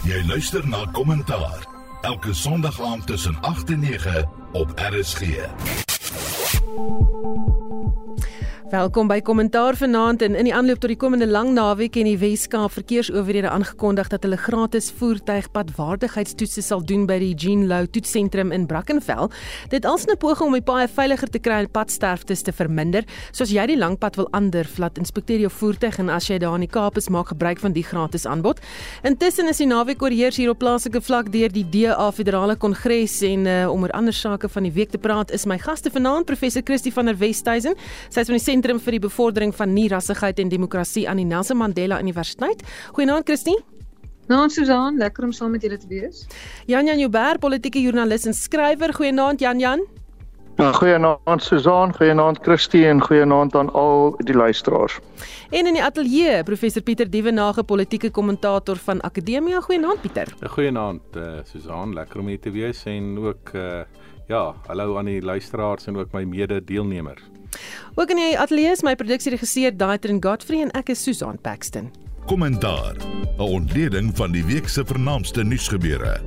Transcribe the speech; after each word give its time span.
Jy 0.00 0.22
luister 0.24 0.68
na 0.68 0.86
Kommentaar 0.92 1.66
elke 2.00 2.32
Sondag 2.34 2.80
aand 2.80 3.06
tussen 3.06 3.36
8 3.40 3.70
en 3.70 3.80
9 3.80 4.28
op 4.52 4.72
RSG. 4.76 5.20
Welkom 8.70 9.08
by 9.10 9.16
Kommentaar 9.26 9.74
vanaand 9.74 10.22
en 10.22 10.36
in 10.38 10.46
die 10.46 10.52
aanloop 10.54 10.78
tot 10.78 10.92
die 10.92 10.98
komende 11.02 11.26
lang 11.26 11.48
naweek 11.56 11.96
en 11.98 12.06
die 12.06 12.18
Weskaap 12.20 12.70
verkeersowerhede 12.76 13.50
aangekondig 13.50 14.06
dat 14.12 14.22
hulle 14.22 14.36
gratis 14.38 14.92
voertuigpadwaardigheidstoetse 15.00 16.62
sal 16.62 16.84
doen 16.86 17.02
by 17.08 17.16
die 17.18 17.32
Jean 17.34 17.64
Lou 17.66 17.80
toetsentrum 17.90 18.52
in 18.54 18.68
Brackenfell. 18.70 19.26
Dit 19.74 19.88
als 19.90 20.06
'n 20.06 20.14
poging 20.16 20.46
om 20.46 20.54
die 20.54 20.62
paaie 20.62 20.86
veiliger 20.86 21.28
te 21.28 21.40
kry 21.40 21.58
en 21.64 21.70
padsterftes 21.70 22.42
te 22.42 22.52
verminder. 22.52 23.02
Soos 23.32 23.50
jy 23.50 23.66
die 23.66 23.76
lang 23.76 23.98
pad 23.98 24.16
wil 24.16 24.28
ander, 24.30 24.64
vat 24.64 24.98
inspekteer 24.98 25.40
jou 25.40 25.50
voertuig 25.50 25.98
en 25.98 26.08
as 26.08 26.28
jy 26.28 26.38
daar 26.38 26.54
in 26.54 26.60
die 26.60 26.70
Kaap 26.70 26.96
is, 26.96 27.08
maak 27.08 27.26
gebruik 27.28 27.58
van 27.58 27.72
die 27.72 27.82
gratis 27.82 28.24
aanbod. 28.24 28.60
Intussen 29.02 29.48
is 29.48 29.58
die 29.58 29.66
naweek 29.66 30.00
oorheers 30.02 30.36
hier 30.36 30.50
op 30.50 30.58
plaaslike 30.58 31.00
vlak 31.00 31.32
deur 31.32 31.48
die 31.48 31.68
DA 31.68 32.12
Federale 32.12 32.56
Kongres 32.56 33.22
en 33.22 33.46
uh, 33.46 33.72
om 33.72 33.82
oor 33.82 33.90
ander 33.90 34.14
sake 34.14 34.48
van 34.48 34.62
die 34.62 34.72
week 34.72 34.90
te 34.90 34.98
praat 34.98 35.32
is 35.32 35.44
my 35.44 35.58
gaste 35.58 35.90
vanaand 35.90 36.26
professor 36.26 36.62
Christie 36.62 36.92
van 36.92 37.06
der 37.06 37.18
Westhuizen. 37.18 37.74
Sy 38.08 38.20
is 38.20 38.26
van 38.26 38.36
die 38.36 38.44
Sentrum 38.60 38.80
vir 38.84 38.98
die 38.98 39.00
Bevordering 39.00 39.54
van 39.56 39.70
Nie-rassigheid 39.72 40.40
en 40.42 40.50
Demokrasie 40.52 41.06
aan 41.08 41.16
die 41.16 41.24
Nelson 41.24 41.56
Mandela 41.56 41.96
Universiteit. 41.96 42.60
Goeienaand 42.92 43.24
Christie. 43.24 43.54
Nou 44.28 44.42
Susan, 44.52 44.98
lekker 45.00 45.24
om 45.24 45.32
saam 45.32 45.54
met 45.56 45.64
julle 45.64 45.78
te 45.80 45.88
wees. 45.88 46.26
Jan 46.68 46.84
Jan 46.84 47.00
Jouber, 47.00 47.40
politieke 47.40 47.80
joernalis 47.80 48.28
en 48.28 48.36
skrywer. 48.36 48.92
Goeienaand 48.92 49.40
Jan 49.40 49.64
Jan. 49.64 49.86
Ja, 50.58 50.74
goeienaand 50.76 51.40
Susan, 51.42 51.96
goeienaand 51.96 52.42
Christie 52.44 52.84
en 52.90 53.00
goeienaand 53.00 53.56
aan 53.56 53.72
al 53.72 54.12
die 54.28 54.36
luisteraars. 54.36 54.98
En 55.48 55.64
in 55.64 55.80
die 55.80 55.82
ateljee, 55.82 56.42
professor 56.44 56.84
Pieter 56.84 57.08
Dievenage, 57.08 57.64
politieke 57.64 58.10
kommentator 58.10 58.76
van 58.76 59.00
Akademia. 59.00 59.64
Goeienaand 59.64 60.04
Pieter. 60.04 60.36
Goeienaand 60.52 61.16
uh, 61.16 61.40
Susan, 61.48 61.96
lekker 61.96 62.20
om 62.20 62.28
hier 62.28 62.44
te 62.44 62.52
wees 62.52 62.84
en 62.84 63.16
ook 63.24 63.56
uh, 63.56 63.80
ja, 64.28 64.50
hallo 64.68 64.98
aan 64.98 65.08
die 65.08 65.22
luisteraars 65.22 65.88
en 65.88 65.96
ook 65.96 66.12
my 66.12 66.26
mede-deelnemers. 66.28 67.39
Ook 67.94 68.10
in 68.10 68.16
die 68.16 68.38
ateljee 68.38 68.70
is 68.70 68.82
my 68.82 68.94
produksieregisseur 68.94 69.76
Daitrin 69.76 70.22
Godfrey 70.22 70.62
en 70.62 70.70
ek 70.78 70.94
is 70.94 71.02
Susan 71.02 71.38
Paxton. 71.40 71.90
Kommentaar. 72.26 72.96
'n 73.38 73.40
Ontleding 73.40 74.16
van 74.16 74.32
die 74.32 74.44
week 74.44 74.68
se 74.68 74.84
vernaamste 74.84 75.42
nuusgebeure. 75.42 76.20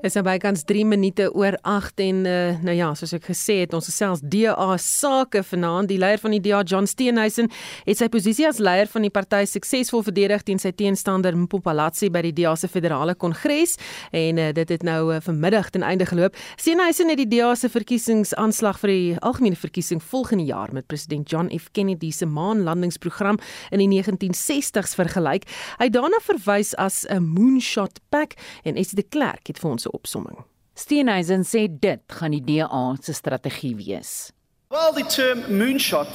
Is 0.00 0.14
nou 0.16 0.22
bykans 0.24 0.62
3 0.64 0.86
minute 0.88 1.26
oor 1.36 1.58
8 1.68 1.98
en 2.00 2.20
uh, 2.24 2.60
nou 2.64 2.72
ja, 2.72 2.86
soos 2.96 3.10
ek 3.12 3.26
gesê 3.28 3.58
het, 3.58 3.74
ons 3.76 3.84
gesels 3.84 4.22
DA 4.32 4.54
sake 4.80 5.42
vanaand. 5.44 5.90
Die 5.90 5.98
leier 6.00 6.16
van 6.22 6.32
die 6.32 6.38
DA, 6.40 6.62
John 6.64 6.86
Steenhuisen, 6.88 7.50
het 7.84 8.00
sy 8.00 8.08
posisie 8.08 8.46
as 8.48 8.62
leier 8.64 8.88
van 8.88 9.04
die 9.04 9.10
party 9.12 9.42
suksesvol 9.44 10.00
verdedig 10.06 10.46
teen 10.48 10.62
sy 10.62 10.72
teenstander 10.72 11.36
Mpopalatsi 11.36 12.08
by 12.14 12.22
die 12.24 12.32
DA 12.38 12.54
se 12.56 12.70
federale 12.72 13.12
kongres 13.12 13.76
en 14.16 14.40
uh, 14.40 14.46
dit 14.56 14.72
het 14.72 14.86
nou 14.88 15.02
uh, 15.10 15.18
vanmiddag 15.20 15.68
ten 15.74 15.84
einde 15.84 16.08
geloop. 16.08 16.40
Steenhuisen 16.56 17.12
het 17.12 17.20
die 17.20 17.28
DA 17.34 17.52
se 17.60 17.68
verkiesingsaanslag 17.68 18.80
vir 18.80 18.94
die 18.94 19.12
algemene 19.20 19.60
verkiesing 19.60 20.00
volgende 20.00 20.48
jaar 20.48 20.72
met 20.72 20.88
president 20.88 21.28
John 21.28 21.52
F 21.52 21.68
Kennedy 21.76 22.08
se 22.16 22.24
maanlandingsprogram 22.24 23.36
in 23.68 23.84
die 23.84 23.90
1960s 23.98 24.96
vergelyk. 24.96 25.44
Hy 25.76 25.92
daarna 25.92 26.24
verwys 26.24 26.72
as 26.80 27.04
'n 27.04 27.20
moonshot 27.20 28.00
pack 28.08 28.40
en 28.64 28.80
Esie 28.80 28.96
de 28.96 29.04
Klerk 29.04 29.52
het 29.52 29.60
vir 29.60 29.70
ons 29.76 29.89
opsomming. 29.92 30.44
Steenhuisen 30.74 31.44
sê 31.44 31.66
dit 31.68 32.00
gaan 32.06 32.30
die 32.30 32.44
DA 32.44 32.96
se 33.02 33.12
strategie 33.12 33.74
wees. 33.76 34.32
While 34.70 34.92
the 34.92 35.04
term 35.04 35.42
moonshot 35.48 36.08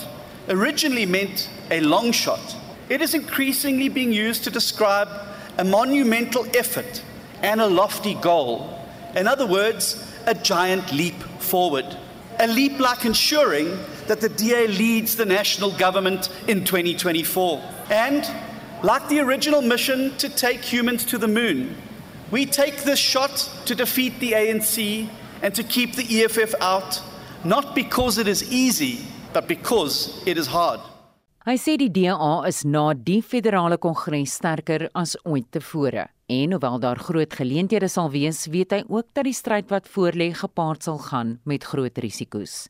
originally 0.49 1.05
meant 1.05 1.49
a 1.69 1.81
long 1.81 2.13
shot, 2.13 2.55
it 2.89 3.01
is 3.01 3.13
increasingly 3.13 3.89
being 3.89 4.13
used 4.13 4.43
to 4.43 4.49
describe 4.49 5.09
a 5.57 5.63
monumental 5.63 6.45
effort 6.55 7.03
and 7.41 7.61
a 7.61 7.67
lofty 7.67 8.15
goal. 8.15 8.69
In 9.15 9.27
other 9.27 9.45
words, 9.45 10.03
a 10.25 10.33
giant 10.33 10.91
leap 10.91 11.15
forward. 11.39 11.85
A 12.39 12.47
leap 12.47 12.79
like 12.79 13.05
ensuring 13.05 13.77
that 14.07 14.19
the 14.21 14.29
DA 14.29 14.67
leads 14.67 15.15
the 15.15 15.25
national 15.25 15.71
government 15.71 16.29
in 16.47 16.65
2024. 16.65 17.61
And 17.89 18.29
like 18.83 19.07
the 19.09 19.19
original 19.19 19.61
mission 19.61 20.15
to 20.17 20.29
take 20.29 20.61
humans 20.61 21.05
to 21.05 21.17
the 21.17 21.27
moon, 21.27 21.75
We 22.31 22.45
take 22.47 22.83
this 22.83 22.99
shot 22.99 23.49
to 23.65 23.75
defeat 23.75 24.19
the 24.19 24.33
ANC 24.33 25.07
and 25.43 25.53
to 25.53 25.63
keep 25.63 25.93
the 25.93 26.23
EFF 26.23 26.55
out, 26.59 26.99
not 27.43 27.75
because 27.75 28.17
it 28.17 28.27
is 28.27 28.51
easy, 28.51 29.05
but 29.31 29.47
because 29.47 30.23
it 30.25 30.37
is 30.37 30.47
hard. 30.47 30.79
Hy 31.45 31.59
sê 31.61 31.75
die 31.77 31.91
DA 31.93 32.41
is 32.49 32.63
na 32.65 32.95
die 32.97 33.21
federale 33.21 33.77
kongres 33.77 34.33
sterker 34.39 34.87
as 34.97 35.13
ooit 35.21 35.45
tevore. 35.53 36.07
En 36.25 36.55
hoewel 36.55 36.79
daar 36.81 36.97
groot 36.97 37.33
geleenthede 37.37 37.85
sal 37.93 38.09
wees, 38.09 38.47
weet 38.49 38.73
hy 38.73 38.81
ook 38.89 39.11
dat 39.13 39.29
die 39.29 39.35
stryd 39.37 39.69
wat 39.69 39.85
voorlê 39.85 40.31
gepaard 40.33 40.81
sal 40.81 40.97
gaan 40.97 41.35
met 41.45 41.67
groot 41.69 42.01
risiko's. 42.01 42.63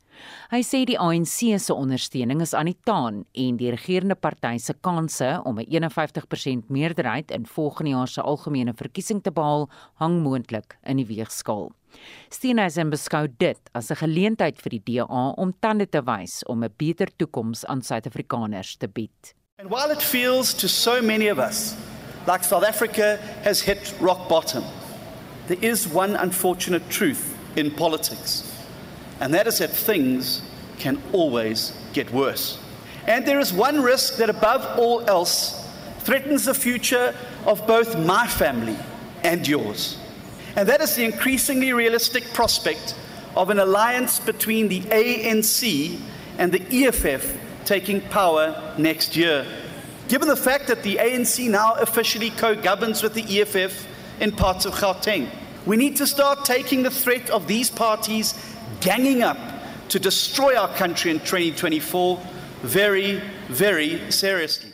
Hy 0.51 0.61
sê 0.63 0.83
die 0.85 0.99
ANC 0.99 1.59
se 1.59 1.73
ondersteuning 1.73 2.41
is 2.41 2.53
aan 2.53 2.65
die 2.65 2.77
taan 2.83 3.23
en 3.33 3.57
die 3.57 3.71
regerende 3.71 4.15
party 4.15 4.57
se 4.57 4.73
kanse 4.73 5.41
om 5.45 5.59
'n 5.59 5.65
51% 5.65 6.69
meerderheid 6.69 7.31
in 7.31 7.45
volgende 7.45 7.91
jaar 7.91 8.07
se 8.07 8.21
algemene 8.21 8.73
verkiesing 8.73 9.23
te 9.23 9.31
behaal, 9.31 9.69
hang 9.95 10.21
moontlik 10.21 10.77
in 10.83 10.97
die 10.97 11.07
weegskaal. 11.07 11.71
Steenhuisen 12.29 12.89
beskou 12.89 13.27
dit 13.37 13.59
as 13.73 13.91
'n 13.91 13.95
geleentheid 13.95 14.61
vir 14.61 14.69
die 14.69 14.83
DA 14.85 15.33
om 15.37 15.53
tande 15.59 15.89
te 15.89 16.01
wys 16.01 16.43
om 16.45 16.63
'n 16.63 16.73
beter 16.77 17.07
toekoms 17.17 17.65
aan 17.65 17.81
Suid-Afrikaners 17.81 18.77
te 18.77 18.87
bied. 18.87 19.33
And 19.57 19.69
while 19.69 19.91
it 19.91 20.01
feels 20.01 20.53
to 20.53 20.67
so 20.67 21.01
many 21.01 21.29
of 21.29 21.39
us 21.39 21.75
like 22.27 22.43
South 22.43 22.63
Africa 22.63 23.17
has 23.43 23.61
hit 23.61 23.93
rock 23.99 24.27
bottom. 24.27 24.63
There 25.47 25.59
is 25.61 25.87
one 25.87 26.15
unfortunate 26.15 26.89
truth 26.89 27.37
in 27.55 27.71
politics, 27.71 28.43
and 29.19 29.33
that 29.33 29.47
is 29.47 29.59
that 29.59 29.69
things 29.69 30.41
can 30.79 31.01
always 31.13 31.73
get 31.93 32.11
worse. 32.11 32.59
And 33.07 33.25
there 33.25 33.39
is 33.39 33.53
one 33.53 33.81
risk 33.81 34.17
that, 34.17 34.29
above 34.29 34.79
all 34.79 35.07
else, 35.09 35.67
threatens 35.99 36.45
the 36.45 36.53
future 36.53 37.15
of 37.45 37.65
both 37.67 37.97
my 37.97 38.27
family 38.27 38.77
and 39.23 39.47
yours. 39.47 39.97
And 40.55 40.67
that 40.69 40.81
is 40.81 40.95
the 40.95 41.05
increasingly 41.05 41.73
realistic 41.73 42.23
prospect 42.33 42.95
of 43.35 43.49
an 43.49 43.59
alliance 43.59 44.19
between 44.19 44.67
the 44.69 44.81
ANC 44.81 45.99
and 46.37 46.51
the 46.51 46.85
EFF 46.85 47.37
taking 47.65 48.01
power 48.01 48.73
next 48.77 49.15
year. 49.15 49.45
Given 50.07 50.27
the 50.27 50.35
fact 50.35 50.67
that 50.67 50.83
the 50.83 50.97
ANC 50.97 51.49
now 51.49 51.73
officially 51.73 52.29
co 52.29 52.55
governs 52.55 53.01
with 53.01 53.13
the 53.13 53.41
EFF 53.41 53.87
in 54.19 54.31
parts 54.31 54.65
of 54.65 54.73
Gauteng, 54.73 55.29
we 55.65 55.77
need 55.77 55.95
to 55.97 56.07
start 56.07 56.45
taking 56.45 56.83
the 56.83 56.91
threat 56.91 57.29
of 57.31 57.47
these 57.47 57.71
parties 57.71 58.54
ganging 58.81 59.23
up 59.23 59.37
to 59.89 59.99
destroy 59.99 60.55
our 60.55 60.69
country 60.77 61.11
in 61.11 61.19
2024 61.19 62.19
very, 62.63 63.21
very 63.49 63.99
seriously. 64.11 64.71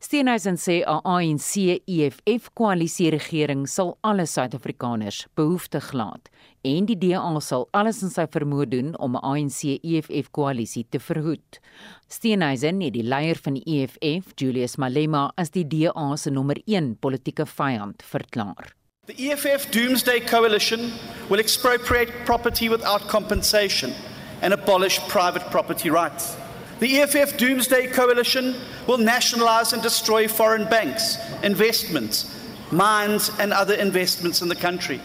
Steenhuisen 0.00 0.56
sê 0.56 0.82
'n 0.82 1.00
ANC 1.04 1.82
EFF 1.86 2.48
koalisie 2.54 3.10
regering 3.10 3.66
sal 3.66 3.98
alle 4.00 4.24
Suid-Afrikaners 4.26 5.26
behoeftig 5.36 5.92
laat 5.92 6.30
en 6.64 6.86
die 6.86 6.96
DA 6.96 7.40
sal 7.40 7.68
alles 7.72 8.02
in 8.02 8.08
sy 8.08 8.24
vermoë 8.24 8.68
doen 8.68 8.96
om 8.96 9.16
'n 9.16 9.24
ANC 9.32 9.76
EFF 9.84 10.30
koalisie 10.32 10.86
te 10.88 10.98
verhoed. 10.98 11.60
Steenhuisen 12.08 12.80
het 12.80 12.94
die 12.94 13.04
leier 13.04 13.36
van 13.36 13.54
die 13.54 13.64
EFF, 13.66 14.32
Julius 14.36 14.76
Malema, 14.76 15.32
as 15.36 15.50
die 15.50 15.68
DA 15.68 16.16
se 16.16 16.30
nommer 16.30 16.56
1 16.66 16.96
politieke 16.96 17.46
vyand 17.46 18.02
verklaar. 18.02 18.79
The 19.16 19.32
EFF 19.32 19.72
Doomsday 19.72 20.20
Coalition 20.20 20.92
will 21.28 21.40
expropriate 21.40 22.10
property 22.24 22.68
without 22.68 23.08
compensation 23.08 23.92
and 24.40 24.54
abolish 24.54 25.00
private 25.08 25.42
property 25.50 25.90
rights. 25.90 26.36
The 26.78 27.00
EFF 27.00 27.36
Doomsday 27.36 27.88
Coalition 27.88 28.54
will 28.86 28.98
nationalize 28.98 29.72
and 29.72 29.82
destroy 29.82 30.28
foreign 30.28 30.64
banks, 30.70 31.16
investments, 31.42 32.40
mines, 32.70 33.32
and 33.40 33.52
other 33.52 33.74
investments 33.74 34.42
in 34.42 34.48
the 34.48 34.54
country. 34.54 35.00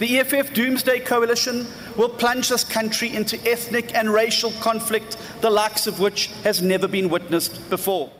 The 0.00 0.18
EFF 0.18 0.52
Doomsday 0.52 1.04
Coalition 1.04 1.64
will 1.96 2.08
plunge 2.08 2.48
this 2.48 2.64
country 2.64 3.14
into 3.14 3.38
ethnic 3.48 3.94
and 3.94 4.12
racial 4.12 4.50
conflict, 4.62 5.16
the 5.42 5.50
likes 5.50 5.86
of 5.86 6.00
which 6.00 6.26
has 6.42 6.60
never 6.60 6.88
been 6.88 7.08
witnessed 7.08 7.70
before. 7.70 8.10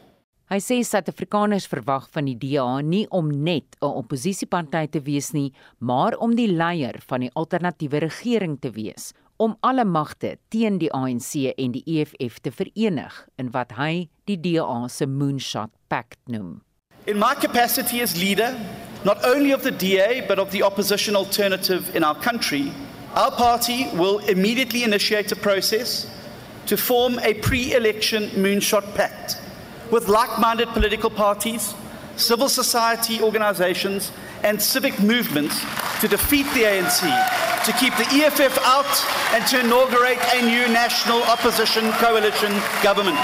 Hy 0.53 0.59
sê 0.61 0.77
Suid-Afrikaners 0.85 1.65
verwag 1.73 2.05
van 2.13 2.27
die 2.29 2.37
DA 2.37 2.83
nie 2.85 3.07
om 3.09 3.31
net 3.33 3.77
'n 3.81 3.97
oppositiepartyt 4.01 4.93
te 4.93 5.01
wees 5.01 5.33
nie, 5.33 5.53
maar 5.81 6.13
om 6.21 6.35
die 6.37 6.53
leier 6.53 7.01
van 7.09 7.21
die 7.21 7.31
alternatiewe 7.33 7.99
regering 7.99 8.61
te 8.61 8.71
wees, 8.71 9.15
om 9.39 9.57
alle 9.63 9.85
magte 9.85 10.37
teen 10.51 10.79
die 10.79 10.93
ANC 10.93 11.55
en 11.57 11.73
die 11.73 11.83
EFF 11.87 12.41
te 12.41 12.51
verenig 12.51 13.27
in 13.39 13.51
wat 13.51 13.73
hy 13.73 14.09
die 14.27 14.37
DA 14.37 14.89
se 14.89 15.07
moonshot 15.07 15.71
pact 15.89 16.19
noem. 16.29 16.61
In 17.07 17.19
my 17.19 17.35
capacity 17.35 18.03
as 18.03 18.15
leader, 18.17 18.55
not 19.05 19.25
only 19.25 19.53
of 19.53 19.63
the 19.63 19.71
DA, 19.71 20.21
but 20.29 20.39
of 20.39 20.51
the 20.51 20.63
opposition 20.63 21.17
alternative 21.17 21.97
in 21.97 22.05
our 22.05 22.17
country, 22.17 22.71
our 23.15 23.31
party 23.31 23.89
will 23.95 24.19
immediately 24.29 24.83
initiate 24.85 25.33
a 25.33 25.37
process 25.37 26.07
to 26.67 26.77
form 26.77 27.19
a 27.23 27.35
pre 27.35 27.73
election 27.75 28.31
moonshot 28.37 28.95
pact, 28.95 29.39
with 29.95 30.09
like 30.09 30.41
minded 30.41 30.67
political 30.71 31.09
parties, 31.09 31.73
civil 32.17 32.49
society 32.49 33.23
organizations, 33.23 34.11
and 34.43 34.61
civic 34.61 34.99
movements 34.99 35.61
to 36.01 36.09
defeat 36.09 36.43
the 36.47 36.65
ANC, 36.65 37.03
to 37.65 37.73
keep 37.75 37.95
the 37.95 38.09
EFF 38.11 38.59
out, 38.65 38.93
and 39.33 39.47
to 39.47 39.61
inaugurate 39.61 40.19
a 40.35 40.43
new 40.43 40.67
national 40.75 41.23
opposition 41.23 41.93
coalition 41.93 42.53
government. 42.83 43.17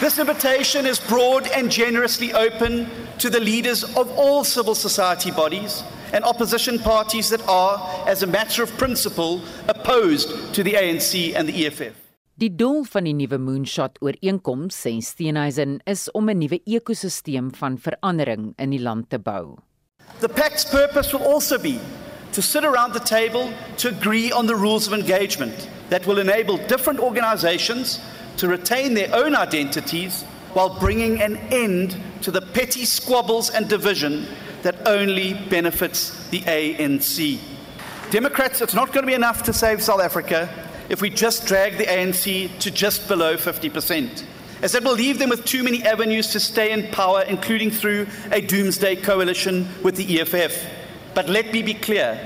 This 0.00 0.20
invitation 0.20 0.86
is 0.86 1.00
broad 1.00 1.48
and 1.48 1.68
generously 1.68 2.32
open 2.32 2.88
to 3.18 3.28
the 3.28 3.40
leaders 3.40 3.82
of 3.96 4.08
all 4.16 4.44
civil 4.44 4.76
society 4.76 5.32
bodies 5.32 5.82
and 6.12 6.22
opposition 6.22 6.78
parties 6.78 7.30
that 7.30 7.42
are, 7.48 8.06
as 8.06 8.22
a 8.22 8.28
matter 8.28 8.62
of 8.62 8.70
principle, 8.78 9.42
opposed 9.66 10.54
to 10.54 10.62
the 10.62 10.74
ANC 10.74 11.34
and 11.34 11.48
the 11.48 11.66
EFF. 11.66 12.01
Die 12.42 12.50
doel 12.50 12.80
van 12.90 13.06
die 13.06 13.12
nuwe 13.14 13.36
Moonshot 13.38 14.00
ooreenkoms, 14.02 14.74
sê 14.74 14.96
Steenhuisen, 14.98 15.76
is 15.86 16.08
om 16.10 16.28
'n 16.28 16.40
nuwe 16.40 16.58
ekosisteem 16.66 17.52
van 17.54 17.78
verandering 17.78 18.52
in 18.58 18.70
die 18.70 18.80
land 18.82 19.10
te 19.10 19.18
bou. 19.18 19.58
The 20.18 20.28
pact's 20.28 20.64
purpose 20.64 21.12
will 21.12 21.24
also 21.24 21.56
be 21.56 21.78
to 22.32 22.42
sit 22.42 22.64
around 22.64 22.94
the 22.94 23.04
table 23.16 23.52
to 23.76 23.88
agree 23.88 24.32
on 24.32 24.46
the 24.46 24.56
rules 24.56 24.88
of 24.88 24.92
engagement 24.92 25.68
that 25.90 26.04
will 26.06 26.18
enable 26.18 26.58
different 26.66 26.98
organizations 26.98 28.00
to 28.38 28.48
retain 28.48 28.94
their 28.94 29.14
own 29.14 29.36
identities 29.36 30.24
while 30.52 30.80
bringing 30.80 31.22
an 31.22 31.36
end 31.52 31.94
to 32.22 32.32
the 32.32 32.42
petty 32.42 32.84
squabbles 32.84 33.50
and 33.50 33.68
division 33.68 34.26
that 34.62 34.74
only 34.84 35.34
benefits 35.48 36.10
the 36.30 36.42
ANC. 36.46 37.38
Democrats, 38.10 38.60
it's 38.60 38.74
not 38.74 38.92
going 38.92 39.06
to 39.06 39.10
be 39.10 39.14
enough 39.14 39.44
to 39.44 39.52
save 39.52 39.80
South 39.80 40.00
Africa 40.00 40.48
if 40.88 41.00
we 41.00 41.10
just 41.10 41.46
drag 41.46 41.78
the 41.78 41.86
ANC 41.86 42.58
to 42.58 42.70
just 42.70 43.08
below 43.08 43.36
50%, 43.36 44.24
as 44.62 44.72
that 44.72 44.84
will 44.84 44.94
leave 44.94 45.18
them 45.18 45.30
with 45.30 45.44
too 45.44 45.62
many 45.62 45.82
avenues 45.82 46.28
to 46.32 46.40
stay 46.40 46.72
in 46.72 46.90
power, 46.92 47.22
including 47.22 47.70
through 47.70 48.06
a 48.30 48.40
doomsday 48.40 48.96
coalition 48.96 49.68
with 49.82 49.96
the 49.96 50.20
EFF. 50.20 50.66
But 51.14 51.28
let 51.28 51.52
me 51.52 51.62
be 51.62 51.74
clear 51.74 52.18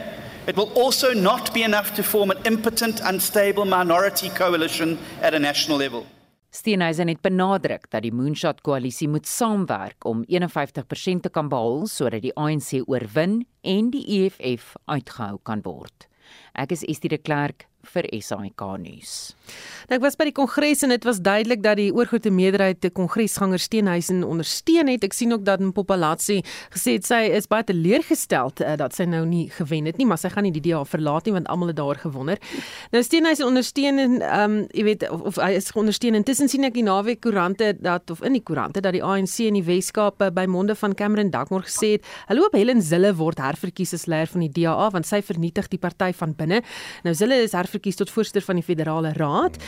it 0.47 0.56
will 0.56 0.73
also 0.75 1.12
not 1.12 1.53
be 1.53 1.62
enough 1.62 1.94
to 1.94 2.03
form 2.03 2.31
an 2.31 2.38
impotent, 2.44 3.00
unstable 3.00 3.64
minority 3.64 4.29
coalition 4.29 4.99
at 5.20 5.35
a 5.35 5.38
national 5.38 5.79
level. 5.79 6.06
Steenhuisen 6.50 7.08
het 7.08 7.20
benadruk 7.20 7.91
dat 7.91 8.05
die 8.06 8.12
Moonshot 8.14 8.62
koalisie 8.64 9.08
moet 9.08 9.26
saamwerk 9.26 10.05
om 10.08 10.23
51% 10.25 11.20
te 11.26 11.32
kan 11.32 11.50
behaal 11.53 11.85
sodat 11.91 12.23
die 12.25 12.32
ANC 12.32 12.79
oorwin 12.87 13.43
en 13.61 13.91
die 13.93 14.05
EFF 14.20 14.73
uitgehou 14.87 15.37
kan 15.43 15.61
word. 15.67 16.06
Ek 16.56 16.73
is 16.73 16.87
Estie 16.88 17.11
de 17.12 17.19
Klerk 17.19 17.67
vir 17.94 18.09
SAK 18.21 18.62
nuus. 18.83 19.15
Nou 19.87 19.99
ek 20.00 20.03
was 20.03 20.17
by 20.19 20.27
die 20.27 20.35
kongres 20.35 20.83
en 20.83 20.91
dit 20.91 21.05
was 21.06 21.21
duidelik 21.23 21.62
dat 21.62 21.79
die 21.79 21.93
oorgrootste 21.94 22.33
meerderheid 22.35 22.81
die 22.83 22.91
kongresganger 22.91 23.61
Steenhuisen 23.62 24.25
ondersteun 24.27 24.91
het. 24.91 25.05
Ek 25.06 25.15
sien 25.15 25.35
ook 25.35 25.44
dat 25.47 25.62
Mpopalatsi 25.62 26.41
gesê 26.75 26.97
het 26.97 27.06
sy 27.06 27.21
is 27.38 27.47
baie 27.50 27.62
teleurgestel 27.67 28.50
uh, 28.50 28.75
dat 28.81 28.97
sy 28.97 29.06
nou 29.06 29.23
nie 29.29 29.47
gewen 29.55 29.87
het 29.87 30.00
nie, 30.00 30.09
maar 30.11 30.19
sy 30.19 30.33
gaan 30.35 30.47
nie 30.49 30.55
die 30.56 30.65
DA 30.65 30.83
verlaat 30.88 31.29
nie 31.29 31.37
want 31.37 31.47
almal 31.53 31.71
het 31.71 31.79
daar 31.79 32.00
gewonder. 32.03 32.43
Nou 32.91 33.03
Steenhuisen 33.06 33.47
ondersteun 33.47 34.03
en 34.03 34.19
ehm 34.19 34.56
um, 34.56 34.59
jy 34.75 34.87
weet 34.89 35.06
of, 35.11 35.23
of 35.31 35.39
hy 35.43 35.53
is 35.61 35.71
ondersteun. 35.79 36.19
Intussen 36.19 36.50
sien 36.50 36.67
ek 36.67 36.75
die 36.75 36.85
naweek 36.87 37.23
koerante 37.23 37.71
dat 37.79 38.11
of 38.11 38.25
in 38.27 38.35
die 38.35 38.43
koerante 38.43 38.82
dat 38.82 38.97
die 38.97 39.05
ANC 39.05 39.39
in 39.47 39.61
die 39.61 39.65
Weskaap 39.67 40.25
by 40.35 40.47
monde 40.50 40.75
van 40.79 40.99
Cameron 40.99 41.31
Duckmore 41.31 41.67
gesê 41.69 41.94
het, 41.97 42.06
"Hallo 42.27 42.50
op 42.50 42.59
Helen 42.59 42.82
Zille 42.82 43.15
word 43.15 43.39
herverkies 43.39 43.94
as 43.94 44.06
leier 44.06 44.27
van 44.27 44.43
die 44.43 44.50
DA 44.50 44.91
want 44.91 45.06
sy 45.06 45.23
vernietig 45.23 45.69
die 45.69 45.79
party 45.79 46.12
van 46.12 46.35
binne." 46.35 46.62
Nou 47.05 47.15
Zille 47.15 47.39
is 47.43 47.53
herverkies 47.53 47.75
verkies 47.76 48.00
tot 48.00 48.11
voorsitter 48.11 48.43
van 48.43 48.61
die 48.61 48.67
federale 48.67 49.12
raad. 49.17 49.61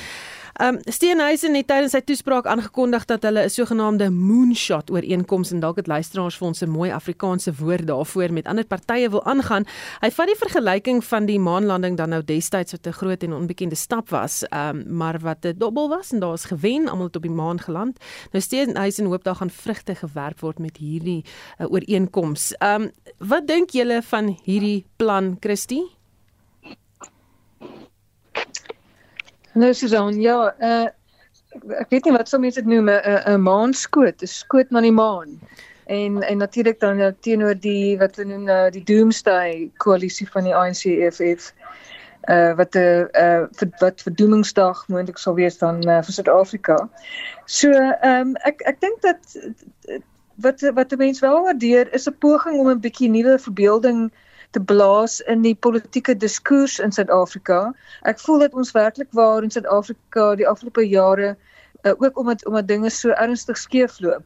Um 0.58 0.80
Steenhuisen 0.90 1.54
het 1.54 1.68
tydens 1.70 1.92
sy 1.94 2.00
toespraak 2.02 2.46
aangekondig 2.50 3.04
dat 3.06 3.22
hulle 3.22 3.44
'n 3.44 3.50
sogenaamde 3.50 4.10
moonshot 4.10 4.90
ooreenkoms 4.90 5.52
en 5.52 5.60
dalk 5.60 5.76
het 5.76 5.86
luisteraars 5.86 6.36
vir 6.36 6.46
ons 6.48 6.62
'n 6.62 6.68
mooi 6.68 6.90
Afrikaanse 6.90 7.54
woord 7.54 7.86
daarvoor 7.86 8.32
met 8.32 8.46
ander 8.46 8.64
partye 8.64 9.10
wil 9.10 9.24
aangaan. 9.24 9.64
Hy 10.00 10.10
vat 10.10 10.26
die 10.26 10.36
vergelyking 10.36 11.04
van 11.04 11.26
die 11.26 11.38
maanlanding 11.38 11.96
dan 11.96 12.08
nou 12.08 12.24
destyds 12.24 12.72
wat 12.72 12.86
'n 12.86 12.92
groot 12.92 13.22
en 13.22 13.32
onbekende 13.32 13.76
stap 13.76 14.08
was, 14.08 14.44
um 14.50 14.96
maar 14.96 15.18
wat 15.18 15.44
'n 15.44 15.58
dobbel 15.58 15.88
was 15.88 16.12
en 16.12 16.18
daar 16.18 16.34
is 16.34 16.44
gewen, 16.44 16.88
almal 16.88 17.06
het 17.06 17.16
op 17.16 17.22
die 17.22 17.30
maan 17.30 17.60
geland. 17.60 17.98
Nou 18.32 18.42
Steenhuisen 18.42 19.06
hoop 19.06 19.24
daar 19.24 19.36
gaan 19.36 19.50
vrugte 19.50 19.94
gewerp 19.94 20.40
word 20.40 20.58
met 20.58 20.76
hierdie 20.76 21.24
uh, 21.60 21.70
ooreenkoms. 21.70 22.54
Um 22.58 22.90
wat 23.18 23.46
dink 23.46 23.70
julle 23.70 24.02
van 24.02 24.38
hierdie 24.44 24.86
plan, 24.96 25.36
Christie? 25.40 25.97
Nou 29.58 29.74
Susan, 29.74 30.20
ja, 30.22 30.38
uh 30.60 30.86
ek 31.80 31.88
weet 31.90 32.04
nie 32.06 32.12
wat 32.14 32.28
sou 32.28 32.38
mense 32.38 32.60
dit 32.60 32.68
noem 32.70 32.90
'n 32.92 33.22
'n 33.32 33.42
maanskoot, 33.42 34.22
'n 34.22 34.30
skoot 34.30 34.70
na 34.70 34.80
die 34.84 34.92
maan. 34.92 35.40
En 35.86 36.22
en 36.22 36.38
natuurlik 36.38 36.78
dan 36.80 36.98
ja, 36.98 37.10
teenoor 37.26 37.56
die 37.58 37.96
wat 37.98 38.16
hulle 38.16 38.28
noem 38.28 38.44
nou 38.44 38.70
die 38.70 38.84
Doomsday 38.90 39.70
koalisie 39.84 40.28
van 40.34 40.44
die 40.44 40.54
ANC 40.54 40.84
EFF 40.84 41.48
uh 42.28 42.52
wat 42.60 42.76
'n 42.76 43.08
uh, 43.24 43.24
uh 43.24 43.72
wat 43.80 44.04
verdoemingsdag 44.06 44.84
moontlik 44.88 45.18
sal 45.18 45.34
wees 45.34 45.58
dan 45.58 45.82
uh, 45.88 46.02
vir 46.06 46.14
Suid-Afrika. 46.18 46.78
So 47.46 47.72
ehm 47.72 48.20
um, 48.20 48.36
ek 48.52 48.62
ek 48.62 48.80
dink 48.80 49.02
dat 49.02 49.18
wat 50.46 50.60
wat 50.78 50.96
mense 50.96 51.26
wel 51.26 51.42
waardeer 51.42 51.92
is 51.94 52.06
'n 52.06 52.18
poging 52.18 52.60
om 52.60 52.70
'n 52.70 52.80
bietjie 52.86 53.10
nuwe 53.10 53.38
verbeelding 53.38 54.06
uh 54.06 54.27
te 54.50 54.60
blaas 54.60 55.20
in 55.20 55.42
die 55.42 55.54
politieke 55.54 56.16
diskurs 56.16 56.78
in 56.78 56.92
Suid-Afrika. 56.92 57.74
Ek 58.08 58.20
voel 58.20 58.38
dat 58.46 58.54
ons 58.54 58.72
werklik 58.72 59.12
waar 59.12 59.42
in 59.42 59.50
Suid-Afrika 59.50 60.34
die 60.40 60.48
afgelope 60.48 60.86
jare 60.88 61.36
uh, 61.82 61.92
ook 61.98 62.18
omdat 62.18 62.46
omdat 62.46 62.68
dinge 62.68 62.90
so 62.90 63.10
ernstig 63.10 63.58
skeefloop 63.58 64.24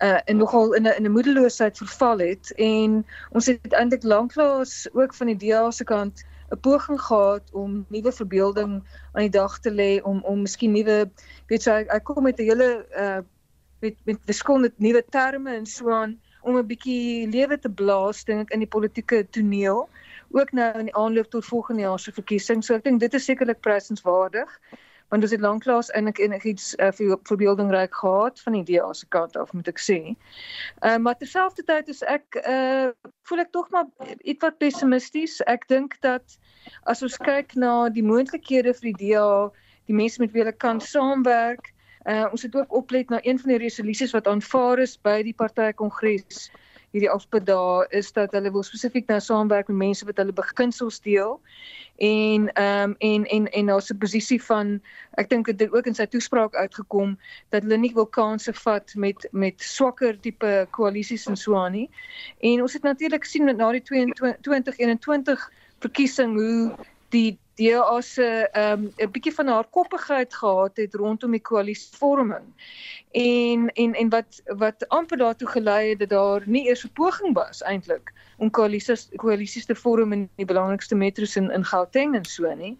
uh 0.00 0.20
en 0.24 0.36
nogal 0.36 0.72
in 0.72 0.82
'n 0.82 0.96
in 0.96 1.04
'n 1.04 1.12
moedeloosheid 1.12 1.76
verval 1.76 2.18
het 2.18 2.52
en 2.56 3.06
ons 3.30 3.46
het 3.46 3.72
eintlik 3.72 4.02
lanklaas 4.02 4.88
ook 4.92 5.14
van 5.14 5.26
die 5.26 5.36
DA 5.36 5.70
se 5.70 5.84
kant 5.84 6.24
'n 6.50 6.60
poging 6.60 7.00
gehad 7.00 7.42
om 7.52 7.84
nuwe 7.88 8.12
verbeelding 8.12 8.82
aan 9.12 9.26
die 9.28 9.30
dag 9.30 9.58
te 9.58 9.70
lê 9.70 10.02
om 10.02 10.22
om 10.24 10.40
miskien 10.40 10.72
nuwe 10.72 11.10
weet 11.46 11.64
jy 11.64 11.84
ek 11.88 12.04
kom 12.04 12.22
met 12.22 12.38
'n 12.38 12.48
hele 12.48 12.86
uh 12.96 13.20
met 13.80 13.94
met 14.04 14.18
verskillende 14.24 14.72
nuwe 14.76 15.04
terme 15.10 15.54
en 15.54 15.66
so 15.66 15.90
aan 15.90 16.20
om 16.42 16.58
'n 16.58 16.66
bietjie 16.66 17.28
lewe 17.28 17.58
te 17.58 17.70
blaas 17.70 18.24
dink 18.24 18.48
ek 18.48 18.54
in 18.54 18.64
die 18.64 18.74
politieke 18.76 19.24
toneel 19.30 19.88
ook 20.30 20.52
nou 20.52 20.70
in 20.78 20.90
die 20.90 20.96
aanloop 20.96 21.30
tot 21.30 21.44
volgende 21.44 21.82
jaar 21.82 21.98
se 21.98 22.12
verkiesing. 22.12 22.64
So 22.64 22.74
ek 22.74 22.84
dink 22.84 23.00
dit 23.00 23.14
is 23.14 23.24
sekerlik 23.24 23.60
prysenswaardig 23.60 24.60
want 25.10 25.22
ons 25.26 25.32
het 25.34 25.42
lanklaas 25.42 25.90
eintlik 25.90 26.20
enigiets 26.22 26.74
uh, 26.78 26.92
vir 26.94 27.16
voorbeeldingryk 27.26 27.94
gehad 27.98 28.40
van 28.44 28.56
die 28.58 28.62
DA 28.68 28.92
se 28.94 29.08
kant 29.10 29.36
af 29.36 29.52
moet 29.52 29.70
ek 29.72 29.82
sê. 29.82 29.98
Ehm 30.06 30.92
uh, 30.92 30.98
maar 31.06 31.18
terselfdertyd 31.18 31.90
is 31.90 32.04
ek 32.06 32.38
uh 32.44 32.92
voel 33.26 33.42
ek 33.44 33.50
tog 33.56 33.70
maar 33.74 33.90
iets 34.22 34.44
wat 34.46 34.58
pessimisties. 34.62 35.40
Ek 35.50 35.66
dink 35.68 35.98
dat 36.06 36.38
as 36.86 37.02
ons 37.02 37.18
kyk 37.26 37.56
na 37.58 37.88
die 37.90 38.06
moontlikhede 38.06 38.74
vir 38.78 38.92
die 38.92 38.98
DA, 39.02 39.50
die 39.90 39.98
mense 39.98 40.22
met 40.22 40.30
wie 40.30 40.44
hulle 40.44 40.54
kan 40.54 40.80
saamwerk, 40.80 41.74
Uh 42.04 42.26
ons 42.32 42.42
het 42.42 42.54
ook 42.56 42.72
oplet 42.72 43.08
na 43.08 43.18
een 43.22 43.38
van 43.38 43.48
die 43.48 43.58
resolusies 43.58 44.12
wat 44.16 44.26
aanvaar 44.26 44.78
is 44.78 44.96
by 45.02 45.22
die 45.22 45.36
partytjie-kongres 45.36 46.50
hierdie 46.90 47.10
afspraak 47.10 47.46
daar 47.46 47.86
is 47.94 48.12
dat 48.12 48.32
hulle 48.34 48.50
wil 48.50 48.64
spesifiek 48.66 49.06
nou 49.10 49.20
saamwerk 49.22 49.68
met 49.70 49.76
mense 49.76 50.06
wat 50.06 50.18
hulle 50.18 50.34
beginsels 50.34 50.98
deel 51.04 51.36
en 52.00 52.48
ehm 52.52 52.90
um, 52.90 52.94
en 52.98 53.26
en 53.36 53.46
en 53.60 53.66
daar's 53.66 53.90
'n 53.92 53.98
posisie 53.98 54.42
van 54.42 54.80
ek 55.22 55.28
dink 55.28 55.46
dit 55.46 55.60
het 55.60 55.72
ook 55.72 55.86
in 55.86 55.94
sy 55.94 56.06
toespraak 56.06 56.54
uitgekom 56.54 57.18
dat 57.48 57.62
hulle 57.62 57.76
nie 57.76 57.92
wil 57.94 58.06
kansse 58.06 58.52
vat 58.52 58.94
met 58.94 59.28
met 59.32 59.60
swakker 59.60 60.20
tipe 60.20 60.66
koalisies 60.70 61.26
en 61.26 61.36
so 61.36 61.54
aan 61.56 61.72
nie. 61.72 61.90
En 62.40 62.62
ons 62.62 62.72
het 62.72 62.82
natuurlik 62.82 63.24
sien 63.24 63.44
met 63.44 63.56
na 63.56 63.70
die 63.72 63.82
2021 63.82 65.52
verkiesing 65.78 66.34
hoe 66.34 66.74
die 67.10 67.38
DA 67.60 68.00
se 68.00 68.48
ehm 68.52 68.72
um, 68.72 68.92
'n 68.96 69.10
bietjie 69.10 69.34
van 69.34 69.46
haar 69.46 69.66
koppigheid 69.70 70.34
gehad 70.34 70.76
het 70.76 70.94
rondom 70.94 71.30
die 71.30 71.40
koalisievorming. 71.40 72.46
En 73.12 73.68
en 73.74 73.94
en 73.94 74.08
wat 74.08 74.42
wat 74.44 74.88
amper 74.88 75.16
daartoe 75.16 75.48
gelei 75.48 75.88
het 75.88 75.98
dat 75.98 76.08
daar 76.08 76.42
nie 76.46 76.66
eers 76.68 76.84
'n 76.84 76.92
poging 76.92 77.34
was 77.34 77.62
eintlik 77.62 78.12
om 78.36 78.50
koalisies 78.50 79.08
koalisies 79.16 79.66
te 79.66 79.74
vorm 79.74 80.12
in 80.12 80.28
die 80.36 80.46
belangrikste 80.46 80.94
metro's 80.94 81.36
in 81.36 81.50
in 81.50 81.64
Gauteng 81.64 82.14
en 82.14 82.24
so 82.24 82.54
nie. 82.54 82.78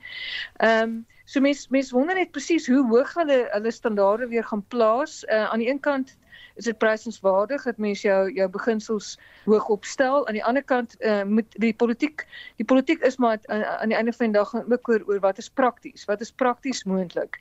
Ehm 0.57 0.83
um, 0.83 1.07
so 1.31 1.41
mense 1.41 1.69
mense 1.71 1.95
wonder 1.95 2.17
net 2.19 2.33
presies 2.35 2.67
hoe 2.67 2.81
hoog 2.91 3.13
hulle 3.15 3.45
hulle 3.53 3.71
standaarde 3.71 4.27
weer 4.33 4.45
gaan 4.45 4.65
plaas. 4.75 5.21
Uh, 5.29 5.47
aan 5.53 5.63
die 5.63 5.69
een 5.71 5.81
kant 5.81 6.17
is 6.59 6.67
dit 6.67 6.79
prysenswaardig 6.79 7.63
dat 7.69 7.79
mense 7.79 8.03
jou 8.09 8.33
jou 8.35 8.49
beginsels 8.51 9.13
hoog 9.45 9.69
opstel. 9.77 10.27
Aan 10.27 10.39
die 10.39 10.45
ander 10.45 10.65
kant 10.67 10.97
uh, 10.99 11.23
moet 11.23 11.55
die 11.63 11.73
politiek 11.75 12.27
die 12.59 12.67
politiek 12.67 13.07
is 13.07 13.17
maar 13.23 13.39
aan, 13.47 13.65
aan 13.65 13.95
die 13.95 13.99
einde 14.01 14.13
van 14.13 14.33
die 14.33 14.39
dag 14.41 14.55
ook 14.59 14.89
oor 14.89 15.07
oor 15.07 15.23
wat 15.23 15.39
is 15.39 15.51
prakties, 15.63 16.05
wat 16.11 16.21
is 16.21 16.33
prakties 16.33 16.83
moontlik. 16.85 17.39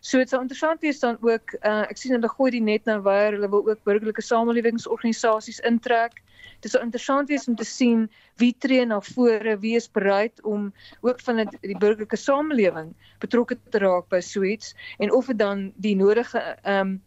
So 0.00 0.18
dit 0.18 0.32
sal 0.32 0.46
interessant 0.46 0.80
wees 0.80 1.04
dan 1.04 1.20
ook 1.20 1.58
uh, 1.60 1.84
ek 1.90 2.00
sien 2.00 2.16
hulle 2.16 2.32
gooi 2.32 2.50
die 2.56 2.64
net 2.64 2.88
nou 2.88 3.02
waar 3.04 3.36
hulle 3.36 3.52
wil 3.52 3.68
ook 3.68 3.84
burgerlike 3.84 4.24
samelewingsorganisasies 4.24 5.60
intrek. 5.60 6.22
Dit 6.60 6.70
sal 6.70 6.84
interessant 6.86 7.28
wees 7.28 7.48
om 7.48 7.56
te 7.56 7.64
sien 7.64 8.06
wie 8.40 8.52
tree 8.58 8.84
na 8.86 9.00
vore, 9.00 9.56
wie 9.62 9.76
is 9.76 9.88
bereid 9.90 10.42
om 10.42 10.72
ook 11.00 11.20
van 11.20 11.42
die, 11.42 11.60
die 11.60 11.78
burgerlike 11.78 12.16
samelewing 12.16 12.92
betrokke 13.22 13.58
te 13.70 13.80
raak 13.82 14.08
by 14.12 14.20
so 14.20 14.44
iets 14.44 14.74
en 14.98 15.12
of 15.12 15.30
dit 15.32 15.38
dan 15.38 15.70
die 15.76 15.96
nodige 15.96 16.42
ehm 16.62 16.96
um, 16.96 17.00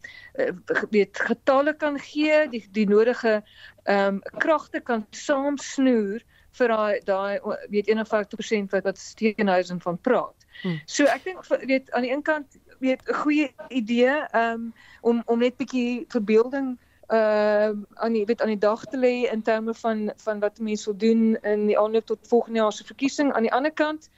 weet 0.90 1.18
getalle 1.18 1.74
kan 1.76 1.98
gee, 1.98 2.48
die 2.50 2.64
die 2.72 2.86
nodige 2.88 3.40
ehm 3.84 4.20
um, 4.20 4.22
kragte 4.38 4.80
kan 4.80 5.06
saamsnoer 5.10 6.22
vir 6.58 6.68
daai 6.74 7.00
daai 7.06 7.38
weet 7.70 7.90
51% 7.90 8.74
wat 8.74 8.84
wat 8.84 8.98
Steenhuisen 8.98 9.80
van 9.80 9.98
praat. 9.98 10.46
Hmm. 10.62 10.80
So 10.86 11.06
ek 11.08 11.24
dink 11.24 11.46
weet 11.46 11.90
aan 11.90 12.06
die 12.06 12.12
een 12.12 12.22
kant 12.26 12.58
weet 12.80 13.02
'n 13.08 13.14
goeie 13.22 13.50
idee 13.68 14.16
um, 14.34 14.72
om 15.00 15.22
om 15.26 15.38
net 15.38 15.56
bietjie 15.56 16.04
verbeelding 16.08 16.78
uh 17.10 17.70
aan 18.04 18.12
die 18.12 18.24
weet 18.24 18.42
aan 18.42 18.52
die 18.54 18.58
dag 18.58 18.84
te 18.84 18.98
lê 18.98 19.14
in 19.32 19.42
terme 19.42 19.74
van 19.74 20.12
van 20.24 20.40
wat 20.40 20.58
mense 20.58 20.84
wil 20.90 20.98
doen 20.98 21.36
in 21.42 21.66
die 21.66 21.78
aanloop 21.78 22.06
tot 22.06 22.28
volgende 22.28 22.58
jaar 22.58 22.72
se 22.72 22.84
verkiesing. 22.84 23.32
Aan 23.32 23.48
die 23.48 23.52
ander 23.52 23.72
kant 23.72 24.10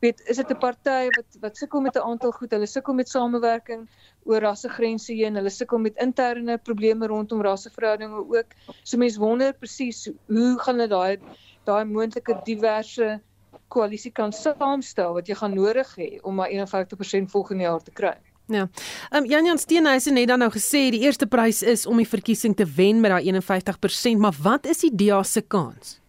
weet 0.00 0.20
is 0.32 0.36
dit 0.36 0.50
'n 0.50 0.58
party 0.58 1.06
wat 1.16 1.38
wat 1.40 1.56
sukkel 1.56 1.80
met 1.80 1.96
'n 1.96 2.06
aantal 2.10 2.32
goed. 2.32 2.50
Hulle 2.50 2.66
sukkel 2.66 2.94
met 2.94 3.08
samewerking 3.08 3.88
oor 4.24 4.40
rassegrense 4.40 5.12
heen. 5.12 5.34
Hulle 5.34 5.50
sukkel 5.50 5.78
met 5.78 5.96
interne 5.96 6.58
probleme 6.58 7.06
rondom 7.06 7.42
rasseverhoudinge 7.42 8.24
ook. 8.36 8.50
So 8.82 8.98
mense 8.98 9.18
wonder 9.20 9.52
presies 9.52 10.10
hoe 10.26 10.58
gaan 10.58 10.74
hulle 10.74 10.88
daai 10.88 11.18
daai 11.64 11.84
moontlike 11.84 12.40
diverse 12.44 13.20
koalisie 13.68 14.12
kan 14.12 14.32
saamstel 14.32 15.12
wat 15.12 15.28
jy 15.28 15.34
gaan 15.34 15.54
nodig 15.54 15.96
hê 15.96 16.18
om 16.22 16.34
maar 16.34 16.50
51% 16.50 17.30
volgende 17.30 17.62
jaar 17.62 17.82
te 17.82 17.90
kry. 17.90 18.16
Ja. 18.50 18.68
Ehm 19.10 19.22
um, 19.22 19.30
Jan 19.30 19.44
Jan 19.44 19.58
Steenhuisen 19.58 20.16
het 20.16 20.28
dan 20.28 20.38
nou 20.42 20.50
gesê 20.50 20.90
die 20.90 21.04
eerste 21.06 21.26
prys 21.26 21.62
is 21.62 21.86
om 21.86 21.96
die 21.96 22.08
verkiesing 22.08 22.56
te 22.56 22.66
wen 22.66 23.00
met 23.00 23.10
daai 23.10 23.32
51%, 23.32 24.18
maar 24.18 24.34
wat 24.42 24.66
is 24.66 24.82
die 24.82 24.94
DA 24.94 25.22
se 25.22 25.40
kans? 25.40 25.99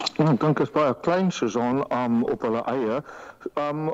Ek 0.00 0.40
dink 0.40 0.60
is 0.60 0.72
baie 0.72 0.94
klein 1.04 1.30
Susan 1.32 1.84
um, 1.92 2.22
op 2.24 2.42
hulle 2.46 2.64
eie. 2.72 3.00
Um 3.60 3.92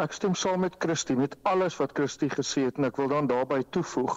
ek 0.00 0.14
stem 0.14 0.34
saam 0.34 0.64
met 0.64 0.74
Christie 0.82 1.14
met 1.16 1.36
alles 1.46 1.76
wat 1.78 1.92
Christie 1.94 2.28
gesê 2.30 2.64
het 2.66 2.78
en 2.80 2.88
ek 2.88 2.96
wil 2.98 3.12
dan 3.12 3.28
daarbey 3.30 3.62
toevoeg 3.74 4.16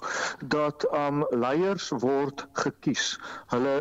dat 0.53 0.85
um 0.95 1.21
leiers 1.29 1.89
word 2.01 2.45
gekies. 2.57 3.17
Hulle 3.53 3.75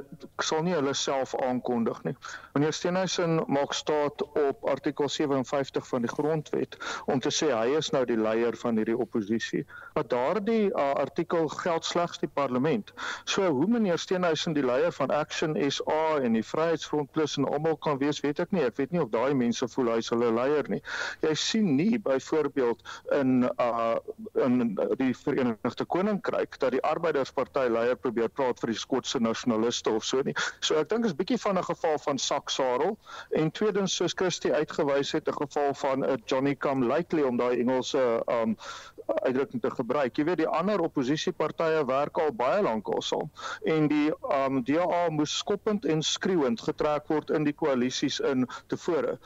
sal 0.44 0.64
nie 0.66 0.74
hulle 0.76 0.92
self 0.96 1.32
aankondig 1.40 2.02
nie. 2.04 2.14
Meneer 2.56 2.76
Steenhuisen 2.76 3.40
maak 3.52 3.72
staat 3.76 4.22
op 4.26 4.66
artikel 4.68 5.08
57 5.08 5.88
van 5.88 6.04
die 6.04 6.12
grondwet 6.12 6.76
om 7.06 7.20
te 7.20 7.32
sê 7.32 7.48
hy 7.52 7.78
is 7.78 7.90
nou 7.96 8.04
die 8.08 8.18
leier 8.20 8.56
van 8.60 8.76
hierdie 8.76 8.98
oppositie. 9.06 9.64
Maar 9.96 10.08
daardie 10.12 10.68
uh, 10.68 10.92
artikel 11.00 11.48
geld 11.62 11.84
slegs 11.84 12.20
die 12.20 12.32
parlement. 12.32 12.92
So 13.24 13.48
hoe 13.48 13.66
meneer 13.72 13.98
Steenhuisen 13.98 14.56
die 14.56 14.64
leier 14.64 14.92
van 14.92 15.12
Action 15.12 15.56
SA 15.70 16.20
en 16.20 16.36
die 16.36 16.44
Vryheidsfront 16.44 17.12
Plus 17.16 17.36
en 17.40 17.45
almal 17.46 17.76
kan 17.76 17.98
wees, 17.98 18.20
weet 18.24 18.40
ek 18.40 18.52
nie. 18.52 18.64
Ek 18.66 18.76
weet 18.76 18.92
nie 18.92 19.02
of 19.02 19.10
daai 19.10 19.34
mense 19.34 19.68
voel 19.68 19.92
hy 19.94 19.98
is 20.02 20.10
hulle 20.12 20.30
leier 20.34 20.68
nie. 20.72 20.80
Jy 21.24 21.34
sien 21.34 21.76
nie 21.76 21.98
byvoorbeeld 21.98 22.82
in 23.20 23.50
uh 23.58 23.96
in 24.44 24.74
die 25.00 25.12
Verenigde 25.14 25.86
Koninkryk 25.86 26.58
dat 26.60 26.74
die 26.74 26.82
Arbeidersparty 26.84 27.66
leier 27.72 27.96
probeer 27.96 28.28
praat 28.28 28.60
vir 28.60 28.72
die 28.72 28.78
Skotse 28.78 29.20
nasionaliste 29.22 29.90
of 29.90 30.04
so 30.04 30.22
nie. 30.26 30.34
So 30.60 30.76
ek 30.80 30.90
dink 30.92 31.06
is 31.08 31.16
bietjie 31.16 31.38
van 31.40 31.58
'n 31.58 31.64
geval 31.64 31.98
van 31.98 32.18
saksarel 32.18 32.96
en 33.30 33.50
tweedens 33.50 33.96
soos 33.96 34.14
Christie 34.14 34.52
uitgewys 34.52 35.12
het 35.12 35.28
'n 35.28 35.38
geval 35.42 35.74
van 35.74 36.04
'n 36.04 36.22
Johnny 36.26 36.54
come 36.54 36.86
lately 36.86 37.22
om 37.22 37.36
daai 37.36 37.60
Engelse 37.60 38.22
um 38.26 38.56
uitdrukking 39.06 39.62
te 39.62 39.70
gebruik. 39.70 40.16
Jy 40.18 40.24
weet 40.28 40.40
die 40.42 40.48
ander 40.48 40.82
oppositiepartye 40.82 41.84
werk 41.86 42.18
al 42.18 42.32
baie 42.34 42.62
lank 42.62 42.88
al 42.90 43.02
saam 43.02 43.30
en 43.64 43.88
die 43.90 44.10
um 44.38 44.62
DA 44.66 45.06
moes 45.14 45.36
skoppend 45.38 45.86
en 45.86 46.02
skreeuend 46.02 46.62
getrek 46.68 47.06
word 47.12 47.30
in 47.30 47.46
die 47.46 47.54
koalisies 47.54 48.18
in 48.20 48.46
tevore. 48.70 49.16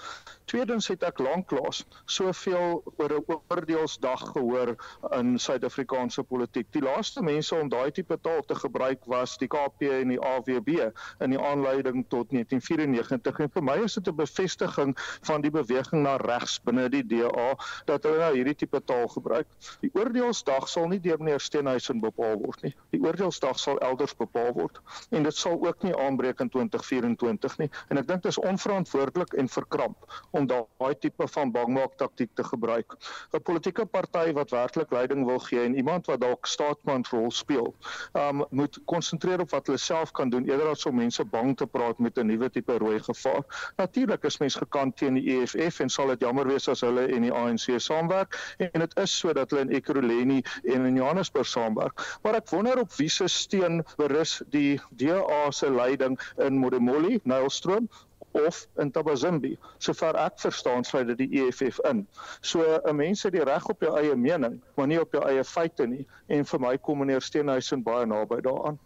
Tweedens 0.50 0.88
het 0.90 1.04
ek 1.06 1.20
lanklaas 1.22 1.84
soveel 2.10 2.80
oor 2.98 3.12
'n 3.16 3.24
oordeelsdag 3.30 4.24
gehoor 4.32 4.74
in 5.16 5.38
Suid-Afrikaanse 5.38 6.22
politiek. 6.22 6.66
Die 6.72 6.82
laaste 6.82 7.22
mense 7.22 7.54
om 7.54 7.68
daai 7.68 7.90
tipe 7.90 8.18
taal 8.20 8.42
te 8.42 8.54
gebruik 8.54 9.04
was 9.06 9.38
die 9.38 9.48
KP 9.48 9.92
en 10.00 10.08
die 10.08 10.20
AWB 10.20 10.90
in 11.20 11.30
die 11.30 11.40
aanleiding 11.40 12.04
tot 12.08 12.30
1994 12.30 13.40
en 13.40 13.50
vir 13.50 13.62
my 13.62 13.78
is 13.84 13.94
dit 13.94 14.08
'n 14.08 14.16
bevestiging 14.16 14.94
van 15.22 15.40
die 15.40 15.50
beweging 15.50 16.02
na 16.02 16.16
regs 16.16 16.58
binne 16.64 16.88
die 16.88 17.06
DA 17.06 17.54
dat 17.86 18.02
hulle 18.02 18.18
nou 18.18 18.34
hierdie 18.34 18.54
tipe 18.54 18.80
taal 18.84 19.08
gebruik. 19.08 19.46
Die 19.80 19.90
oordeelsdag 19.94 20.68
sal 20.68 20.88
nie 20.88 21.00
deur 21.00 21.18
meneer 21.18 21.40
Steenhuisen 21.40 22.00
bepaal 22.00 22.36
word 22.42 22.62
nie. 22.62 22.74
Die 22.94 23.00
oordeelsdag 23.00 23.58
sal 23.58 23.78
elders 23.78 24.14
bepaal 24.18 24.52
word 24.56 24.80
en 25.10 25.26
dit 25.26 25.36
sal 25.36 25.58
ook 25.62 25.82
nie 25.86 25.94
aanbreek 25.96 26.40
in 26.40 26.50
2024 26.52 27.58
nie. 27.62 27.70
En 27.88 28.00
ek 28.00 28.08
dink 28.08 28.22
dit 28.22 28.30
is 28.32 28.38
onverantwoordelik 28.38 29.34
en 29.40 29.48
verkramp 29.48 30.06
om 30.30 30.46
daai 30.50 30.94
tipe 31.00 31.28
van 31.28 31.52
bangmaak 31.54 31.96
taktik 31.96 32.34
te 32.34 32.44
gebruik. 32.44 32.96
'n 33.32 33.42
Politieke 33.50 33.86
party 33.86 34.32
wat 34.32 34.50
werklik 34.50 34.90
leiding 34.90 35.24
wil 35.26 35.38
gee 35.38 35.64
en 35.64 35.76
iemand 35.76 36.06
wat 36.06 36.20
dalk 36.20 36.46
staatsmanrol 36.46 37.30
speel, 37.30 37.74
um 38.14 38.44
moet 38.50 38.78
konsentreer 38.84 39.40
op 39.40 39.50
wat 39.50 39.66
hulle 39.66 39.78
self 39.78 40.12
kan 40.12 40.30
doen 40.30 40.46
eerder 40.48 40.68
as 40.70 40.86
om 40.86 40.96
mense 40.96 41.24
bang 41.24 41.56
te 41.56 41.66
praat 41.66 41.98
met 41.98 42.18
'n 42.18 42.26
nuwe 42.26 42.50
tipe 42.50 42.78
rooi 42.78 42.98
gevaar. 43.00 43.72
Natuurlik 43.76 44.24
is 44.24 44.38
mense 44.38 44.58
gekant 44.58 44.96
teen 44.96 45.14
die 45.14 45.36
EFF 45.36 45.80
en 45.80 45.88
sal 45.88 46.06
dit 46.06 46.20
jammer 46.20 46.46
wees 46.46 46.68
as 46.68 46.80
hulle 46.80 47.06
en 47.06 47.22
die 47.22 47.32
ANC 47.32 47.80
saamwerk 47.80 48.36
en 48.58 48.80
dit 48.80 48.96
is 48.98 49.18
sodat 49.18 49.50
hulle 49.50 49.59
in 49.60 49.72
Ekurhuleni 49.76 50.42
en 50.64 50.86
in 50.86 51.00
Johannesburg 51.00 51.46
saamwerk. 51.46 52.04
Maar 52.22 52.40
ek 52.40 52.50
wonder 52.50 52.80
op 52.80 52.92
wie 52.98 53.10
se 53.10 53.28
steun 53.28 53.82
berus 53.96 54.40
die 54.54 54.80
DA 54.90 55.50
se 55.50 55.70
leiding 55.70 56.18
in 56.38 56.58
Modimolle, 56.58 57.20
Nylstroom 57.24 57.88
of 58.32 58.66
in 58.78 58.90
Tabazimbi. 58.90 59.56
Sover 59.78 60.16
ek 60.20 60.38
verstaan, 60.42 60.84
sluit 60.84 61.10
dit 61.12 61.24
die 61.24 61.44
EFF 61.44 61.80
in. 61.90 62.06
So 62.40 62.62
'n 62.84 62.96
mens 62.96 63.22
het 63.22 63.32
die 63.32 63.44
reg 63.44 63.68
op 63.68 63.80
jou 63.80 63.96
eie 63.98 64.16
mening, 64.16 64.60
maar 64.76 64.86
nie 64.86 65.00
op 65.00 65.12
jou 65.12 65.24
eie 65.24 65.44
feite 65.44 65.86
nie 65.86 66.06
en 66.28 66.44
vir 66.44 66.60
my 66.60 66.76
kom 66.78 66.98
meneer 66.98 67.20
Steenhuisen 67.20 67.82
baie 67.82 68.06
naby 68.06 68.40
daaraan. 68.40 68.78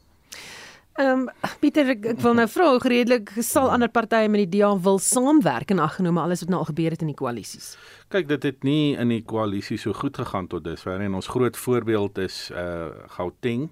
Ehm 0.95 1.27
um, 1.27 1.31
Pieter 1.59 1.89
ek, 1.91 2.05
ek 2.07 2.21
wil 2.23 2.37
nou 2.39 2.47
vra 2.47 2.69
hoe 2.71 2.79
redelik 2.79 3.33
sal 3.43 3.67
ander 3.75 3.91
partye 3.91 4.29
met 4.31 4.45
die 4.45 4.61
DA 4.61 4.69
wil 4.79 5.01
saamwerk 5.03 5.73
en 5.75 5.83
aggenome 5.83 6.21
alles 6.23 6.45
wat 6.45 6.53
nou 6.53 6.61
al 6.61 6.69
gebeur 6.71 6.95
het 6.95 7.03
in 7.03 7.11
die 7.11 7.19
koalisies. 7.19 7.73
Kyk, 8.15 8.29
dit 8.31 8.45
het 8.47 8.61
nie 8.63 8.95
in 8.95 9.11
die 9.11 9.25
koalisie 9.27 9.75
so 9.83 9.91
goed 9.99 10.15
gegaan 10.21 10.47
tot 10.47 10.63
dusver 10.63 11.01
en 11.03 11.17
ons 11.19 11.29
groot 11.35 11.57
voorbeeld 11.59 12.21
is 12.23 12.37
uh 12.55 12.93
Gauteng. 13.17 13.65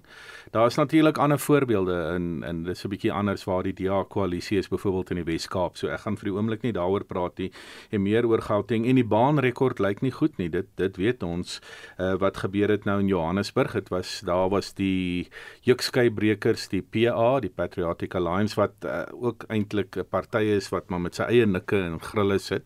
Daar 0.51 0.67
is 0.67 0.75
natuurlik 0.75 1.17
ander 1.17 1.39
voorbeelde 1.39 1.95
in 2.15 2.43
in 2.43 2.63
dis 2.63 2.83
'n 2.83 2.91
bietjie 2.91 3.13
anders 3.13 3.45
waar 3.47 3.63
die 3.63 3.73
DA 3.73 4.03
koalisie 4.03 4.57
is 4.57 4.67
byvoorbeeld 4.67 5.09
in 5.09 5.15
die 5.15 5.31
Wes-Kaap. 5.31 5.77
So 5.77 5.87
ek 5.87 5.99
gaan 5.99 6.17
vir 6.17 6.29
die 6.29 6.35
oomblik 6.35 6.61
nie 6.61 6.73
daaroor 6.73 7.05
praat 7.05 7.37
nie 7.37 7.51
en 7.89 8.03
meer 8.03 8.27
oor 8.27 8.41
Gauteng 8.41 8.85
en 8.85 8.95
die 8.95 9.07
baanrekord 9.07 9.79
lyk 9.79 10.01
nie 10.01 10.11
goed 10.11 10.37
nie. 10.37 10.49
Dit 10.49 10.67
dit 10.75 10.97
weet 10.97 11.23
ons 11.23 11.61
uh 11.97 12.19
wat 12.19 12.37
gebeur 12.37 12.69
het 12.69 12.83
nou 12.83 12.99
in 12.99 13.07
Johannesburg. 13.07 13.71
Dit 13.73 13.89
was 13.89 14.21
daar 14.25 14.49
was 14.49 14.73
die 14.73 15.29
Jukskeybrekers, 15.61 16.67
die 16.67 16.81
PA, 16.81 17.39
die 17.39 17.53
Patriotic 17.55 18.15
Alliance 18.15 18.55
wat 18.55 18.73
uh, 18.83 19.03
ook 19.11 19.43
eintlik 19.47 19.95
'n 19.95 20.05
party 20.09 20.43
is 20.59 20.69
wat 20.69 20.89
maar 20.89 21.01
met 21.01 21.15
sy 21.15 21.23
eie 21.23 21.45
nikke 21.45 21.79
en 21.79 21.99
grille 21.99 22.39
sit. 22.39 22.65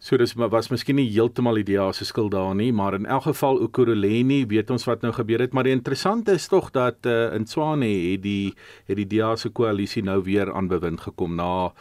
So 0.00 0.16
dis 0.16 0.32
maar 0.34 0.48
was 0.48 0.70
miskien 0.72 0.96
nie 0.96 1.10
heeltemal 1.12 1.58
die 1.60 1.74
DA 1.74 1.90
se 1.92 2.06
skuld 2.08 2.32
daar 2.32 2.54
nie, 2.56 2.70
maar 2.72 2.94
in 2.96 3.04
elk 3.04 3.26
geval 3.26 3.60
Ukuruleni 3.66 4.46
weet 4.48 4.70
ons 4.72 4.86
wat 4.88 5.02
nou 5.04 5.12
gebeur 5.12 5.44
het, 5.44 5.52
maar 5.52 5.68
die 5.68 5.74
interessante 5.76 6.32
is 6.40 6.48
tog 6.48 6.70
dat 6.72 7.04
uh, 7.04 7.34
in 7.36 7.44
Tswane 7.44 7.90
het 8.06 8.22
die 8.24 8.54
het 8.88 8.96
die 8.96 9.08
DA 9.18 9.34
se 9.36 9.52
koalisie 9.52 10.02
nou 10.02 10.22
weer 10.24 10.54
aan 10.56 10.72
bewind 10.72 11.04
gekom 11.04 11.36
na 11.36 11.72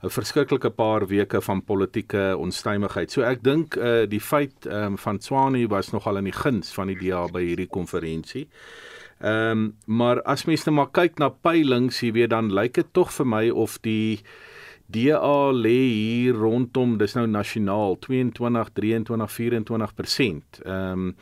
'n 0.00 0.08
verskriklike 0.14 0.70
paar 0.70 1.06
weke 1.06 1.40
van 1.40 1.60
politieke 1.62 2.36
onstuimigheid. 2.38 3.10
So 3.10 3.22
ek 3.22 3.42
dink 3.42 3.76
uh, 3.76 4.06
die 4.08 4.20
feit 4.20 4.66
um, 4.66 4.96
van 4.98 5.18
Tswane 5.18 5.68
was 5.68 5.90
nogal 5.92 6.16
in 6.16 6.24
die 6.24 6.38
guns 6.40 6.72
van 6.72 6.86
die 6.86 6.96
DA 6.96 7.26
by 7.26 7.42
hierdie 7.42 7.68
konferensie. 7.68 8.48
Ehm 9.20 9.50
um, 9.50 9.74
maar 9.84 10.22
as 10.22 10.46
mens 10.46 10.64
net 10.64 10.72
nou 10.72 10.76
maar 10.76 10.92
kyk 10.92 11.18
na 11.18 11.28
peilings, 11.28 12.00
jy 12.00 12.12
weet 12.12 12.30
dan 12.30 12.52
lyk 12.54 12.74
dit 12.74 12.92
tog 12.92 13.12
vir 13.12 13.26
my 13.26 13.50
of 13.50 13.78
die 13.82 14.22
DA 14.88 15.52
lê 15.52 15.76
hier 15.92 16.36
rondom 16.36 16.96
dis 17.00 17.14
nou 17.18 17.26
nasionaal 17.28 17.98
22 18.00 18.72
23 18.72 19.60
24%. 19.60 20.64
Ehm 20.64 21.06
um, 21.08 21.14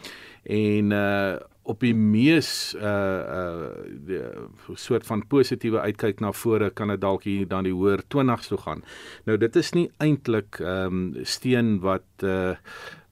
en 0.46 0.92
uh 0.94 1.36
op 1.66 1.80
die 1.82 1.94
mees 1.94 2.50
uh 2.78 2.82
uh 2.82 3.70
die 4.06 4.20
soort 4.74 5.06
van 5.06 5.24
positiewe 5.26 5.80
uitkyk 5.80 6.20
na 6.22 6.32
vore 6.32 6.70
kan 6.70 6.92
dit 6.94 7.00
dalk 7.02 7.26
hier 7.26 7.48
dan 7.48 7.66
die 7.66 7.74
hoër 7.74 8.04
20s 8.14 8.52
toe 8.52 8.58
gaan. 8.62 8.84
Nou 9.26 9.38
dit 9.38 9.56
is 9.56 9.72
nie 9.74 9.88
eintlik 10.02 10.60
ehm 10.62 11.00
um, 11.00 11.24
steen 11.24 11.78
wat 11.84 12.06
uh 12.22 12.54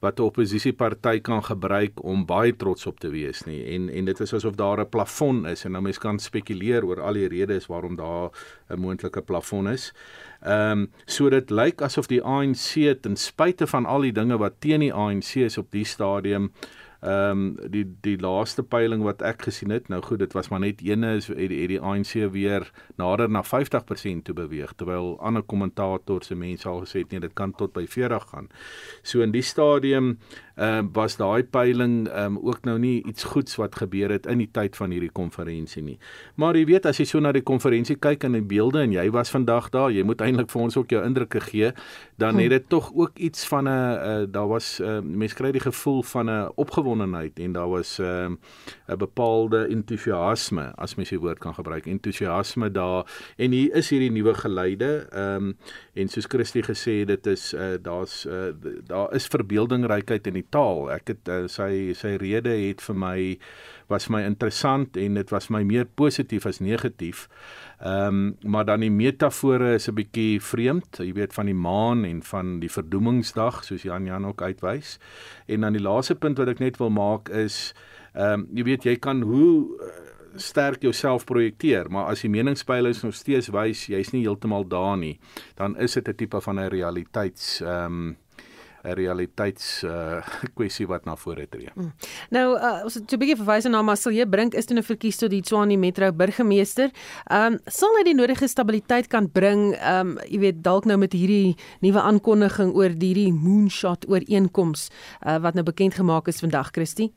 wat 0.05 0.19
'n 0.19 0.27
oppositieparty 0.29 1.19
kan 1.19 1.43
gebruik 1.43 2.03
om 2.03 2.25
baie 2.25 2.55
trots 2.55 2.85
op 2.85 2.99
te 2.99 3.09
wees 3.09 3.43
nie. 3.45 3.63
En 3.75 3.89
en 3.89 4.05
dit 4.05 4.19
is 4.19 4.33
asof 4.33 4.55
daar 4.55 4.79
'n 4.79 4.89
plafon 4.89 5.47
is 5.47 5.65
en 5.65 5.71
nou 5.71 5.83
mense 5.83 5.99
kan 5.99 6.19
spekuleer 6.19 6.85
oor 6.85 7.01
al 7.01 7.13
die 7.13 7.27
redes 7.27 7.65
waarom 7.67 7.95
daar 7.95 8.29
'n 8.69 8.79
moontlike 8.79 9.21
plafon 9.21 9.67
is. 9.69 9.93
Ehm 10.41 10.71
um, 10.71 10.91
so 11.05 11.29
dit 11.29 11.49
lyk 11.49 11.81
asof 11.81 12.07
die 12.07 12.21
ANC 12.23 13.01
ten 13.01 13.15
spyte 13.15 13.67
van 13.67 13.85
al 13.85 14.01
die 14.01 14.11
dinge 14.11 14.37
wat 14.37 14.53
teen 14.59 14.79
die 14.79 14.93
ANC 14.93 15.35
is 15.35 15.57
op 15.57 15.71
die 15.71 15.85
stadium 15.85 16.51
Ehm 17.05 17.29
um, 17.29 17.57
die 17.69 17.85
die 18.01 18.17
laaste 18.17 18.63
peiling 18.63 19.03
wat 19.05 19.21
ek 19.21 19.43
gesien 19.45 19.69
het, 19.69 19.91
nou 19.93 19.99
goed, 20.01 20.19
dit 20.23 20.33
was 20.33 20.47
maar 20.49 20.63
net 20.63 20.79
eene 20.81 21.11
is 21.19 21.27
het 21.27 21.37
die, 21.37 21.59
het 21.61 21.69
die 21.69 21.81
ANC 21.81 22.15
weer 22.33 22.65
nader 22.97 23.29
na 23.29 23.43
50% 23.45 24.23
toe 24.25 24.33
beweeg 24.33 24.73
terwyl 24.73 25.13
ander 25.21 25.43
kommentators 25.45 26.31
se 26.31 26.35
mense 26.35 26.65
al 26.69 26.81
gesê 26.81 27.03
het 27.03 27.11
nee, 27.13 27.21
dit 27.21 27.33
kan 27.37 27.53
tot 27.53 27.75
by 27.75 27.85
40 27.85 28.25
gaan. 28.31 28.49
So 29.03 29.21
in 29.21 29.35
die 29.35 29.45
stadium 29.45 30.15
ehm 30.55 30.87
uh, 30.87 30.93
was 30.95 31.17
daai 31.19 31.43
peiling 31.43 32.07
ehm 32.07 32.39
um, 32.39 32.39
ook 32.41 32.65
nou 32.65 32.79
nie 32.79 33.03
iets 33.05 33.23
goeds 33.23 33.59
wat 33.61 33.75
gebeur 33.75 34.09
het 34.09 34.25
in 34.25 34.41
die 34.41 34.49
tyd 34.51 34.75
van 34.75 34.89
hierdie 34.89 35.11
konferensie 35.13 35.83
nie. 35.83 35.99
Maar 36.35 36.57
jy 36.57 36.65
weet 36.65 36.89
as 36.89 36.97
jy 36.97 37.05
so 37.05 37.21
na 37.21 37.35
die 37.35 37.45
konferensie 37.45 37.99
kyk 38.01 38.23
en 38.23 38.39
die 38.39 38.41
beelde 38.41 38.81
en 38.81 38.97
jy 38.97 39.05
was 39.11 39.29
vandag 39.29 39.69
daar, 39.69 39.91
jy 39.91 40.03
moet 40.03 40.25
eintlik 40.25 40.49
vir 40.49 40.61
ons 40.61 40.77
ook 40.77 40.89
jou 40.89 41.05
indrukke 41.05 41.43
gee, 41.51 41.71
dan 42.17 42.39
het 42.39 42.49
dit 42.49 42.69
tog 42.69 42.91
ook 42.95 43.17
iets 43.19 43.45
van 43.45 43.69
'n 43.69 43.69
uh, 43.69 44.25
daar 44.31 44.47
was 44.47 44.79
uh, 44.79 44.99
mense 45.03 45.35
kry 45.35 45.51
die 45.51 45.61
gevoel 45.61 46.01
van 46.03 46.29
'n 46.29 46.49
opgewondenheid 46.55 46.94
en 47.01 47.51
daar 47.51 47.69
was 47.69 47.99
uh, 47.99 48.29
'n 48.87 48.97
bepaalde 48.97 49.67
entoesiasme 49.67 50.71
as 50.75 50.95
mens 50.95 51.09
die 51.09 51.19
woord 51.19 51.39
kan 51.39 51.53
gebruik, 51.53 51.85
entoesiasme 51.85 52.71
daar 52.71 53.05
en 53.37 53.51
hier 53.51 53.73
is 53.75 53.89
hierdie 53.89 54.11
nuwe 54.11 54.33
geleide 54.33 55.07
ehm 55.11 55.35
um, 55.35 55.57
en 55.93 56.07
soos 56.07 56.25
Christie 56.27 56.63
gesê 56.63 56.99
het 56.99 57.07
dit 57.07 57.27
is 57.27 57.53
uh, 57.53 57.75
daar's 57.81 58.25
uh, 58.25 58.51
daar 58.87 59.13
is 59.15 59.27
verbeeldingrykheid 59.27 60.27
in 60.27 60.33
die 60.33 60.47
taal. 60.49 60.91
Ek 60.91 61.07
het 61.07 61.27
uh, 61.27 61.45
sy 61.47 61.93
sy 61.93 62.15
rede 62.21 62.49
het 62.49 62.81
vir 62.81 62.95
my 62.95 63.19
was 63.87 64.07
my 64.09 64.23
interessant 64.25 64.97
en 64.97 65.13
dit 65.13 65.29
was 65.29 65.49
my 65.49 65.63
meer 65.63 65.85
positief 65.85 66.45
as 66.45 66.59
negatief. 66.59 67.27
Ehm 67.79 68.07
um, 68.07 68.51
maar 68.51 68.65
dan 68.65 68.79
die 68.79 68.91
metafore 68.91 69.73
is 69.73 69.87
'n 69.87 69.95
bietjie 69.95 70.41
vreemd. 70.41 70.97
Jy 70.97 71.13
weet 71.13 71.33
van 71.33 71.45
die 71.45 71.55
maan 71.55 72.05
en 72.05 72.23
van 72.23 72.59
die 72.59 72.71
verdoemingsdag 72.71 73.63
soos 73.63 73.83
Jan 73.83 74.05
Jan 74.05 74.25
ook 74.25 74.41
uitwys. 74.41 74.99
En 75.47 75.61
dan 75.61 75.73
die 75.73 75.81
laaste 75.81 76.15
punt 76.15 76.37
wat 76.37 76.47
ek 76.47 76.59
net 76.59 76.77
wil 76.77 76.89
maak 76.89 77.29
is 77.29 77.73
ehm 78.13 78.33
um, 78.33 78.47
jy 78.53 78.63
weet 78.63 78.83
jy 78.83 78.95
kan 78.95 79.21
hoe 79.21 79.77
uh, 79.79 80.15
sterk 80.35 80.81
jouself 80.81 81.25
projekteer, 81.25 81.89
maar 81.89 82.05
as 82.11 82.21
die 82.21 82.29
meningspeilings 82.29 83.03
nog 83.03 83.15
steeds 83.15 83.49
wys 83.55 83.85
jy's 83.87 84.11
nie 84.11 84.23
heeltemal 84.25 84.67
daar 84.67 84.97
nie, 84.97 85.19
dan 85.55 85.77
is 85.77 85.93
dit 85.93 86.07
'n 86.07 86.15
tipe 86.15 86.41
van 86.41 86.59
'n 86.59 86.69
realiteits 86.69 87.61
ehm 87.61 87.85
um, 87.85 88.17
'n 88.85 88.93
realiteits 88.93 89.83
uh 89.83 90.21
kwessie 90.53 90.87
wat 90.87 91.05
na 91.05 91.15
vore 91.15 91.47
tree. 91.49 91.69
Hmm. 91.73 91.91
Nou 92.29 92.55
uh, 92.55 92.83
ons 92.83 92.93
het 92.93 93.11
'n 93.11 93.19
bietjie 93.19 93.37
verwys 93.41 93.65
na 93.65 93.81
Marcel 93.81 94.25
Brink 94.29 94.53
is 94.53 94.65
toe 94.65 94.77
'n 94.77 94.83
verkies 94.83 95.17
tot 95.17 95.29
die 95.29 95.41
Tshwane 95.41 95.77
Metro 95.77 96.11
burgemeester. 96.11 96.89
Ehm 97.29 97.53
um, 97.53 97.59
sal 97.65 97.97
hy 97.97 98.03
die 98.03 98.15
nodige 98.15 98.47
stabiliteit 98.47 99.07
kan 99.07 99.31
bring, 99.31 99.73
ehm 99.75 100.17
um, 100.17 100.17
jy 100.29 100.39
weet 100.39 100.63
dalk 100.63 100.85
nou 100.85 100.97
met 100.97 101.13
hierdie 101.13 101.55
nuwe 101.81 102.01
aankondiging 102.01 102.73
oor 102.75 102.89
hierdie 102.89 103.33
moonshot 103.33 104.07
ooreenkoms 104.09 104.89
uh, 105.25 105.37
wat 105.37 105.53
nou 105.53 105.63
bekend 105.63 105.93
gemaak 105.93 106.27
is 106.27 106.39
vandag, 106.39 106.71
Christie? 106.71 107.13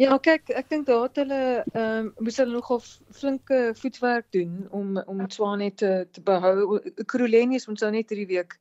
Ja, 0.00 0.16
kyk, 0.16 0.48
ek 0.56 0.70
dink 0.72 0.86
daar 0.88 1.02
het 1.08 1.18
hulle 1.20 1.40
ehm 1.74 2.06
um, 2.06 2.06
moes 2.24 2.38
hulle 2.40 2.54
nogal 2.54 2.80
flinke 3.12 3.58
voetwerk 3.76 4.30
doen 4.32 4.66
om 4.70 4.96
om 5.04 5.26
Tshwane 5.26 5.74
te 5.74 6.06
te 6.10 6.22
behou. 6.24 6.80
Krolenius 7.04 7.66
moet 7.68 7.82
sou 7.82 7.90
net 7.92 8.08
hierdie 8.08 8.30
week 8.30 8.56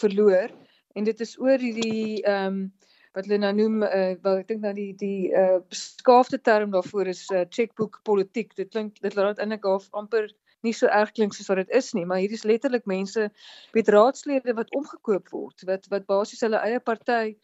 verloor. 0.00 0.50
En 0.94 1.04
dit 1.04 1.20
is 1.20 1.38
oor 1.40 1.58
hierdie 1.58 2.22
ehm 2.22 2.46
um, 2.46 2.72
wat 3.12 3.26
hulle 3.28 3.38
nou 3.42 3.52
noem 3.52 3.82
uh, 3.84 4.14
wel 4.24 4.38
ek 4.40 4.46
dink 4.48 4.62
nou 4.64 4.72
die 4.72 4.94
die 4.96 5.32
uh, 5.36 5.58
beskaafde 5.68 6.38
term 6.40 6.70
daarvoor 6.72 7.10
is 7.12 7.26
uh, 7.28 7.42
checkbook 7.48 8.00
politiek. 8.08 8.54
Dit 8.56 8.70
klink 8.72 9.00
dit 9.04 9.14
laat 9.14 9.38
eintlik 9.38 9.68
half 9.68 9.90
amper 9.92 10.30
nie 10.62 10.72
so 10.72 10.88
erg 10.88 11.12
klink 11.16 11.34
soos 11.34 11.50
wat 11.50 11.60
dit 11.62 11.74
is 11.78 11.90
nie 11.96 12.04
maar 12.08 12.22
hier 12.22 12.32
is 12.32 12.46
letterlik 12.48 12.86
mense 12.86 13.28
met 13.76 13.90
raadslede 13.92 14.54
wat 14.58 14.70
omgekoop 14.78 15.32
word 15.34 15.66
wat 15.68 15.88
wat 15.92 16.06
basies 16.10 16.44
hulle 16.46 16.60
eie 16.62 16.80
party 16.80 17.34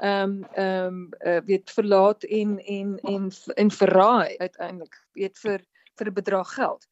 ehm 0.00 0.30
um, 0.30 0.36
ehm 0.56 0.86
um, 0.86 1.00
uh, 1.26 1.40
weet 1.48 1.72
verlaat 1.76 2.24
en 2.24 2.56
en 2.76 2.94
en 3.14 3.28
en 3.64 3.70
verraai 3.80 4.36
uiteindelik 4.38 4.96
weet 5.18 5.36
vir 5.44 5.66
vir 5.98 6.08
'n 6.08 6.14
bedrag 6.16 6.54
geld. 6.54 6.86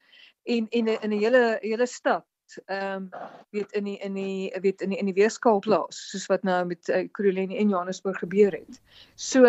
En 0.45 0.69
en 0.69 0.89
in 0.89 1.13
'n 1.13 1.21
hele 1.23 1.59
hele 1.63 1.87
stad 1.87 2.27
ehm 2.67 3.09
um, 3.09 3.11
weet 3.51 3.73
in 3.73 3.85
die 3.85 3.97
in 3.99 4.15
die 4.15 4.53
weet 4.61 4.81
in 4.81 4.95
die 4.95 4.99
in 4.99 5.11
die 5.11 5.17
weerskaal 5.17 5.59
plaas 5.65 5.99
soos 6.11 6.27
wat 6.33 6.43
nou 6.43 6.65
met 6.67 6.89
uh, 6.89 7.05
Kuruleni 7.13 7.57
en 7.57 7.69
Johannesburg 7.69 8.19
gebeur 8.19 8.53
het. 8.53 8.81
So 9.15 9.45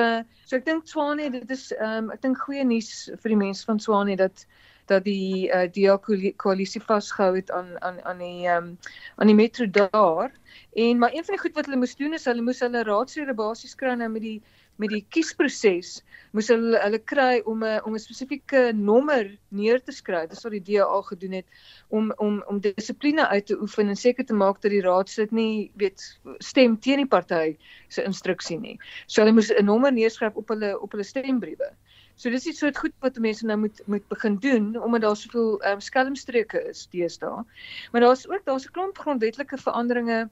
so 0.46 0.58
ek 0.58 0.66
dink 0.66 0.88
Swane 0.88 1.30
dit 1.32 1.52
is 1.56 1.70
ehm 1.78 2.10
um, 2.10 2.12
ek 2.16 2.22
dink 2.26 2.42
goeie 2.46 2.64
nuus 2.64 3.10
vir 3.22 3.36
die 3.36 3.42
mense 3.46 3.66
van 3.70 3.80
Swane 3.80 4.18
dat 4.20 4.46
dat 4.90 5.04
die 5.06 5.50
uh, 5.54 5.68
die 5.72 6.34
koalisie 6.42 6.82
vasgehou 6.82 7.36
het 7.36 7.52
aan 7.52 7.76
aan 7.82 8.02
aan 8.04 8.24
die 8.26 8.48
ehm 8.48 8.72
um, 8.72 8.78
aan 9.16 9.28
die 9.28 9.38
metro 9.38 9.70
daar. 9.70 10.32
En 10.74 10.98
maar 10.98 11.14
een 11.14 11.26
van 11.26 11.36
die 11.36 11.44
goed 11.44 11.56
wat 11.56 11.66
hulle 11.66 11.78
moes 11.78 11.96
doen 11.96 12.14
is 12.14 12.26
hulle 12.26 12.42
moes 12.42 12.60
hulle 12.66 12.84
raadslede 12.84 13.34
basies 13.34 13.76
kry 13.76 13.94
nou 13.94 14.10
met 14.10 14.22
die 14.22 14.42
met 14.80 14.94
die 14.94 15.04
kiesproses 15.12 16.00
moes 16.36 16.50
hulle 16.52 16.80
hulle 16.84 17.00
kry 17.12 17.42
om 17.52 17.64
'n 17.66 17.82
om 17.88 17.96
'n 17.96 18.02
spesifieke 18.04 18.62
nommer 18.74 19.30
neer 19.50 19.80
te 19.84 19.92
skryf. 19.92 20.30
Dis 20.30 20.44
wat 20.46 20.56
die 20.56 20.64
DA 20.70 21.02
gedoen 21.10 21.36
het 21.40 21.48
om 21.90 22.12
om 22.18 22.44
om 22.48 22.60
dissipline 22.60 23.28
uit 23.28 23.46
te 23.46 23.58
oefen 23.60 23.90
en 23.90 23.96
seker 23.96 24.26
te 24.26 24.34
maak 24.34 24.62
dat 24.62 24.72
die 24.72 24.82
raadslid 24.86 25.32
nie 25.32 25.72
weet 25.76 26.06
stem 26.40 26.78
teen 26.80 27.04
die 27.04 27.12
party 27.16 27.58
se 27.90 28.04
instruksie 28.04 28.60
nie. 28.60 28.78
So 29.08 29.22
hulle 29.22 29.34
moes 29.34 29.52
'n 29.52 29.66
nommer 29.66 29.92
neerskryf 29.92 30.36
op 30.36 30.48
hulle 30.50 30.80
op 30.80 30.92
hulle 30.92 31.04
stembriewe. 31.04 31.74
So 32.20 32.28
dis 32.30 32.50
iets 32.52 32.60
soort 32.60 32.78
goed 32.78 32.92
wat 33.00 33.18
mense 33.24 33.46
nou 33.48 33.56
moet 33.62 33.78
moet 33.88 34.08
begin 34.12 34.36
doen 34.44 34.66
omdat 34.84 35.02
daar 35.02 35.16
soveel 35.16 35.54
um, 35.70 35.80
skelmstreke 35.80 36.60
is 36.68 36.88
deesdae. 36.92 37.46
Maar 37.92 38.02
daar's 38.02 38.28
ook 38.28 38.44
daar's 38.44 38.68
'n 38.68 38.72
klomp 38.76 38.98
grondwetlike 38.98 39.58
veranderinge 39.58 40.30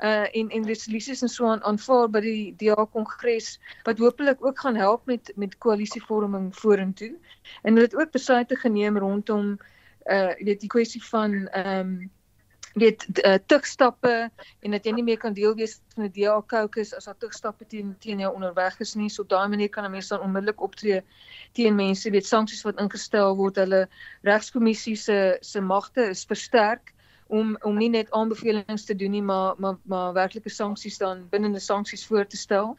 uh 0.00 0.36
en 0.40 0.48
en 0.48 0.66
resolusies 0.66 1.22
en 1.22 1.28
so 1.28 1.46
aan 1.46 1.62
aanvaar 1.62 2.08
by 2.10 2.20
die 2.20 2.54
DA 2.56 2.86
kongres 2.92 3.60
wat 3.84 3.98
hopelik 3.98 4.44
ook 4.44 4.58
gaan 4.60 4.76
help 4.76 5.06
met 5.06 5.32
met 5.36 5.58
koalisievorming 5.58 6.56
vorentoe. 6.56 7.14
En 7.62 7.72
hulle 7.72 7.84
het 7.84 7.96
ook 7.96 8.10
besluite 8.10 8.56
geneem 8.56 8.98
rondom 8.98 9.58
uh 10.06 10.32
jy 10.38 10.44
weet 10.44 10.60
die 10.60 10.72
kwessie 10.72 11.04
van 11.04 11.48
ehm 11.48 11.80
um, 11.80 12.10
weet 12.76 13.06
uh, 13.24 13.38
tugstappe 13.48 14.30
en 14.60 14.74
dat 14.76 14.84
jy 14.84 14.92
nie 14.92 15.04
meer 15.04 15.20
kan 15.20 15.32
deel 15.36 15.54
wees 15.56 15.78
van 15.94 16.04
'n 16.04 16.12
DA 16.12 16.34
caucus 16.46 16.92
as 16.94 17.08
daar 17.08 17.16
tugstappe 17.16 17.64
teen 17.64 17.94
teen 18.04 18.20
jou 18.20 18.32
onderweg 18.34 18.80
is 18.84 18.94
nie. 18.94 19.08
So 19.08 19.22
op 19.22 19.28
daai 19.28 19.48
manier 19.48 19.68
kan 19.68 19.84
'n 19.84 19.90
mens 19.90 20.08
dan 20.08 20.20
onmiddellik 20.20 20.60
optree 20.60 21.00
teen 21.52 21.74
mense, 21.74 22.10
weet 22.10 22.26
sanksies 22.26 22.62
wat 22.68 22.80
ingestel 22.80 23.36
word, 23.36 23.56
hulle 23.56 23.88
regskommissie 24.22 24.96
se 24.96 25.38
se 25.40 25.60
magte 25.60 26.10
is 26.10 26.24
versterk 26.24 26.92
om 27.26 27.56
om 27.60 27.76
nie 27.76 27.88
net 27.90 28.10
aanbevelings 28.10 28.84
te 28.84 28.94
doen 28.94 29.10
nie 29.10 29.22
maar 29.22 29.54
maar 29.58 29.78
maar 29.82 30.12
werklike 30.12 30.50
sanksies 30.50 30.98
dan 30.98 31.28
binnende 31.30 31.60
sanksies 31.60 32.06
voor 32.06 32.26
te 32.26 32.36
stel 32.36 32.76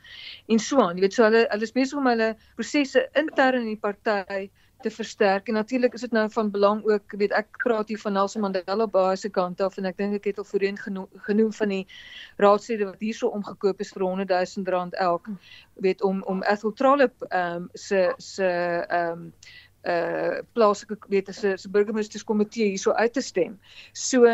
en 0.47 0.59
so 0.59 0.79
aan 0.79 0.95
jy 0.95 1.01
weet 1.01 1.13
so 1.13 1.23
hulle 1.23 1.45
hulle 1.49 1.67
is 1.67 1.75
besig 1.75 1.97
om 1.99 2.07
hulle 2.07 2.35
prosesse 2.55 3.09
intern 3.13 3.61
in 3.61 3.73
die 3.73 3.81
party 3.87 4.47
te 4.81 4.91
versterk 4.91 5.47
en 5.47 5.53
natuurlik 5.53 5.93
is 5.93 6.01
dit 6.01 6.11
nou 6.11 6.25
van 6.31 6.51
belang 6.51 6.83
ook 6.85 7.13
weet 7.17 7.31
ek 7.31 7.59
praat 7.63 7.87
hier 7.87 8.01
van 8.01 8.13
Nelson 8.13 8.41
Mandela 8.41 8.87
Bay 8.87 9.15
se 9.15 9.29
kant 9.29 9.61
af 9.61 9.77
en 9.77 9.85
ek 9.89 9.97
dink 9.97 10.17
ek 10.19 10.29
het 10.31 10.41
al 10.41 10.47
voorheen 10.49 10.77
genoem, 10.77 11.07
genoem 11.29 11.53
van 11.53 11.73
die 11.73 11.85
raadslede 12.37 12.89
wat 12.89 12.99
hierso 13.01 13.27
omgekoop 13.27 13.81
is 13.81 13.93
vir 13.95 14.05
100 14.05 14.33
000 14.33 14.73
rand 14.75 14.97
elk 15.07 15.29
weet 15.85 16.01
om 16.01 16.21
om 16.23 16.43
Ethel 16.43 16.73
Trollip 16.73 17.25
ehm 17.29 17.63
um, 17.63 17.69
se 17.73 18.13
se 18.17 18.49
ehm 18.49 19.11
um, 19.11 19.31
uh 19.87 20.39
plaaslike 20.53 20.97
weet 21.09 21.29
as 21.29 21.43
'n 21.43 21.71
burgemeesterskomitee 21.71 22.69
hierso 22.69 22.91
uit 22.91 23.13
te 23.13 23.21
stem. 23.21 23.59
So 23.93 24.25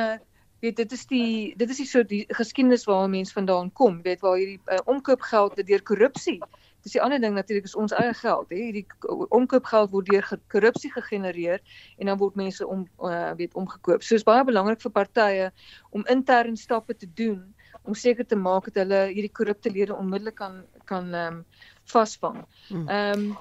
weet 0.63 0.75
dit 0.75 0.91
is 0.91 1.05
die 1.05 1.53
dit 1.57 1.69
is 1.69 1.77
die 1.77 1.87
so 1.87 2.03
die 2.03 2.25
geskiedenis 2.27 2.85
waar 2.87 3.09
mense 3.09 3.33
vandaan 3.33 3.71
kom, 3.71 4.01
weet 4.01 4.21
waar 4.23 4.37
hierdie 4.37 4.59
uh, 4.71 4.79
omkoopgeld 4.85 5.59
deur 5.67 5.83
korrupsie. 5.83 6.39
Dis 6.83 6.95
die 6.97 7.01
ander 7.01 7.21
ding 7.21 7.35
natuurlik 7.35 7.65
is 7.69 7.75
ons 7.79 7.95
eie 7.95 8.13
geld, 8.13 8.49
hè. 8.51 8.59
Hierdie 8.59 8.85
omkoopgeld 9.29 9.91
word 9.91 10.11
deur 10.11 10.29
korrupsie 10.51 10.91
gegenereer 10.91 11.63
en 11.97 12.11
dan 12.11 12.19
word 12.19 12.35
mense 12.35 12.67
om 12.67 12.85
uh, 12.99 13.31
weet 13.39 13.55
omgekoop. 13.55 14.03
So 14.03 14.15
is 14.15 14.27
baie 14.27 14.43
belangrik 14.43 14.81
vir 14.83 14.91
partye 14.91 15.51
om 15.91 16.05
intern 16.11 16.57
stappe 16.59 16.95
te 16.95 17.07
doen 17.07 17.53
om 17.83 17.95
seker 17.95 18.25
te 18.27 18.35
maak 18.39 18.69
dat 18.69 18.83
hulle 18.83 19.05
hierdie 19.11 19.31
korrupte 19.31 19.71
lede 19.71 19.95
onmiddellik 19.95 20.35
kan 20.39 20.63
kan 20.85 21.13
ehm 21.13 21.41
um, 21.41 21.45
vasvang. 21.91 22.45
Hmm. 22.67 22.87
Ehm 22.87 23.19
um, 23.19 23.37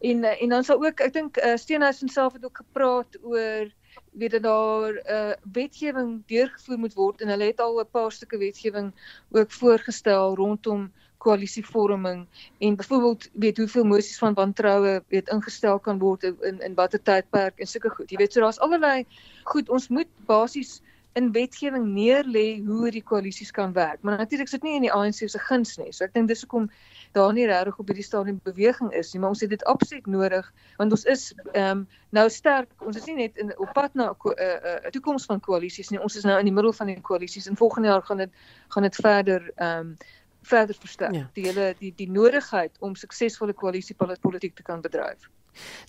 En 0.00 0.24
eh, 0.24 0.42
en 0.42 0.48
dan 0.48 0.64
sal 0.64 0.84
ook 0.84 1.00
ek 1.00 1.12
dink 1.12 1.36
uh, 1.36 1.56
Steenhuisen 1.56 2.08
self 2.08 2.32
het 2.32 2.44
ook 2.44 2.56
gepraat 2.56 3.18
oor 3.22 3.68
weet 4.12 4.30
dat 4.30 4.42
daar 4.42 4.92
'n 4.92 4.96
uh, 4.96 5.30
eh, 5.30 5.36
wetgewing 5.52 6.22
deurgevoer 6.26 6.78
moet 6.78 6.94
word 6.94 7.20
en 7.20 7.28
hulle 7.28 7.44
het 7.44 7.60
al 7.60 7.80
'n 7.80 7.90
paar 7.90 8.12
stukke 8.12 8.38
wetgewing 8.38 8.92
ook 9.30 9.50
voorgestel 9.52 10.34
rondom 10.34 10.92
koalisievorming 11.20 12.26
en 12.58 12.76
byvoorbeeld 12.80 13.28
weet 13.44 13.60
hoeveel 13.62 13.84
mosies 13.84 14.18
van 14.18 14.34
wantroue 14.34 15.00
weet 15.08 15.32
ingestel 15.34 15.78
kan 15.78 15.98
word 16.00 16.24
in 16.28 16.60
in 16.66 16.78
watter 16.78 17.02
tydperk 17.02 17.60
en 17.60 17.70
sulke 17.70 17.92
goed. 17.96 18.10
Jy 18.10 18.22
weet 18.22 18.32
so 18.32 18.44
daar's 18.44 18.62
allerlei 18.66 19.04
goed 19.52 19.68
ons 19.68 19.88
moet 19.88 20.08
basies 20.26 20.80
in 21.18 21.32
wetgewing 21.32 21.86
neerlê 21.90 22.62
hoe 22.66 22.90
die 22.90 23.02
koalisies 23.02 23.50
kan 23.50 23.72
werk. 23.72 24.02
Maar 24.02 24.16
natuurlik 24.16 24.48
sit 24.48 24.62
nie 24.62 24.76
in 24.78 24.86
die 24.86 24.92
ANC 24.94 25.24
se 25.26 25.38
guns 25.42 25.76
nie. 25.78 25.90
So 25.92 26.06
ek 26.06 26.14
dink 26.14 26.28
dis 26.30 26.44
hoekom 26.44 26.68
daar 27.16 27.32
nie 27.34 27.48
regtig 27.50 27.80
op 27.82 27.88
hierdie 27.90 28.06
stadium 28.06 28.38
beweging 28.46 28.92
is 28.94 29.10
nie, 29.12 29.20
maar 29.22 29.34
ons 29.34 29.42
het 29.42 29.50
dit 29.50 29.64
absoluut 29.66 30.06
nodig 30.06 30.52
want 30.78 30.94
ons 30.94 31.04
is 31.10 31.32
ehm 31.52 31.82
um, 31.82 31.88
nou 32.14 32.26
sterk. 32.30 32.70
Ons 32.86 32.96
is 32.98 33.06
nie 33.10 33.16
net 33.18 33.36
in 33.42 33.50
op 33.58 33.72
pad 33.74 33.94
na 33.94 34.10
'n 34.10 34.30
uh, 34.30 34.46
uh, 34.46 34.54
uh, 34.84 34.90
toekoms 34.94 35.26
van 35.26 35.40
koalisies 35.40 35.90
nie. 35.90 36.00
Ons 36.00 36.16
is 36.16 36.24
nou 36.24 36.38
in 36.38 36.46
die 36.46 36.54
middel 36.54 36.72
van 36.72 36.86
die 36.86 37.00
koalisies 37.00 37.46
en 37.46 37.56
volgende 37.56 37.88
jaar 37.88 38.02
gaan 38.02 38.16
dit 38.16 38.30
gaan 38.68 38.82
dit 38.82 38.96
verder 38.96 39.50
ehm 39.56 39.78
um, 39.78 39.96
verder 40.42 40.76
versterk. 40.80 41.14
Ja. 41.14 41.30
Die 41.34 41.44
hele 41.46 41.74
die 41.78 41.92
die 41.96 42.10
nodigheid 42.10 42.76
om 42.80 42.96
suksesvolle 42.96 43.52
koalisiepolitiek 43.52 44.56
te 44.56 44.62
kan 44.62 44.80
bedryf. 44.80 45.30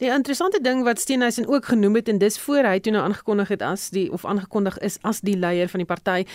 Die 0.02 0.10
interessante 0.10 0.60
ding 0.62 0.84
wat 0.84 1.00
Steenhuisen 1.00 1.48
ook 1.48 1.66
genoem 1.66 1.96
het 1.96 2.10
en 2.10 2.18
dis 2.18 2.40
voor 2.40 2.66
hy 2.66 2.80
toe 2.80 2.94
nou 2.96 3.04
aangekondig 3.06 3.54
het 3.54 3.62
as 3.62 3.90
die 3.94 4.08
of 4.12 4.26
aangekondig 4.26 4.80
is 4.82 4.98
as 5.08 5.22
die 5.22 5.38
leier 5.38 5.70
van 5.70 5.84
die 5.84 5.90
party. 5.90 6.26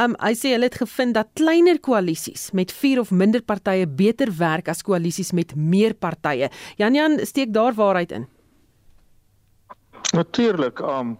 Um 0.00 0.16
hy 0.22 0.32
sê 0.38 0.54
hulle 0.54 0.70
het 0.70 0.80
gevind 0.80 1.14
dat 1.14 1.32
kleiner 1.38 1.80
koalisies 1.80 2.50
met 2.56 2.72
4 2.72 3.00
of 3.04 3.10
minder 3.10 3.42
partye 3.42 3.86
beter 3.86 4.32
werk 4.38 4.68
as 4.72 4.82
koalisies 4.82 5.32
met 5.36 5.54
meer 5.54 5.94
partye. 5.94 6.50
Jan 6.76 6.94
Jan 6.94 7.18
steek 7.26 7.52
daar 7.54 7.76
waarheid 7.76 8.12
in. 8.12 8.28
Natuurlik, 10.10 10.80
um 10.82 11.12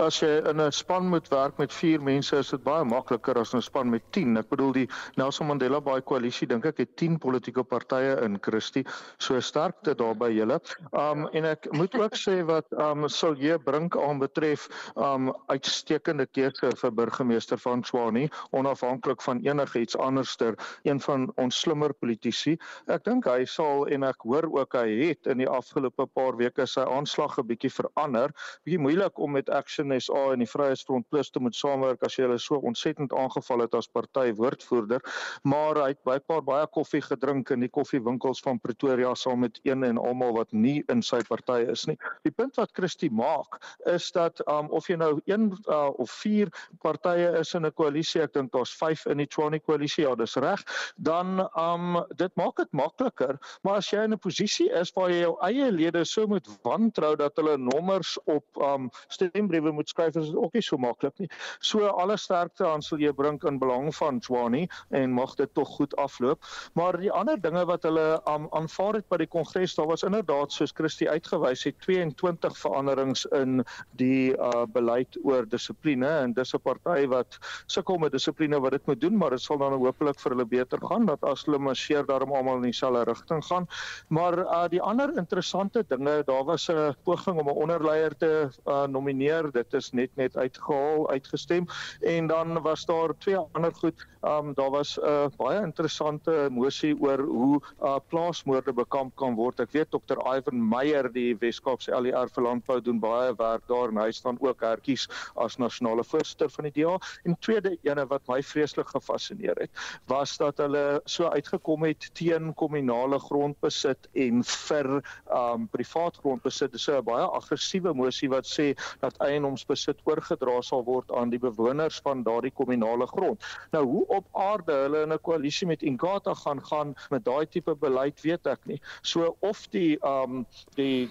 as 0.00 0.22
jy 0.22 0.38
in 0.48 0.60
'n 0.60 0.72
span 0.72 1.08
moet 1.12 1.26
werk 1.28 1.58
met 1.58 1.72
4 1.72 2.00
mense, 2.00 2.36
is 2.36 2.48
dit 2.48 2.62
baie 2.64 2.84
makliker 2.84 3.36
as 3.36 3.52
'n 3.54 3.60
span 3.60 3.90
met 3.90 4.02
10. 4.10 4.38
Ek 4.38 4.48
bedoel 4.48 4.72
die 4.72 4.88
Nelson 5.16 5.46
Mandela 5.46 5.80
Bay 5.80 6.00
koalisie 6.00 6.48
dink 6.48 6.64
ek 6.64 6.78
het 6.78 6.96
10 6.96 7.18
politieke 7.18 7.62
partye 7.62 8.16
in 8.24 8.38
Christie. 8.40 8.86
So 9.18 9.38
sterkte 9.40 9.94
daar 9.94 10.14
by 10.14 10.30
julle. 10.32 10.60
Um 10.92 11.28
en 11.32 11.44
ek 11.44 11.68
moet 11.72 11.94
ook 11.94 12.16
sê 12.16 12.42
wat 12.46 12.64
um 12.72 13.08
Silje 13.08 13.58
Brink 13.58 13.96
aan 13.96 14.18
betref, 14.18 14.68
um 14.96 15.34
uitstekende 15.48 16.26
keuse 16.26 16.72
vir 16.76 16.90
burgemeester 16.90 17.58
van 17.58 17.82
Tshwane, 17.82 18.30
onafhanklik 18.52 19.20
van 19.22 19.40
enigiets 19.44 19.96
anderster, 19.96 20.54
een 20.84 21.00
van 21.00 21.32
ons 21.36 21.60
slimmer 21.60 21.92
politici. 21.92 22.56
Ek 22.86 23.04
dink 23.04 23.26
hy 23.26 23.44
sal 23.44 23.86
en 23.88 24.04
ek 24.04 24.24
hoor 24.24 24.48
ook 24.58 24.72
hy 24.72 25.08
het 25.08 25.26
in 25.26 25.38
die 25.38 25.48
afgelope 25.48 26.06
paar 26.06 26.36
weke 26.36 26.66
sy 26.66 26.80
aanslag 26.80 27.38
'n 27.38 27.46
bietjie 27.46 27.70
verander 27.70 28.32
bietjie 28.64 28.80
moeilik 28.82 29.18
om 29.18 29.32
met 29.32 29.50
Action 29.50 29.92
SA 30.00 30.32
en 30.32 30.44
die 30.44 30.50
Vryheidsfront 30.50 31.08
Plus 31.08 31.30
te 31.30 31.40
moet 31.40 31.56
saamwerk 31.56 32.02
as 32.06 32.16
jy 32.18 32.26
hulle 32.26 32.38
so 32.38 32.60
ontsettend 32.68 33.12
aangeval 33.12 33.64
het 33.64 33.74
as 33.74 33.88
party 33.88 34.32
woordvoerder, 34.38 35.02
maar 35.44 35.80
hy 35.82 35.88
het 35.94 36.02
baie 36.04 36.42
baie 36.42 36.66
koffie 36.66 37.02
gedrink 37.02 37.50
in 37.50 37.60
die 37.60 37.72
koffiewinkels 37.72 38.40
van 38.44 38.60
Pretoria 38.60 39.14
saam 39.14 39.40
met 39.40 39.60
een 39.64 39.84
en 39.84 39.98
almal 39.98 40.34
wat 40.36 40.52
nie 40.52 40.82
in 40.92 41.02
sy 41.02 41.20
party 41.28 41.60
is 41.70 41.86
nie. 41.86 41.96
Die 42.26 42.32
punt 42.32 42.56
wat 42.60 42.72
Christie 42.76 43.10
maak 43.10 43.58
is 43.86 44.10
dat 44.12 44.40
um, 44.48 44.70
of 44.74 44.88
jy 44.88 44.98
nou 45.00 45.20
een 45.26 45.50
uh, 45.68 45.88
of 45.98 46.10
vier 46.22 46.50
partye 46.82 47.32
is 47.40 47.54
in 47.54 47.66
'n 47.66 47.72
koalisie, 47.72 48.22
ek 48.22 48.32
dink 48.32 48.52
daar's 48.52 48.72
5 48.76 49.06
in 49.12 49.18
die 49.22 49.26
Tshwane 49.26 49.60
koalisie, 49.60 50.04
ja, 50.04 50.14
dis 50.14 50.36
reg, 50.36 50.62
dan 50.96 51.48
um 51.58 52.04
dit 52.16 52.34
maak 52.36 52.56
dit 52.56 52.72
makliker, 52.72 53.38
maar 53.62 53.80
as 53.82 53.90
jy 53.90 54.04
in 54.04 54.14
'n 54.14 54.18
posisie 54.18 54.68
is 54.70 54.92
waar 54.96 55.10
jy 55.10 55.20
jou 55.22 55.36
eie 55.42 55.70
lede 55.72 56.04
so 56.04 56.26
moet 56.26 56.46
wantrou 56.62 57.14
dat 57.16 57.36
hulle 57.36 57.56
nommers 57.58 58.16
op 58.28 58.62
um 58.62 58.90
stembriewe 59.08 59.72
moet 59.72 59.88
skryf 59.88 60.16
is 60.20 60.34
ook 60.34 60.52
nie 60.52 60.62
so 60.62 60.76
maklik 60.76 61.18
nie. 61.18 61.28
So 61.60 61.86
alle 61.86 62.16
sterkte 62.16 62.66
aan 62.68 62.82
sal 62.82 63.00
jy 63.02 63.12
bring 63.12 63.40
in 63.48 63.58
belang 63.58 63.90
van 63.94 64.20
Swani 64.24 64.66
en 64.90 65.12
mag 65.16 65.34
dit 65.38 65.50
tog 65.54 65.68
goed 65.78 65.96
afloop. 65.96 66.44
Maar 66.74 66.98
die 67.00 67.12
ander 67.12 67.40
dinge 67.40 67.64
wat 67.68 67.86
hulle 67.88 68.06
um 68.30 68.48
aanvaar 68.56 69.00
het 69.00 69.08
by 69.08 69.20
die 69.22 69.30
kongres, 69.30 69.76
daar 69.78 69.88
was 69.90 70.04
inderdaad 70.06 70.52
soos 70.52 70.74
Christie 70.74 71.08
uitgewys 71.10 71.64
het 71.68 71.78
22 71.86 72.58
veranderings 72.58 73.24
in 73.38 73.62
die 74.00 74.34
uh 74.36 74.64
beleid 74.72 75.18
oor 75.24 75.46
dissipline 75.48 76.08
en 76.08 76.34
dis 76.36 76.54
'n 76.54 76.62
party 76.62 77.06
wat 77.08 77.38
sukkel 77.66 77.98
met 77.98 78.12
dissipline 78.12 78.60
wat 78.60 78.76
dit 78.76 78.86
moet 78.86 79.00
doen, 79.00 79.16
maar 79.16 79.30
dit 79.30 79.40
sal 79.42 79.58
dan 79.58 79.72
hopelik 79.72 80.20
vir 80.20 80.34
hulle 80.34 80.46
beter 80.46 80.78
gaan 80.90 81.06
dat 81.06 81.22
as 81.24 81.44
hulle 81.46 81.58
marcheer 81.58 82.06
daarom 82.06 82.32
almal 82.32 82.56
in 82.56 82.70
dieselfde 82.70 83.04
rigting 83.04 83.44
gaan. 83.44 83.66
Maar 84.08 84.38
uh 84.38 84.68
die 84.68 84.82
ander 84.82 85.16
interessante 85.16 85.84
dinge, 85.88 86.22
daar 86.24 86.44
was 86.44 86.68
'n 86.68 86.94
poging 87.04 87.38
om 87.40 87.48
'n 87.48 87.60
onderleier 87.64 88.17
te 88.18 88.48
uh, 88.66 88.84
nomineer. 88.86 89.50
Dit 89.52 89.74
is 89.74 89.90
net 89.92 90.10
net 90.16 90.36
uitgehaal, 90.36 91.08
uitgestem 91.10 91.66
en 92.00 92.26
dan 92.26 92.62
was 92.62 92.84
daar 92.84 93.14
twee 93.18 93.36
ander 93.36 93.74
goed. 93.74 94.06
Um 94.22 94.54
daar 94.54 94.70
was 94.70 94.98
'n 94.98 95.04
uh, 95.06 95.26
baie 95.36 95.60
interessante 95.62 96.48
mosie 96.50 96.94
oor 97.00 97.18
hoe 97.18 97.60
uh, 97.82 97.96
plaasmoorde 98.08 98.72
bekamp 98.72 99.16
kan 99.16 99.34
word. 99.34 99.60
Ek 99.60 99.70
weet 99.72 99.90
Dr. 99.90 100.18
Ivan 100.36 100.68
Meyer 100.68 101.12
die 101.12 101.36
Weskaapse 101.38 102.00
LER 102.00 102.28
vir 102.34 102.42
landbou 102.42 102.80
doen 102.80 102.98
baie 102.98 103.34
werk 103.38 103.66
daar 103.68 103.88
en 103.88 104.00
hy 104.02 104.10
staan 104.10 104.38
ook 104.40 104.60
herkies 104.60 105.08
as 105.36 105.56
nasionale 105.56 106.04
voorsitter 106.04 106.50
van 106.50 106.68
die 106.68 106.82
DA. 106.82 106.98
En 107.24 107.38
tweede 107.38 107.76
ene 107.82 108.06
wat 108.06 108.26
my 108.28 108.42
vreeslik 108.42 108.88
gefassineer 108.88 109.56
het, 109.58 109.70
was 110.06 110.36
dat 110.36 110.58
hulle 110.58 111.00
so 111.04 111.28
uitgekom 111.28 111.84
het 111.86 112.10
teen 112.18 112.54
kommunale 112.54 113.18
grondbesit 113.18 114.08
en 114.12 114.42
vir 114.44 114.90
um 115.30 115.68
privaat 115.68 116.16
grondbesit. 116.16 116.72
Dis 116.72 116.88
'n 116.88 117.04
baie 117.04 117.24
aggressiewe 117.24 117.94
mosie 118.08 118.30
wat 118.32 118.46
sê 118.48 118.72
dat 119.00 119.16
eienoomsbesit 119.24 120.00
oorgedra 120.08 120.60
sal 120.62 120.84
word 120.84 121.12
aan 121.12 121.30
die 121.30 121.40
bewoners 121.42 122.00
van 122.04 122.24
daardie 122.26 122.54
kommunale 122.60 123.06
grond. 123.06 123.42
Nou 123.72 123.84
hoe 123.86 124.04
op 124.20 124.26
aarde 124.32 124.72
hulle 124.84 125.02
in 125.06 125.12
'n 125.12 125.20
koalisie 125.22 125.66
met 125.66 125.82
Inkatha 125.82 126.34
gaan 126.34 126.60
gaan 126.70 126.94
met 127.10 127.24
daai 127.24 127.46
tipe 127.46 127.74
beleid 127.74 128.20
weet 128.22 128.46
ek 128.46 128.66
nie. 128.66 128.80
So 129.02 129.36
of 129.40 129.68
die 129.70 129.98
um 130.02 130.46
die 130.76 131.10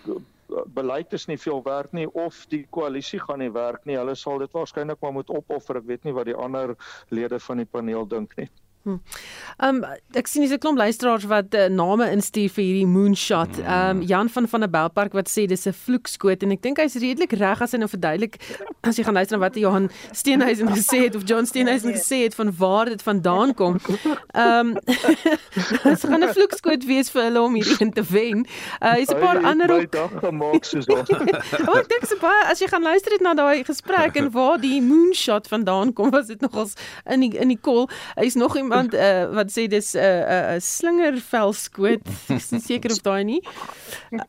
beleid 0.74 1.14
is 1.14 1.28
nie 1.28 1.38
veel 1.38 1.62
werk 1.64 1.92
nie 1.92 2.08
of 2.14 2.46
die 2.50 2.66
koalisie 2.70 3.20
gaan 3.20 3.40
nie 3.40 3.52
werk 3.52 3.86
nie. 3.86 3.98
Hulle 3.98 4.16
sal 4.16 4.40
dit 4.40 4.52
waarskynlik 4.52 5.02
maar 5.02 5.14
moet 5.14 5.30
opoffer. 5.30 5.78
Ek 5.78 5.88
weet 5.88 6.04
nie 6.04 6.14
wat 6.14 6.26
die 6.26 6.36
ander 6.36 6.76
lede 7.10 7.40
van 7.40 7.58
die 7.58 7.66
paneel 7.66 8.08
dink 8.08 8.36
nie. 8.38 8.50
Hm. 8.88 9.00
Ehm 9.58 9.84
um, 9.84 9.95
ek 10.15 10.28
sien 10.32 10.43
dis 10.45 10.54
'n 10.54 10.62
klomp 10.63 10.78
luisteraars 10.78 11.26
wat 11.28 11.54
uh, 11.54 11.65
name 11.67 12.06
instuur 12.12 12.50
vir 12.56 12.63
hierdie 12.63 12.88
moonshot. 12.88 13.58
Ehm 13.60 13.97
um, 13.97 14.02
Jan 14.08 14.30
van 14.30 14.47
van 14.47 14.63
der 14.63 14.69
Belpark 14.69 15.13
wat 15.13 15.28
sê 15.28 15.43
dis 15.45 15.67
'n 15.67 15.73
vloekskoot 15.73 16.43
en 16.43 16.52
ek 16.56 16.62
dink 16.62 16.78
hy's 16.80 16.95
redelik 16.95 17.34
reg 17.36 17.62
as 17.62 17.71
hy 17.71 17.80
nou 17.82 17.89
verduidelik 17.89 18.38
as 18.88 18.95
jy 18.95 19.04
gaan 19.04 19.17
luister 19.19 19.38
na 19.38 19.43
wat 19.43 19.56
Johan 19.56 19.89
Steenhuisen 20.12 20.69
gesê 20.71 21.04
het 21.04 21.15
of 21.15 21.26
John 21.26 21.45
Steenhuisen 21.45 21.91
gesê 21.91 22.23
het 22.23 22.36
van 22.36 22.54
waar 22.58 22.86
dit 22.86 23.02
vandaan 23.02 23.54
kom. 23.54 23.76
Ehm 24.32 24.71
um, 24.71 24.73
dit 25.84 26.06
gaan 26.06 26.23
'n 26.23 26.34
vloekskoot 26.38 26.86
wees 26.86 27.12
vir 27.12 27.23
hulle 27.23 27.41
om 27.41 27.54
hierdie 27.60 27.91
te 27.91 28.04
wen. 28.08 28.45
Uh 28.80 28.93
hy's 28.95 29.12
'n 29.12 29.19
paar 29.19 29.43
ander 29.43 29.73
op 29.80 29.91
dag 29.91 30.12
gemaak 30.21 30.63
soos 30.63 30.86
ons. 30.86 31.10
Maar 31.67 31.84
ek 31.84 31.89
dink 31.89 32.06
se 32.08 32.15
baie 32.21 32.47
as 32.47 32.60
jy 32.63 32.67
gaan 32.71 32.88
luister 32.88 33.12
het 33.12 33.21
na 33.21 33.34
daai 33.34 33.63
gesprek 33.63 34.15
en 34.15 34.32
waar 34.32 34.62
die 34.62 34.82
moonshot 34.82 35.47
vandaan 35.47 35.93
kom 35.93 36.10
was 36.10 36.28
dit 36.28 36.41
nogals 36.41 36.73
in 37.06 37.19
die 37.19 37.36
in 37.36 37.47
die 37.47 37.60
kol. 37.62 37.89
Hy's 38.15 38.36
nog 38.36 38.56
iemand 38.56 38.77
iemand 38.78 38.94
uh, 38.94 39.36
wat 39.36 39.52
sê 39.52 39.68
dis 39.68 39.94
'n 39.94 40.00
uh, 40.00 40.04
'n 40.04 40.56
uh, 40.56 40.60
slingervelskoot. 40.60 42.02
Ek 42.30 42.38
is 42.38 42.52
nie 42.52 42.62
seker 42.62 42.92
of 42.92 43.02
daai 43.02 43.24
nie. 43.24 43.42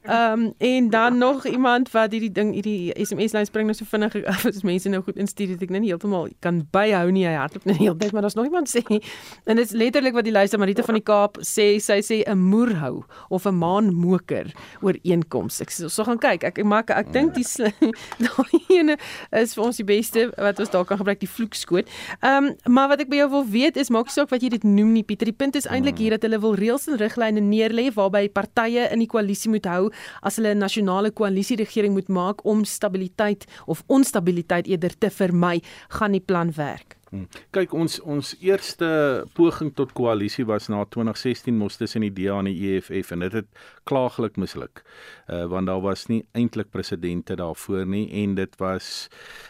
Ehm 0.02 0.32
um, 0.32 0.54
en 0.58 0.90
dan 0.90 1.18
nog 1.18 1.46
iemand 1.46 1.90
wat 1.90 2.12
hierdie 2.12 2.32
ding 2.32 2.52
hierdie 2.54 2.92
SMS 2.96 3.32
lyn 3.32 3.46
spring 3.46 3.66
nou 3.66 3.76
so 3.76 3.84
vinnig 3.84 4.14
as 4.48 4.62
mense 4.62 4.88
nou 4.88 5.02
goed 5.02 5.16
instuur 5.16 5.54
dat 5.54 5.62
ek 5.62 5.70
nou 5.70 5.80
nie 5.80 5.90
heeltemal 5.92 6.28
kan 6.40 6.66
byhou 6.70 7.10
nie. 7.10 7.26
Hy 7.26 7.36
hardloop 7.38 7.64
net 7.64 7.78
die 7.78 7.86
hele 7.86 7.98
tyd, 7.98 8.12
maar 8.12 8.22
daar's 8.22 8.38
nog 8.38 8.48
iemand 8.48 8.68
sê 8.70 8.82
en 8.88 9.56
dit 9.56 9.64
is 9.64 9.72
letterlik 9.72 10.14
wat 10.14 10.24
die 10.24 10.32
luister 10.32 10.58
Marita 10.58 10.82
van 10.82 10.94
die 10.94 11.04
Kaap 11.04 11.38
sê, 11.42 11.78
sy 11.82 12.00
sê 12.02 12.22
'n 12.24 12.38
moerhou 12.38 13.04
of 13.28 13.46
'n 13.46 13.54
maanmoker 13.58 14.52
ooreenkoms. 14.80 15.60
Ek 15.60 15.70
so 15.70 16.04
gaan 16.04 16.18
kyk. 16.18 16.44
Ek 16.44 16.64
maak 16.64 16.90
ek, 16.90 17.06
ek 17.06 17.12
dink 17.12 17.34
die 17.34 17.44
daai 18.24 18.60
ene 18.68 18.96
is 19.32 19.54
vir 19.54 19.64
ons 19.64 19.76
die 19.76 19.84
beste 19.84 20.30
wat 20.36 20.58
ons 20.60 20.70
daar 20.70 20.84
kan 20.84 20.98
gebruik 20.98 21.20
die 21.20 21.30
vloekskoot. 21.30 21.88
Ehm 22.20 22.44
um, 22.44 22.56
maar 22.78 22.88
wat 22.88 23.00
ek 23.00 23.10
by 23.10 23.16
jou 23.22 23.30
wil 23.30 23.46
weet 23.46 23.76
is 23.76 23.90
maak 23.90 24.10
saak 24.12 24.30
wat 24.30 24.37
jy 24.42 24.50
dit 24.56 24.64
noem 24.64 24.92
nie 24.92 25.04
Pieter. 25.06 25.30
Die 25.30 25.36
punt 25.36 25.56
is 25.56 25.66
eintlik 25.66 25.96
hmm. 25.96 26.02
hier 26.02 26.16
dat 26.16 26.26
hulle 26.26 26.40
wil 26.42 26.54
reëls 26.58 26.88
en 26.88 26.98
riglyne 27.00 27.40
neerlê 27.40 27.88
waarby 27.94 28.28
partye 28.28 28.88
in 28.92 29.02
die 29.04 29.10
koalisie 29.10 29.50
moet 29.50 29.66
hou 29.66 29.90
as 30.22 30.36
hulle 30.36 30.54
'n 30.54 30.58
nasionale 30.58 31.10
koalisie 31.10 31.56
regering 31.56 31.94
moet 31.94 32.08
maak 32.08 32.44
om 32.44 32.64
stabiliteit 32.64 33.46
of 33.66 33.82
onstabiliteit 33.86 34.66
eerder 34.66 34.98
te 34.98 35.10
vermy, 35.10 35.60
gaan 35.88 36.12
die 36.12 36.20
plan 36.20 36.52
werk. 36.56 36.97
Hmm. 37.08 37.24
Kyk 37.56 37.72
ons 37.72 37.94
ons 38.04 38.34
eerste 38.44 38.88
poging 39.36 39.70
tot 39.76 39.94
koalisie 39.96 40.44
was 40.48 40.66
na 40.68 40.82
2016 40.84 41.56
mos 41.56 41.78
tussen 41.80 42.04
die 42.04 42.12
DA 42.12 42.36
en 42.42 42.50
die 42.50 42.74
EFF 42.74 43.14
en 43.14 43.24
dit 43.24 43.38
het 43.38 43.48
klaaglik 43.88 44.36
misluk. 44.36 44.82
Uh 45.26 45.46
want 45.48 45.70
daar 45.70 45.80
was 45.80 46.06
nie 46.12 46.20
eintlik 46.36 46.68
presidente 46.70 47.36
daarvoor 47.36 47.86
nie 47.88 48.04
en 48.22 48.34
dit 48.36 48.58
was 48.60 49.08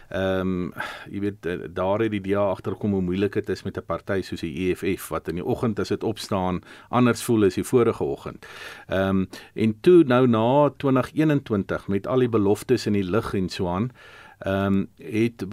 ehm 0.09 0.41
um, 0.41 0.85
jy 1.11 1.21
weet 1.21 1.47
eh, 1.47 1.67
daar 1.75 2.05
het 2.05 2.15
die 2.15 2.23
DA 2.29 2.45
agterkom 2.53 2.95
hoe 2.95 3.03
moeilik 3.03 3.35
dit 3.35 3.51
is 3.51 3.65
met 3.67 3.77
'n 3.77 3.87
party 3.87 4.21
soos 4.23 4.41
die 4.41 4.71
EFF 4.71 5.09
wat 5.09 5.29
in 5.29 5.43
die 5.43 5.45
oggend 5.45 5.81
as 5.81 5.89
dit 5.89 6.05
opstaan 6.05 6.63
anders 6.91 7.23
voel 7.23 7.45
as 7.45 7.55
die 7.55 7.65
vorige 7.65 8.05
oggend. 8.05 8.47
Ehm 8.87 9.09
um, 9.09 9.29
en 9.55 9.81
toe 9.81 10.05
nou 10.05 10.27
na 10.27 10.71
2021 10.77 11.89
met 11.89 12.07
al 12.07 12.19
die 12.19 12.29
beloftes 12.29 12.87
in 12.87 12.93
die 12.93 13.11
lug 13.11 13.35
en 13.35 13.49
so 13.49 13.67
aan 13.67 13.91
ehm 14.39 14.65
um, 14.65 14.89
het 14.97 15.45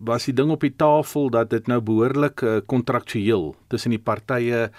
was 0.00 0.24
die 0.24 0.34
ding 0.34 0.50
op 0.50 0.60
die 0.60 0.76
tafel 0.76 1.30
dat 1.30 1.50
dit 1.50 1.66
nou 1.66 1.80
behoorlik 1.80 2.42
kontraktueel 2.66 3.48
uh, 3.50 3.56
tussen 3.66 3.90
die 3.90 4.02
partye 4.02 4.70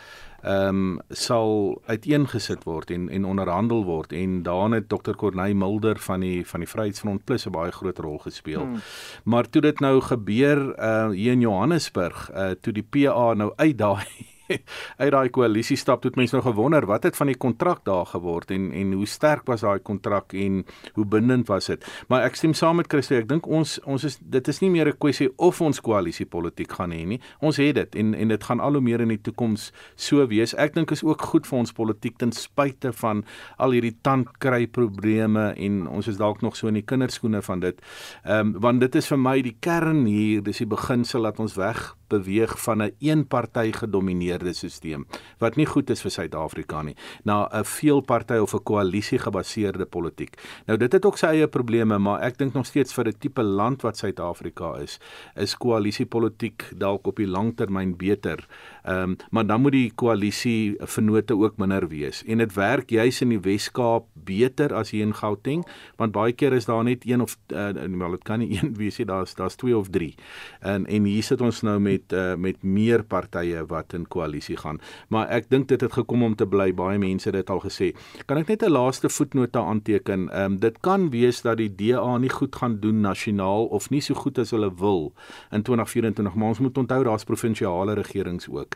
ehm 0.41 0.67
um, 0.67 0.99
sal 1.09 1.81
uiteengesit 1.85 2.63
word 2.63 2.91
en 2.91 3.09
en 3.09 3.25
onderhandel 3.25 3.83
word 3.83 4.13
en 4.15 4.43
daarin 4.43 4.71
het 4.71 4.87
Dr. 4.89 5.11
Corneille 5.11 5.55
Mulder 5.55 5.99
van 5.99 6.19
die 6.19 6.47
van 6.47 6.59
die 6.59 6.69
Vryheidsfront 6.69 7.23
Plus 7.23 7.45
'n 7.45 7.51
baie 7.51 7.71
groot 7.71 7.99
rol 7.99 8.17
gespeel. 8.17 8.61
Hmm. 8.61 8.79
Maar 9.23 9.49
toe 9.49 9.61
dit 9.61 9.79
nou 9.79 10.01
gebeur 10.01 10.79
uh 10.79 11.09
hier 11.09 11.31
in 11.31 11.41
Johannesburg, 11.41 12.31
uh 12.31 12.51
toe 12.61 12.73
die 12.73 12.87
PA 12.89 13.33
nou 13.33 13.53
uit 13.55 13.77
daai 13.77 14.07
uit 15.01 15.11
daai 15.13 15.29
koalisie 15.33 15.77
stap 15.77 16.03
het 16.07 16.17
mense 16.19 16.35
nou 16.35 16.43
gewonder 16.45 16.85
wat 16.89 17.05
het 17.07 17.17
van 17.17 17.31
die 17.31 17.37
kontrak 17.37 17.83
daar 17.87 18.05
geword 18.09 18.51
en 18.55 18.71
en 18.73 18.93
hoe 18.97 19.07
sterk 19.07 19.47
was 19.49 19.61
daai 19.65 19.79
kontrak 19.79 20.33
en 20.33 20.63
hoe 20.93 21.05
bindend 21.05 21.47
was 21.47 21.69
dit. 21.71 21.85
Maar 22.07 22.27
ek 22.27 22.39
stem 22.39 22.53
saam 22.57 22.79
met 22.79 22.89
Christo, 22.91 23.17
ek 23.19 23.29
dink 23.29 23.47
ons 23.47 23.77
ons 23.85 24.05
is 24.07 24.19
dit 24.21 24.47
is 24.47 24.61
nie 24.63 24.71
meer 24.73 24.89
'n 24.89 24.97
kwessie 24.97 25.29
of 25.37 25.61
ons 25.61 25.81
koalisie 25.81 26.25
politiek 26.25 26.71
gaan 26.71 26.91
hê 26.91 27.05
nie. 27.05 27.19
Ons 27.41 27.57
het 27.57 27.75
dit 27.75 27.95
en 27.95 28.13
en 28.13 28.27
dit 28.27 28.43
gaan 28.43 28.59
al 28.59 28.73
hoe 28.73 28.81
meer 28.81 29.01
in 29.01 29.09
die 29.09 29.21
toekoms 29.21 29.71
so 29.95 30.27
wees. 30.27 30.53
Ek 30.55 30.73
dink 30.73 30.91
is 30.91 31.03
ook 31.03 31.21
goed 31.21 31.47
vir 31.47 31.59
ons 31.59 31.71
politiek 31.71 32.17
ten 32.17 32.31
spyte 32.31 32.93
van 32.93 33.23
al 33.57 33.71
hierdie 33.71 33.97
tandkry 34.01 34.67
probleme 34.67 35.53
en 35.57 35.87
ons 35.87 36.07
is 36.07 36.17
dalk 36.17 36.41
nog 36.41 36.55
so 36.55 36.67
in 36.67 36.73
die 36.73 36.85
kinderskoene 36.85 37.41
van 37.41 37.59
dit. 37.59 37.81
Ehm 38.23 38.39
um, 38.39 38.59
want 38.59 38.81
dit 38.81 38.95
is 38.95 39.07
vir 39.07 39.17
my 39.17 39.41
die 39.41 39.57
kern 39.59 40.05
hier, 40.05 40.41
dis 40.43 40.57
die 40.57 40.67
beginsel 40.67 41.23
dat 41.23 41.39
ons 41.39 41.55
weg 41.55 41.98
beweeg 42.09 42.57
van 42.63 42.81
'n 42.81 42.91
een 42.99 43.19
eenpartyt 43.19 43.75
gedomeineerde 43.75 44.53
stelsel 44.53 45.05
wat 45.39 45.55
nie 45.55 45.65
goed 45.65 45.89
is 45.89 46.01
vir 46.01 46.11
Suid-Afrika 46.11 46.81
nie 46.81 46.95
na 47.23 47.47
'n 47.51 47.63
veelparty 47.63 48.37
of 48.41 48.53
'n 48.53 48.63
koalisie 48.63 49.19
gebaseerde 49.19 49.85
politiek. 49.85 50.37
Nou 50.65 50.77
dit 50.77 50.91
het 50.91 51.05
ook 51.05 51.17
sy 51.17 51.25
eie 51.25 51.47
probleme, 51.47 51.97
maar 51.97 52.21
ek 52.21 52.37
dink 52.37 52.53
nog 52.53 52.65
steeds 52.65 52.93
vir 52.93 53.07
'n 53.07 53.19
tipe 53.19 53.43
land 53.43 53.81
wat 53.81 53.97
Suid-Afrika 53.97 54.77
is, 54.77 54.99
is 55.35 55.57
koalisiepolitiek 55.57 56.63
dalk 56.77 57.07
op 57.07 57.15
die 57.15 57.27
langtermyn 57.27 57.97
beter. 57.97 58.47
Ehm 58.83 59.09
um, 59.09 59.15
maar 59.31 59.45
dan 59.45 59.61
moet 59.61 59.71
die 59.71 59.91
koalisie 59.95 60.75
vennote 60.79 61.37
ook 61.37 61.57
minder 61.57 61.87
wees 61.87 62.23
en 62.23 62.37
dit 62.37 62.53
werk 62.53 62.89
juis 62.89 63.21
in 63.21 63.29
die 63.29 63.39
Wes-Kaap 63.39 64.05
beter 64.13 64.73
as 64.73 64.91
hier 64.91 65.01
in 65.01 65.13
Gauteng 65.13 65.65
want 65.97 66.11
baie 66.11 66.33
keer 66.33 66.53
is 66.53 66.65
daar 66.65 66.83
net 66.83 67.05
een 67.05 67.21
of 67.21 67.37
uh, 67.47 67.69
wel 67.73 68.11
dit 68.11 68.23
kan 68.23 68.39
nie 68.39 68.59
een 68.61 68.73
wees 68.75 68.97
nie, 68.97 69.05
daar's 69.05 69.35
daar's 69.35 69.55
twee 69.55 69.77
of 69.77 69.89
drie. 69.89 70.15
En 70.59 70.85
en 70.85 71.03
hier 71.03 71.23
sit 71.23 71.41
ons 71.41 71.61
nou 71.61 71.79
met 71.79 71.98
met 71.99 72.17
uh, 72.17 72.35
met 72.35 72.63
meer 72.63 73.03
partye 73.03 73.65
wat 73.67 73.93
in 73.93 74.07
koalisie 74.07 74.57
gaan. 74.57 74.79
Maar 75.09 75.27
ek 75.29 75.49
dink 75.49 75.67
dit 75.67 75.81
het 75.81 75.93
gekom 75.93 76.23
om 76.23 76.35
te 76.35 76.47
bly. 76.47 76.71
Baie 76.73 76.99
mense 76.99 77.29
het 77.29 77.35
dit 77.35 77.49
al 77.49 77.61
gesê. 77.63 77.91
Kan 78.25 78.37
ek 78.37 78.47
net 78.47 78.63
'n 78.63 78.71
laaste 78.71 79.09
voetnota 79.09 79.59
aanteken? 79.59 80.29
Ehm 80.29 80.53
um, 80.53 80.59
dit 80.59 80.79
kan 80.79 81.09
wees 81.09 81.41
dat 81.41 81.57
die 81.57 81.69
DA 81.69 82.17
nie 82.17 82.29
goed 82.29 82.55
gaan 82.55 82.79
doen 82.79 83.01
nasionaal 83.01 83.65
of 83.65 83.89
nie 83.89 84.01
so 84.01 84.13
goed 84.13 84.37
as 84.37 84.51
hulle 84.51 84.71
wil 84.75 85.13
in 85.51 85.61
2024, 85.61 86.33
maar 86.35 86.47
ons 86.47 86.59
moet 86.59 86.77
onthou 86.77 87.03
daar's 87.03 87.23
provinsiale 87.23 87.93
regerings 87.93 88.49
ook. 88.49 88.75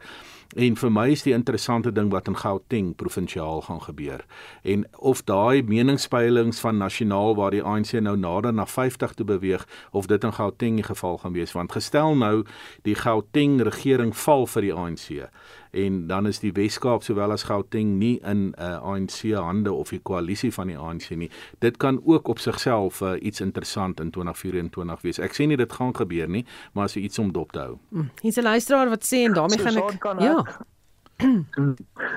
En 0.56 0.76
vir 0.78 0.92
my 0.94 1.08
is 1.10 1.24
die 1.26 1.34
interessante 1.34 1.92
ding 1.92 2.12
wat 2.14 2.28
in 2.30 2.38
Gauteng 2.38 2.92
provinsiaal 2.96 3.62
gaan 3.66 3.82
gebeur. 3.82 4.26
En 4.62 4.86
of 5.02 5.24
daai 5.26 5.64
meningspeilings 5.64 6.60
van 6.60 6.78
nasionaal 6.78 7.36
waar 7.36 7.52
die 7.52 7.64
ANC 7.64 7.92
nou 7.98 8.14
nader 8.18 8.54
na 8.54 8.66
50 8.66 9.14
toe 9.14 9.26
beweeg 9.26 9.66
of 9.92 10.06
dit 10.06 10.24
in 10.24 10.34
Gauteng 10.34 10.76
die 10.76 10.86
geval 10.86 11.18
gaan 11.18 11.34
wees 11.34 11.52
want 11.52 11.72
gestel 11.72 12.16
nou 12.16 12.46
die 12.82 12.96
Gauteng 12.96 13.62
regering 13.62 14.14
val 14.16 14.46
vir 14.46 14.62
die 14.62 14.74
ANC 14.74 15.10
en 15.74 16.08
dan 16.08 16.28
is 16.28 16.40
die 16.40 16.52
Wes-Kaap 16.54 17.04
sowel 17.04 17.32
as 17.32 17.44
Gauteng 17.50 17.98
nie 17.98 18.20
in 18.22 18.42
'n 18.48 18.56
uh, 18.60 18.78
ANC 18.82 19.34
hande 19.34 19.72
of 19.72 19.90
die 19.90 20.00
koalisie 20.00 20.54
van 20.54 20.68
die 20.68 20.78
ANC 20.78 21.10
nie. 21.10 21.30
Dit 21.60 21.78
kan 21.78 22.02
ook 22.06 22.28
op 22.28 22.40
sigself 22.40 23.02
uh, 23.02 23.14
iets 23.20 23.42
interessant 23.42 24.00
in 24.00 24.12
2024 24.12 25.02
wees. 25.02 25.20
Ek 25.20 25.34
sê 25.34 25.48
nie 25.48 25.58
dit 25.58 25.74
gaan 25.74 25.96
gebeur 25.96 26.30
nie, 26.30 26.46
maar 26.74 26.84
as 26.84 26.96
iets 26.96 27.20
om 27.20 27.32
dop 27.32 27.52
te 27.52 27.60
hou. 27.60 27.78
Hm, 27.90 28.10
hier's 28.22 28.38
'n 28.38 28.44
luisteraar 28.44 28.90
wat 28.90 29.04
sê 29.04 29.26
en 29.26 29.34
daarmee 29.34 29.58
gaan 29.58 29.78
ek, 29.78 30.06
ek 30.06 30.20
ja. 30.22 30.44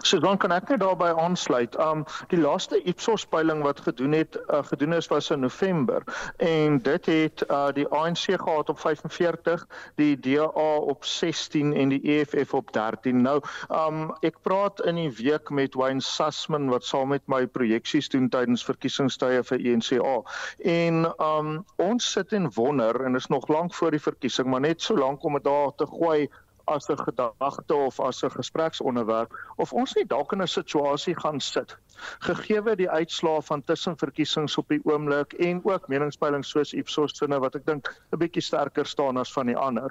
So 0.03 0.19
dan 0.19 0.38
kan 0.38 0.53
ek 0.55 0.69
net 0.71 0.81
daarbey 0.81 1.12
aansluit. 1.14 1.77
Um 1.83 2.05
die 2.31 2.40
laaste 2.40 2.81
Ipsos 2.88 3.27
peiling 3.27 3.62
wat 3.66 3.81
gedoen 3.87 4.16
het 4.16 4.38
uh, 4.49 4.62
gedoen 4.66 4.97
is 4.97 5.09
was 5.12 5.31
in 5.31 5.40
November 5.40 6.05
en 6.42 6.79
dit 6.83 7.07
het 7.07 7.45
uh, 7.49 7.69
die 7.77 7.87
ANC 7.88 8.37
gehad 8.37 8.69
op 8.73 8.81
45, 8.81 9.66
die 10.01 10.14
DA 10.21 10.77
op 10.92 11.05
16 11.05 11.73
en 11.75 11.95
die 11.95 12.01
EFF 12.03 12.55
op 12.55 12.73
13. 12.73 13.23
Nou 13.23 13.40
um 13.71 14.11
ek 14.27 14.40
praat 14.47 14.83
in 14.87 15.01
die 15.01 15.12
week 15.21 15.51
met 15.51 15.75
Wayne 15.79 16.03
Sussman 16.05 16.71
wat 16.73 16.85
saam 16.85 17.14
met 17.14 17.25
my 17.31 17.45
projeksies 17.47 18.09
doen 18.12 18.29
tydens 18.33 18.64
verkiesingstye 18.66 19.42
vir 19.51 19.66
ENCA. 19.73 20.16
En 20.64 21.07
um 21.23 21.53
ons 21.83 22.11
sit 22.12 22.33
en 22.37 22.51
wonder 22.55 23.05
en 23.05 23.14
is 23.14 23.31
nog 23.33 23.49
lank 23.49 23.75
voor 23.75 23.95
die 23.95 24.03
verkiesing, 24.03 24.51
maar 24.51 24.64
net 24.64 24.83
so 24.83 24.97
lank 24.97 25.25
om 25.25 25.38
dit 25.38 25.45
daar 25.45 25.75
te 25.77 25.87
gooi 25.87 26.27
as 26.66 26.88
'n 26.90 26.98
gedagte 26.98 27.74
of 27.74 28.00
as 28.00 28.22
'n 28.24 28.31
gespreksonderwerp 28.31 29.33
of 29.57 29.72
ons 29.72 29.94
nie 29.94 30.05
dalk 30.05 30.33
in 30.33 30.42
'n 30.42 30.48
situasie 30.48 31.14
gaan 31.14 31.40
sit 31.40 31.76
gegeewe 32.29 32.76
die 32.76 32.90
uitslae 32.90 33.42
van 33.42 33.62
tussenverkiesings 33.62 34.59
op 34.59 34.68
die 34.68 34.81
oomblik 34.85 35.33
en 35.33 35.61
ook 35.64 35.88
meningspeilings 35.88 36.50
soos 36.50 36.72
Ipsos 36.72 37.16
sinne 37.18 37.38
wat 37.40 37.55
ek 37.55 37.66
dink 37.66 37.88
'n 38.12 38.18
bietjie 38.18 38.42
sterker 38.42 38.87
staan 38.87 39.16
as 39.16 39.33
van 39.33 39.46
die 39.46 39.57
ander 39.57 39.90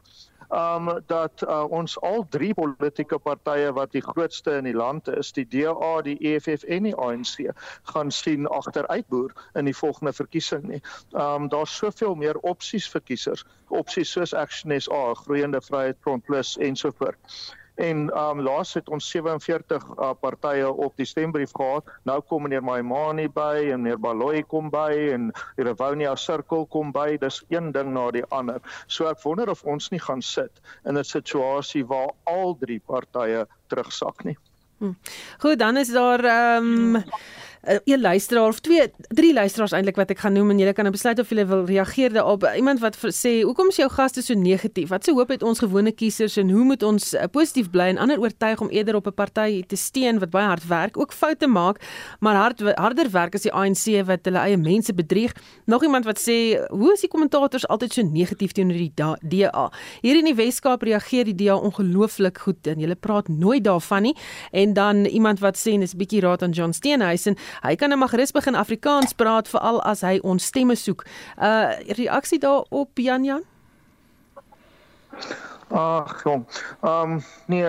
um 0.49 0.89
dat 1.07 1.43
uh, 1.47 1.63
ons 1.69 1.97
al 2.01 2.25
drie 2.29 2.53
politieke 2.53 3.19
partye 3.19 3.71
wat 3.73 3.91
die 3.91 4.01
grootste 4.01 4.57
in 4.59 4.69
die 4.69 4.75
land 4.75 5.07
is, 5.07 5.31
die 5.31 5.47
DA, 5.47 6.01
die 6.05 6.17
EFF 6.19 6.63
en 6.63 6.89
die 6.89 6.95
ANC, 6.95 7.51
gaan 7.91 8.11
sien 8.11 8.47
agteruitboer 8.47 9.33
in 9.53 9.65
die 9.65 9.75
volgende 9.75 10.13
verkiesing 10.13 10.63
nie. 10.69 10.81
Um 11.11 11.49
daar's 11.49 11.75
soveel 11.75 12.15
meer 12.15 12.39
opsies 12.41 12.89
vir 12.91 13.01
kiesers, 13.01 13.45
opsies 13.69 14.11
soos 14.11 14.33
Action 14.33 14.73
SA, 14.79 15.13
Groeiende 15.25 15.61
Vryheid 15.61 15.97
Front 16.01 16.25
Plus 16.25 16.57
ensovoorts. 16.57 17.55
En 17.75 17.97
um 18.17 18.41
laas 18.41 18.73
het 18.73 18.89
ons 18.89 19.09
47 19.09 19.83
uh, 19.99 20.11
partye 20.19 20.71
op 20.71 20.95
die 20.95 21.05
stembrief 21.05 21.51
gehad. 21.51 21.83
Nou 22.03 22.21
kom 22.21 22.45
meneer 22.47 22.63
Maimani 22.63 23.27
by 23.27 23.67
en 23.73 23.83
meneer 23.83 23.99
Baloyi 23.99 24.43
kom 24.47 24.69
by 24.71 24.91
en 25.11 25.31
die 25.57 25.67
Revonia 25.67 26.15
Circle 26.15 26.65
kom 26.71 26.91
by. 26.95 27.17
Dis 27.19 27.43
een 27.49 27.71
ding 27.75 27.91
na 27.93 28.09
die 28.15 28.23
ander. 28.29 28.61
So 28.87 29.09
ek 29.11 29.23
wonder 29.23 29.51
of 29.51 29.63
ons 29.63 29.89
nie 29.91 29.99
gaan 29.99 30.21
sit 30.21 30.63
in 30.85 30.97
'n 30.97 31.03
situasie 31.03 31.85
waar 31.85 32.11
al 32.23 32.55
drie 32.59 32.79
partye 32.79 33.45
terugsak 33.67 34.23
nie. 34.23 34.37
Hm. 34.77 34.93
Goed, 35.39 35.59
dan 35.59 35.77
is 35.77 35.91
daar 35.91 36.23
ehm 36.23 36.95
um, 36.95 37.03
uh, 37.67 37.97
luisteraar 38.01 38.47
of 38.47 38.59
twee 38.59 38.91
drie 39.07 39.33
luisteraars 39.33 39.73
eintlik 39.75 39.97
wat 39.99 40.11
ek 40.13 40.21
gaan 40.23 40.35
noem 40.37 40.53
en 40.53 40.59
julle 40.61 40.73
kan 40.75 40.85
nou 40.87 40.93
besluit 40.93 41.19
of 41.19 41.29
julle 41.29 41.45
wil 41.49 41.65
reageer 41.65 42.13
daarop. 42.13 42.45
Iemand 42.55 42.79
wat 42.79 42.97
sê, 42.97 43.41
"Hoekom 43.43 43.69
is 43.69 43.75
jou 43.75 43.89
gaste 43.89 44.21
so 44.21 44.33
negatief? 44.33 44.89
Wat 44.89 45.03
se 45.03 45.11
hoop 45.11 45.29
het 45.29 45.43
ons 45.43 45.59
gewone 45.59 45.91
kiesers 45.91 46.37
en 46.37 46.49
hoe 46.49 46.63
moet 46.63 46.83
ons 46.83 47.13
uh, 47.13 47.23
positief 47.31 47.69
bly 47.69 47.87
en 47.93 47.97
ander 47.97 48.19
oortuig 48.19 48.61
om 48.61 48.69
eerder 48.69 48.95
op 48.95 49.07
'n 49.07 49.13
party 49.13 49.63
te 49.67 49.75
steun 49.75 50.19
wat 50.19 50.29
baie 50.29 50.45
hard 50.45 50.67
werk, 50.67 50.97
ook 50.97 51.13
foute 51.13 51.47
maak, 51.47 51.81
maar 52.19 52.35
hard 52.35 52.59
harder 52.75 53.11
werk 53.11 53.35
as 53.35 53.41
die 53.41 53.53
ANC 53.53 54.05
wat 54.05 54.25
hulle 54.25 54.39
eie 54.39 54.57
mense 54.57 54.93
bedrieg?" 54.93 55.31
Nog 55.65 55.83
iemand 55.83 56.05
wat 56.05 56.19
sê, 56.19 56.67
"Hoe 56.69 56.93
is 56.93 57.01
die 57.01 57.09
kommentators 57.09 57.67
altyd 57.67 57.93
so 57.93 58.01
negatief 58.01 58.51
teenoor 58.51 58.77
die 58.77 58.93
DA? 59.21 59.71
Hier 60.01 60.17
in 60.17 60.25
die 60.25 60.35
Wes-Kaap 60.35 60.81
reageer 60.81 61.25
die 61.25 61.35
DA 61.35 61.55
ongelooflik 61.55 62.37
goed 62.37 62.67
en 62.67 62.79
julle 62.79 62.95
praat 62.95 63.27
nooit 63.27 63.63
daarvan 63.63 64.01
nie." 64.01 64.15
En 64.51 64.73
dan 64.73 65.05
iemand 65.05 65.39
wat 65.39 65.57
sê, 65.57 65.79
"Dis 65.79 65.93
'n 65.93 65.97
bietjie 65.97 66.21
raad 66.21 66.43
aan 66.43 66.51
John 66.51 66.71
Steenhuisen." 66.71 67.35
Hy 67.63 67.75
kan 67.75 67.89
nou 67.89 67.99
maar 67.99 68.13
gerus 68.13 68.31
begin 68.35 68.55
Afrikaans 68.55 69.13
praat 69.13 69.47
veral 69.47 69.81
as 69.83 70.01
hy 70.01 70.19
ons 70.23 70.45
stemme 70.45 70.75
soek. 70.75 71.05
Uh 71.37 71.75
reaksie 71.95 72.39
daarop 72.39 72.91
Jan 72.99 73.23
Jan? 73.23 73.43
Ag, 75.69 76.21
jong. 76.23 76.45
Ehm 76.81 77.11
um, 77.11 77.21
nee, 77.45 77.65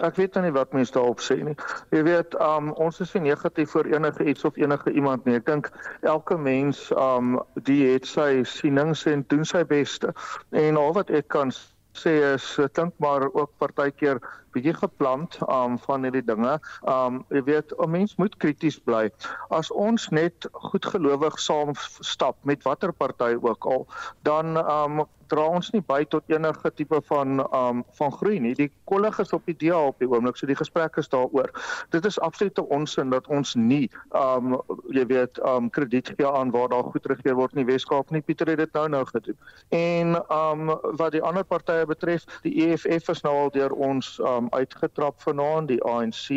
ek 0.00 0.16
weet 0.16 0.34
nou 0.34 0.46
nie 0.46 0.54
wat 0.56 0.72
mense 0.72 0.94
daarop 0.94 1.20
sê 1.20 1.36
nie. 1.44 1.52
Jy 1.92 2.00
weet, 2.06 2.36
ehm 2.40 2.70
um, 2.70 2.72
ons 2.86 3.00
is 3.04 3.12
nie 3.14 3.26
negatief 3.26 3.74
vir 3.76 3.90
enige 3.92 4.24
iets 4.24 4.46
of 4.48 4.56
enige 4.56 4.94
iemand 4.96 5.28
nie. 5.28 5.36
Ek 5.36 5.44
dink 5.50 5.68
elke 6.00 6.38
mens 6.40 6.86
ehm 6.94 7.34
um, 7.36 7.42
die 7.68 7.82
het 7.90 8.08
sy 8.08 8.42
sienings 8.48 9.04
en 9.10 9.26
doen 9.28 9.44
sy 9.44 9.60
beste. 9.68 10.14
En 10.56 10.80
al 10.80 10.96
wat 10.96 11.12
ek 11.12 11.28
kan 11.36 11.52
sê 11.92 12.16
is 12.32 12.48
dink 12.80 12.96
maar 12.98 13.28
ook 13.28 13.52
partykeer 13.60 14.22
bietjie 14.54 14.74
geplant 14.78 15.38
um 15.48 15.78
van 15.86 16.06
hierdie 16.06 16.24
dinge. 16.24 16.58
Um 16.90 17.24
jy 17.34 17.42
weet, 17.50 17.74
'n 17.78 17.90
mens 17.90 18.16
moet 18.16 18.36
krities 18.36 18.78
bly. 18.78 19.10
As 19.50 19.70
ons 19.70 20.08
net 20.10 20.48
goedgelowig 20.52 21.38
saam 21.38 21.74
stap 22.00 22.36
met 22.44 22.62
watter 22.64 22.92
party 22.92 23.34
ook 23.40 23.66
al, 23.66 23.86
dan 24.22 24.56
um 24.56 25.04
dra 25.28 25.44
ons 25.48 25.70
nie 25.74 25.82
by 25.84 26.02
tot 26.10 26.28
enige 26.32 26.70
tipe 26.76 27.00
van 27.08 27.40
um 27.44 27.82
van 27.98 28.12
groei 28.12 28.38
nie. 28.40 28.54
Die 28.58 28.70
kollig 28.90 29.18
is 29.22 29.32
op 29.36 29.46
die 29.48 29.56
DA 29.58 29.80
op 29.88 29.98
die 30.02 30.08
oomblik, 30.08 30.36
so 30.36 30.46
die 30.46 30.58
gesprek 30.58 30.98
is 31.00 31.10
daaroor. 31.12 31.50
Dit 31.94 32.04
is 32.08 32.18
absolute 32.20 32.64
onsin 32.74 33.10
dat 33.10 33.28
ons 33.32 33.54
nie 33.58 33.88
um 34.20 34.58
jy 34.94 35.06
weet 35.10 35.40
um 35.48 35.70
krediet 35.74 36.12
gee 36.14 36.28
aan 36.28 36.52
waar 36.54 36.68
daar 36.72 36.90
goed 36.92 37.06
regeer 37.10 37.36
word 37.38 37.56
in 37.56 37.64
die 37.64 37.70
Weskaap 37.72 38.12
nie. 38.14 38.22
Pieter 38.22 38.52
het 38.52 38.62
dit 38.64 38.72
nou 38.76 38.86
nou 38.88 39.04
gedoen. 39.10 39.38
En 39.70 40.16
um 40.28 40.74
wat 41.00 41.12
die 41.16 41.22
ander 41.22 41.44
partye 41.44 41.86
betref, 41.88 42.26
die 42.46 42.54
EFF 42.66 43.10
is 43.14 43.24
nou 43.26 43.34
al 43.44 43.54
deur 43.54 43.72
ons 43.72 44.18
um 44.44 44.52
uitgetrap 44.52 45.20
vanaand, 45.24 45.72
die 45.72 45.80
ANC, 45.82 46.30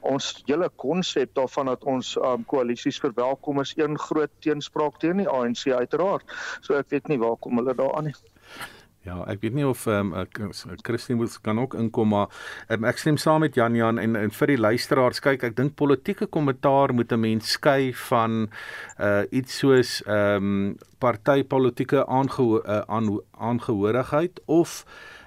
ons 0.00 0.30
hele 0.46 0.70
konsep 0.76 1.34
daarvan 1.38 1.72
dat 1.72 1.84
ons 1.84 2.14
um 2.16 2.46
koalisies 2.48 3.00
verwelkom 3.02 3.62
is 3.64 3.74
een 3.76 3.98
groot 4.08 4.32
teenspraak 4.44 4.98
teen 5.02 5.24
die 5.24 5.28
ANC 5.28 5.68
uiteraard. 5.68 6.26
So 6.60 6.78
ek 6.78 6.90
weet 6.94 7.08
nie 7.12 7.20
waar 7.22 7.38
kom 7.40 7.60
hulle 7.60 7.76
daaraan 7.78 8.12
nie. 8.12 8.18
Ja, 9.06 9.22
ek 9.30 9.40
weet 9.40 9.54
nie 9.56 9.64
of 9.64 9.86
ehm 9.88 10.10
um, 10.12 10.26
Christine 10.84 11.16
moet 11.16 11.36
kan 11.40 11.60
ook 11.60 11.76
inkom 11.78 12.10
maar 12.12 12.28
um, 12.68 12.84
ek 12.84 12.98
stem 13.00 13.16
saam 13.16 13.40
met 13.40 13.54
Jan 13.56 13.76
Jan 13.78 13.98
en 14.02 14.16
en 14.18 14.32
vir 14.40 14.52
die 14.52 14.58
luisteraars 14.58 15.22
kyk 15.24 15.46
ek 15.48 15.56
dink 15.56 15.76
politieke 15.78 16.26
kommentaar 16.26 16.92
moet 16.92 17.12
'n 17.12 17.20
mens 17.20 17.54
skei 17.56 17.94
van 18.08 18.50
uh 18.98 19.22
iets 19.30 19.58
soos 19.62 20.02
ehm 20.04 20.50
um, 20.50 20.76
partytetiese 20.98 22.04
aangeho 22.06 22.58
uh, 22.58 22.82
aangehorigheid 23.38 24.42
of 24.46 24.84
uh 24.84 25.17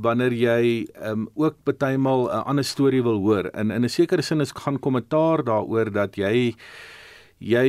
wanneer 0.00 0.32
jy 0.32 0.86
um 1.10 1.28
ook 1.34 1.56
bytelmal 1.64 2.28
'n 2.28 2.44
ander 2.44 2.64
storie 2.64 3.02
wil 3.02 3.18
hoor. 3.18 3.50
In 3.54 3.70
in 3.70 3.84
'n 3.84 3.88
sekere 3.88 4.22
sin 4.22 4.40
is 4.40 4.52
gaan 4.52 4.78
kommentaar 4.78 5.44
daaroor 5.44 5.92
dat 5.92 6.16
jy 6.16 6.54
jy, 7.38 7.66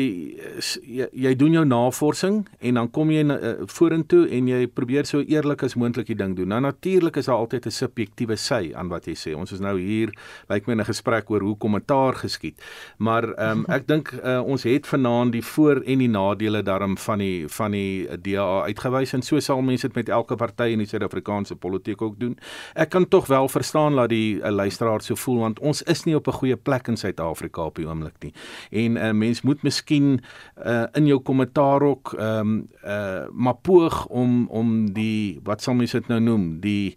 jy 0.84 1.08
jy 1.14 1.34
doen 1.38 1.54
jou 1.54 1.64
navorsing 1.68 2.42
en 2.60 2.80
dan 2.80 2.90
kom 2.94 3.12
jy 3.14 3.22
uh, 3.30 3.52
vorentoe 3.70 4.24
en 4.34 4.48
jy 4.50 4.64
probeer 4.74 5.06
so 5.06 5.22
eerlik 5.22 5.64
as 5.66 5.76
moontlik 5.78 6.10
die 6.10 6.18
ding 6.18 6.36
doen. 6.38 6.50
Nou 6.50 6.60
natuurlik 6.64 7.20
is 7.22 7.30
daar 7.30 7.38
altyd 7.38 7.68
'n 7.68 7.72
subjektiewe 7.72 8.36
sy 8.36 8.72
aan 8.76 8.90
wat 8.90 9.06
jy 9.06 9.14
sê. 9.14 9.36
Ons 9.38 9.52
is 9.52 9.60
nou 9.60 9.78
hier 9.78 10.10
lyk 10.50 10.68
my 10.68 10.74
in 10.74 10.80
'n 10.82 10.86
gesprek 10.86 11.30
oor 11.30 11.42
hoe 11.42 11.58
kommentaar 11.58 12.14
geskied. 12.16 12.58
Maar 12.98 13.24
um, 13.38 13.66
ek 13.78 13.88
dink 13.88 14.12
uh, 14.24 14.42
ons 14.42 14.64
het 14.64 14.88
vanaand 14.88 15.32
die 15.32 15.44
voor 15.44 15.84
en 15.86 16.00
die 16.00 16.10
nadele 16.10 16.64
daarom 16.64 16.98
van 16.98 17.20
die 17.20 17.48
van 17.48 17.72
die 17.72 18.08
DA 18.18 18.64
uitgewys 18.66 19.14
en 19.14 19.22
so 19.22 19.40
sal 19.40 19.62
mense 19.62 19.88
dit 19.88 19.96
met 19.96 20.10
elke 20.10 20.36
party 20.36 20.72
in 20.74 20.80
die 20.80 20.88
Suid-Afrikaanse 20.88 21.56
politiek 21.56 22.02
ook 22.02 22.20
doen. 22.20 22.38
Ek 22.76 22.90
kan 22.90 23.08
tog 23.08 23.28
wel 23.28 23.48
verstaan 23.48 23.96
dat 23.96 24.10
die 24.10 24.40
uh, 24.42 24.50
luisteraar 24.50 25.02
so 25.02 25.16
voel 25.16 25.40
want 25.40 25.60
ons 25.60 25.82
is 25.84 26.04
nie 26.06 26.16
op 26.16 26.28
'n 26.28 26.32
goeie 26.32 26.56
plek 26.56 26.88
in 26.88 26.98
Suid-Afrika 26.98 27.62
op 27.62 27.76
die 27.76 27.88
oomblik 27.88 28.16
nie. 28.24 28.34
En 28.72 28.96
uh, 28.96 29.12
mens 29.12 29.42
moet 29.42 29.59
moet 29.60 29.68
miskien 29.68 30.20
uh, 30.66 30.86
in 30.94 31.08
jou 31.08 31.20
kommentaar 31.20 31.82
ook 31.82 32.14
ehm 32.18 32.40
um, 32.40 32.68
uh 32.84 33.28
maar 33.32 33.56
poog 33.56 34.06
om 34.08 34.48
om 34.48 34.94
die 34.94 35.40
wat 35.44 35.62
sal 35.62 35.74
mens 35.74 35.92
dit 35.92 36.08
nou 36.08 36.20
noem 36.20 36.60
die 36.60 36.96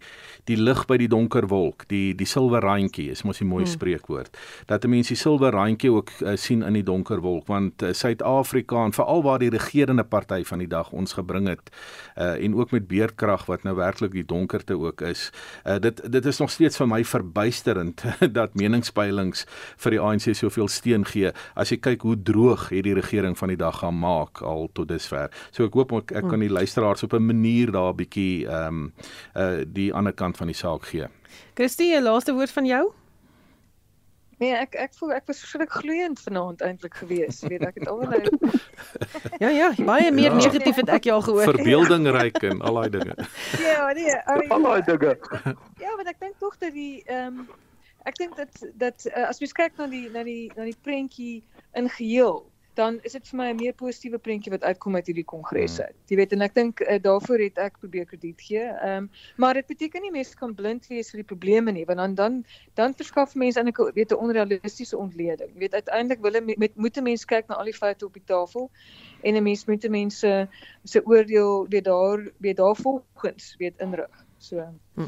die 0.49 0.57
lig 0.57 0.85
by 0.87 0.97
die 0.97 1.07
donker 1.07 1.47
wolk 1.47 1.87
die 1.87 2.13
die 2.15 2.27
silwer 2.29 2.63
randjie 2.63 3.09
is 3.11 3.23
mos 3.23 3.41
'n 3.41 3.47
mooi 3.47 3.63
hmm. 3.63 3.73
spreekwoord 3.73 4.37
dat 4.67 4.85
'n 4.85 4.89
mens 4.89 5.07
die 5.07 5.17
silwer 5.17 5.51
randjie 5.51 5.91
ook 5.91 6.09
uh, 6.21 6.35
sien 6.35 6.63
in 6.63 6.73
die 6.73 6.83
donker 6.83 7.21
wolk 7.21 7.47
want 7.47 7.83
Suid-Afrika 7.91 8.75
uh, 8.75 8.85
en 8.85 8.93
veral 8.93 9.23
waar 9.23 9.39
die 9.39 9.49
regerende 9.49 10.03
party 10.03 10.43
van 10.43 10.59
die 10.59 10.67
dag 10.67 10.91
ons 10.91 11.13
gebring 11.13 11.47
het 11.47 11.69
uh 12.17 12.43
en 12.43 12.55
ook 12.55 12.71
met 12.71 12.87
beerkrag 12.87 13.45
wat 13.45 13.63
nou 13.63 13.75
werklik 13.75 14.11
die 14.11 14.25
donkerte 14.25 14.77
ook 14.77 15.01
is 15.01 15.31
uh 15.65 15.79
dit 15.79 16.11
dit 16.11 16.25
is 16.25 16.39
nog 16.39 16.49
steeds 16.49 16.77
vir 16.77 16.87
my 16.87 17.03
verbuisterend 17.03 18.03
dat 18.39 18.55
meningspeilings 18.55 19.45
vir 19.77 19.91
die 19.91 19.99
ANC 19.99 20.35
soveel 20.35 20.67
steun 20.67 21.05
gee 21.05 21.31
as 21.55 21.69
jy 21.69 21.77
kyk 21.77 22.01
hoe 22.01 22.17
droog 22.23 22.43
droog 22.43 22.69
het 22.69 22.83
die 22.83 22.93
regering 22.93 23.37
van 23.37 23.51
die 23.51 23.57
dag 23.57 23.79
gaan 23.79 23.97
maak 23.99 24.41
al 24.41 24.69
tot 24.73 24.87
dusver. 24.87 25.31
So 25.51 25.65
ek 25.67 25.73
hoop 25.77 25.93
ek, 25.93 26.13
ek 26.19 26.29
kan 26.29 26.43
die 26.43 26.51
luisteraars 26.51 27.03
op 27.03 27.13
'n 27.13 27.25
manier 27.25 27.71
daar 27.71 27.93
'n 27.93 27.97
bietjie 27.97 28.47
ehm 28.47 28.67
um, 28.67 28.93
uh 29.35 29.63
die 29.65 29.93
ander 29.93 30.13
kant 30.13 30.32
van 30.37 30.47
die 30.47 30.55
saak 30.55 30.85
gee. 30.85 31.07
Christie, 31.53 31.95
'n 31.95 32.03
laaste 32.03 32.33
woord 32.33 32.51
van 32.51 32.65
jou? 32.65 32.91
Nee, 34.41 34.53
ek 34.57 34.75
ek 34.75 34.95
voel 34.97 35.13
ek 35.13 35.27
was 35.29 35.39
verskriklik 35.39 35.71
gloeiend 35.71 36.19
vanaand 36.19 36.61
eintlik 36.65 36.95
gewees. 36.99 37.41
Weet 37.47 37.65
ek 37.67 37.77
het 37.79 37.87
al 37.87 38.01
nou 38.01 38.21
Ja 39.43 39.49
ja, 39.49 39.69
baie 39.77 40.11
meer 40.11 40.31
ja. 40.31 40.39
negatief 40.39 40.79
het 40.81 40.89
ek 40.89 41.07
jou 41.07 41.15
al 41.15 41.25
gehoor. 41.27 41.43
Verbeelding 41.53 42.07
ryk 42.17 42.41
en 42.49 42.61
al 42.61 42.79
daai 42.81 42.89
dinge. 42.89 43.15
Ja, 43.61 43.91
nee, 43.95 44.15
al 44.27 44.65
daai 44.67 44.81
dinge. 44.89 45.17
Ja, 45.79 45.95
maar 45.95 46.09
ek 46.11 46.19
dink 46.19 46.39
tog 46.43 46.57
dat 46.57 46.73
die 46.73 47.03
ehm 47.05 47.43
um, 47.43 47.51
ek 48.03 48.17
dink 48.19 48.35
dat 48.35 48.65
dat 48.75 49.05
uh, 49.13 49.29
as 49.29 49.39
mens 49.39 49.55
kyk 49.55 49.77
na 49.79 49.87
die 49.87 50.09
na 50.11 50.25
die 50.27 50.51
na 50.57 50.65
die 50.67 50.79
prentjie 50.81 51.43
in 51.79 51.87
geheel 51.89 52.43
dan 52.73 52.99
is 53.03 53.11
dit 53.11 53.27
vir 53.29 53.37
my 53.37 53.47
'n 53.51 53.55
meer 53.55 53.73
positiewe 53.73 54.17
prentjie 54.17 54.51
wat 54.51 54.63
uitkom 54.63 54.95
uit 54.95 55.07
hierdie 55.07 55.25
kongres 55.25 55.77
hmm. 55.77 55.85
uit. 55.85 55.95
Jy 56.09 56.17
weet 56.17 56.31
en 56.33 56.41
ek 56.41 56.55
dink 56.55 56.81
uh, 56.81 56.97
daarvoor 57.01 57.39
het 57.39 57.57
ek 57.57 57.79
probeer 57.79 58.05
krediet 58.05 58.41
gee. 58.41 58.63
Ehm 58.63 59.03
um, 59.03 59.09
maar 59.37 59.53
dit 59.53 59.67
beteken 59.67 60.01
nie 60.01 60.11
mense 60.11 60.35
kan 60.35 60.55
blind 60.55 60.87
wees 60.87 61.11
vir 61.11 61.21
die 61.21 61.29
probleme 61.33 61.71
nie, 61.71 61.85
want 61.85 61.99
dan 61.99 62.15
dan 62.15 62.43
dan 62.73 62.93
verskaf 62.93 63.35
mense 63.35 63.59
eintlik 63.59 63.79
'n 63.79 63.93
weet 63.93 64.11
'n 64.11 64.21
onrealistiese 64.25 64.97
ontleding. 64.97 65.49
Jy 65.53 65.59
weet 65.59 65.73
uiteindelik 65.73 66.21
wil 66.21 66.41
met 66.57 66.75
moet 66.75 66.97
'n 66.97 67.03
mens 67.03 67.25
kyk 67.25 67.47
na 67.47 67.55
al 67.55 67.65
die 67.65 67.79
feite 67.81 68.05
op 68.05 68.13
die 68.13 68.25
tafel 68.25 68.71
en 69.21 69.35
'n 69.35 69.43
mens 69.43 69.65
moet 69.65 69.89
mense 69.89 70.47
se 70.83 71.05
oordeel 71.05 71.67
weet 71.69 71.85
daar 71.85 72.31
weet 72.37 72.57
daarvolgens 72.57 73.55
weet 73.57 73.77
inrig. 73.77 74.22
So. 74.43 74.59
Hm. 74.93 75.05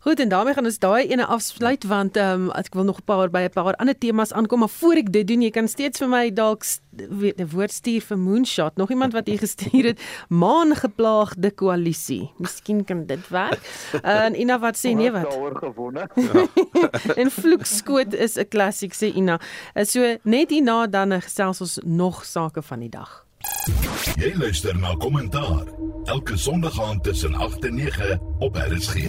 Goed 0.00 0.20
en 0.20 0.28
daarmee 0.28 0.54
gaan 0.54 0.64
ons 0.64 0.78
daai 0.80 1.08
ene 1.12 1.26
afsluit 1.26 1.82
want 1.84 2.16
ehm 2.16 2.46
um, 2.46 2.52
ek 2.56 2.72
wil 2.74 2.86
nog 2.88 3.00
'n 3.00 3.04
paar 3.04 3.28
by 3.30 3.42
'n 3.44 3.52
paar 3.52 3.76
ander 3.76 3.98
temas 3.98 4.32
aankom 4.32 4.58
maar 4.58 4.68
voor 4.68 4.96
ek 4.96 5.12
dit 5.12 5.28
doen 5.28 5.42
jy 5.42 5.50
kan 5.50 5.68
steeds 5.68 5.98
vir 5.98 6.08
my 6.08 6.30
dalk 6.32 6.64
'n 6.96 7.48
woord 7.52 7.72
stuur 7.72 8.00
vir 8.00 8.18
Moonshot. 8.18 8.76
Nog 8.76 8.90
iemand 8.90 9.12
wat 9.12 9.26
hier 9.26 9.38
gestuur 9.46 9.84
het? 9.84 10.00
Maan 10.28 10.74
geplaagde 10.74 11.50
koalisie. 11.50 12.32
Miskien 12.38 12.84
kan 12.84 13.06
dit 13.06 13.28
werk. 13.28 13.60
Uh, 13.92 14.24
en 14.24 14.40
Ina 14.40 14.58
wat 14.58 14.76
sê 14.76 14.94
nee 14.94 15.10
wat? 15.10 15.30
Daaroor 15.30 15.56
gewonne 15.56 16.08
en 17.20 17.30
vloekskoot 17.30 18.14
is 18.14 18.36
'n 18.36 18.48
klassiek 18.48 18.94
sê 18.94 19.12
Ina. 19.14 19.40
Uh, 19.74 19.84
so 19.84 20.16
net 20.22 20.50
hierna 20.50 20.86
dan 20.86 21.22
gesels 21.22 21.60
ons 21.60 21.78
nog 21.84 22.24
sake 22.24 22.62
van 22.62 22.80
die 22.80 22.90
dag 22.90 23.27
Jy 24.18 24.32
luister 24.34 24.78
na 24.78 24.94
kommentaar 24.98 25.66
elke 26.04 26.36
Sondag 26.36 26.80
aand 26.80 27.02
tussen 27.02 27.34
8 27.34 27.64
en 27.64 27.74
9 27.74 28.20
op 28.38 28.56
RSG. 28.56 29.06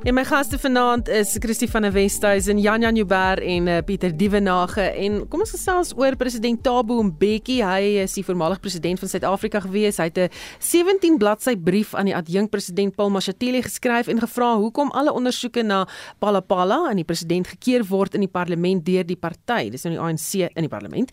En 0.00 0.14
my 0.16 0.22
gaste 0.24 0.56
vanaand 0.58 1.08
is 1.12 1.34
Christie 1.38 1.68
van 1.70 1.82
der 1.82 1.92
Westhuizen, 1.92 2.58
Jan 2.58 2.80
Jan 2.80 2.96
Joubert 2.96 3.42
en 3.44 3.66
uh, 3.66 3.78
Pieter 3.84 4.16
Dievenage 4.16 4.80
en 4.80 5.18
kom 5.28 5.42
ons 5.44 5.52
gesels 5.52 5.90
oor 5.92 6.16
president 6.16 6.62
Thabo 6.64 7.02
Mbeki. 7.04 7.58
Hy 7.60 8.00
is 8.00 8.16
die 8.16 8.24
voormalige 8.24 8.62
president 8.64 9.02
van 9.02 9.12
Suid-Afrika 9.12 9.60
gewees. 9.60 10.00
Hy 10.00 10.08
het 10.08 10.18
'n 10.18 10.30
17 10.58 11.18
bladsy 11.18 11.56
brief 11.56 11.92
aan 11.94 12.08
die 12.08 12.16
adjunkpresident 12.16 12.96
Paul 12.96 13.10
Mashatile 13.10 13.60
geskryf 13.62 14.08
en 14.08 14.24
gevra 14.24 14.56
hoekom 14.56 14.90
alle 14.90 15.12
ondersoeke 15.12 15.62
na 15.62 15.86
Palapala 16.18 16.88
en 16.90 16.96
die 16.96 17.04
president 17.04 17.46
gekeer 17.46 17.84
word 17.84 18.14
in 18.14 18.20
die 18.20 18.32
parlement 18.32 18.84
deur 18.84 19.04
die 19.04 19.20
party. 19.20 19.68
Dis 19.68 19.84
nou 19.84 19.94
die 19.94 20.00
ANC 20.00 20.50
in 20.56 20.62
die 20.62 20.72
parlement. 20.72 21.12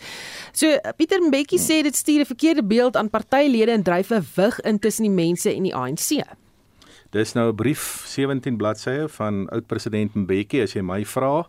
So 0.54 0.80
Pieter 0.96 1.20
Mbeki 1.22 1.58
sê 1.60 1.84
dit 1.84 1.96
stuur 1.96 2.22
'n 2.22 2.26
verkeerde 2.26 2.64
beeld 2.64 2.96
aan 2.96 3.10
partylede 3.10 3.72
en 3.72 3.84
dryf 3.84 4.12
'n 4.12 4.26
wig 4.36 4.60
in 4.62 4.80
tussen 4.80 5.04
die 5.04 5.12
mense 5.26 5.54
en 5.54 5.64
die 5.64 5.76
ANC. 5.76 6.24
Dis 7.10 7.34
nou 7.34 7.52
'n 7.52 7.56
brief 7.56 8.04
17 8.06 8.58
bladsye 8.58 9.08
van 9.08 9.50
oud-president 9.50 10.14
Mbeki 10.14 10.62
as 10.62 10.74
jy 10.74 10.82
my 10.82 11.06
vra. 11.06 11.48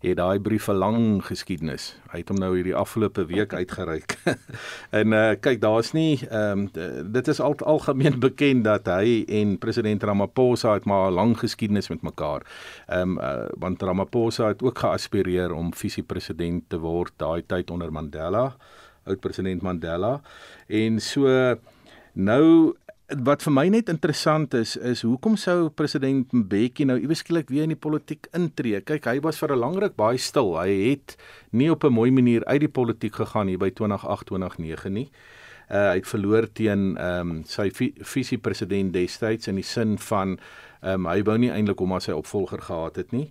Het 0.00 0.16
daai 0.16 0.38
brief 0.40 0.68
'n 0.68 0.72
lang 0.74 1.24
geskiedenis. 1.24 1.96
Hy 2.10 2.18
het 2.18 2.28
hom 2.28 2.38
nou 2.38 2.54
hierdie 2.54 2.74
afgelope 2.74 3.26
week 3.26 3.54
uitgereik. 3.54 4.18
en 5.00 5.12
uh 5.12 5.34
kyk, 5.40 5.60
daar's 5.60 5.92
nie 5.92 6.26
ehm 6.30 6.68
um, 6.74 7.12
dit 7.12 7.28
is 7.28 7.40
al 7.40 7.54
algemeen 7.56 8.18
bekend 8.28 8.64
dat 8.64 8.86
hy 8.86 9.24
en 9.28 9.58
president 9.58 10.02
Ramaphosa 10.02 10.72
het 10.74 10.84
maar 10.84 11.10
'n 11.10 11.14
lang 11.14 11.38
geskiedenis 11.38 11.88
met 11.88 12.02
mekaar. 12.02 12.42
Ehm 12.86 13.00
um, 13.00 13.18
uh, 13.18 13.46
want 13.58 13.82
Ramaphosa 13.82 14.48
het 14.48 14.62
ook 14.62 14.78
geaspireer 14.78 15.52
om 15.52 15.74
visiepresident 15.74 16.68
te 16.68 16.78
word 16.78 17.12
daai 17.16 17.42
tyd 17.46 17.70
onder 17.70 17.92
Mandela, 17.92 18.56
oud-president 19.04 19.62
Mandela. 19.62 20.20
En 20.66 21.00
so 21.00 21.54
nou 22.12 22.74
wat 23.06 23.44
vir 23.46 23.52
my 23.54 23.68
net 23.70 23.90
interessant 23.92 24.54
is 24.58 24.74
is 24.76 25.04
hoekom 25.06 25.36
sou 25.38 25.68
president 25.70 26.32
Mbeki 26.34 26.88
nou 26.90 26.96
iewes 26.98 27.22
skielik 27.22 27.52
weer 27.54 27.62
in 27.62 27.74
die 27.74 27.78
politiek 27.78 28.26
intree? 28.34 28.80
Kyk, 28.82 29.06
hy 29.06 29.20
was 29.22 29.38
vir 29.38 29.54
'n 29.54 29.58
lang 29.58 29.78
ruk 29.78 29.96
baie 29.96 30.18
stil. 30.18 30.58
Hy 30.58 30.90
het 30.90 31.16
nie 31.52 31.70
op 31.70 31.84
'n 31.84 31.92
mooi 31.92 32.10
manier 32.10 32.44
uit 32.46 32.60
die 32.60 32.68
politiek 32.68 33.14
gegaan 33.14 33.46
hier 33.46 33.58
by 33.58 33.70
2008-2009 33.70 34.92
nie. 34.92 35.10
Uh, 35.70 35.90
hy 35.90 35.96
het 35.96 36.06
verloor 36.06 36.52
teen 36.52 36.96
ehm 36.96 37.30
um, 37.30 37.44
sy 37.44 37.70
visie 37.70 38.38
president 38.38 38.92
destyds 38.92 39.48
in 39.48 39.54
die 39.54 39.64
sin 39.64 39.98
van 39.98 40.38
ehm 40.82 41.06
um, 41.06 41.06
hy 41.06 41.22
wou 41.22 41.38
nie 41.38 41.50
eintlik 41.50 41.78
hom 41.78 41.92
as 41.92 42.04
sy 42.04 42.12
opvolger 42.12 42.60
gehad 42.60 42.96
het 42.96 43.12
nie. 43.12 43.30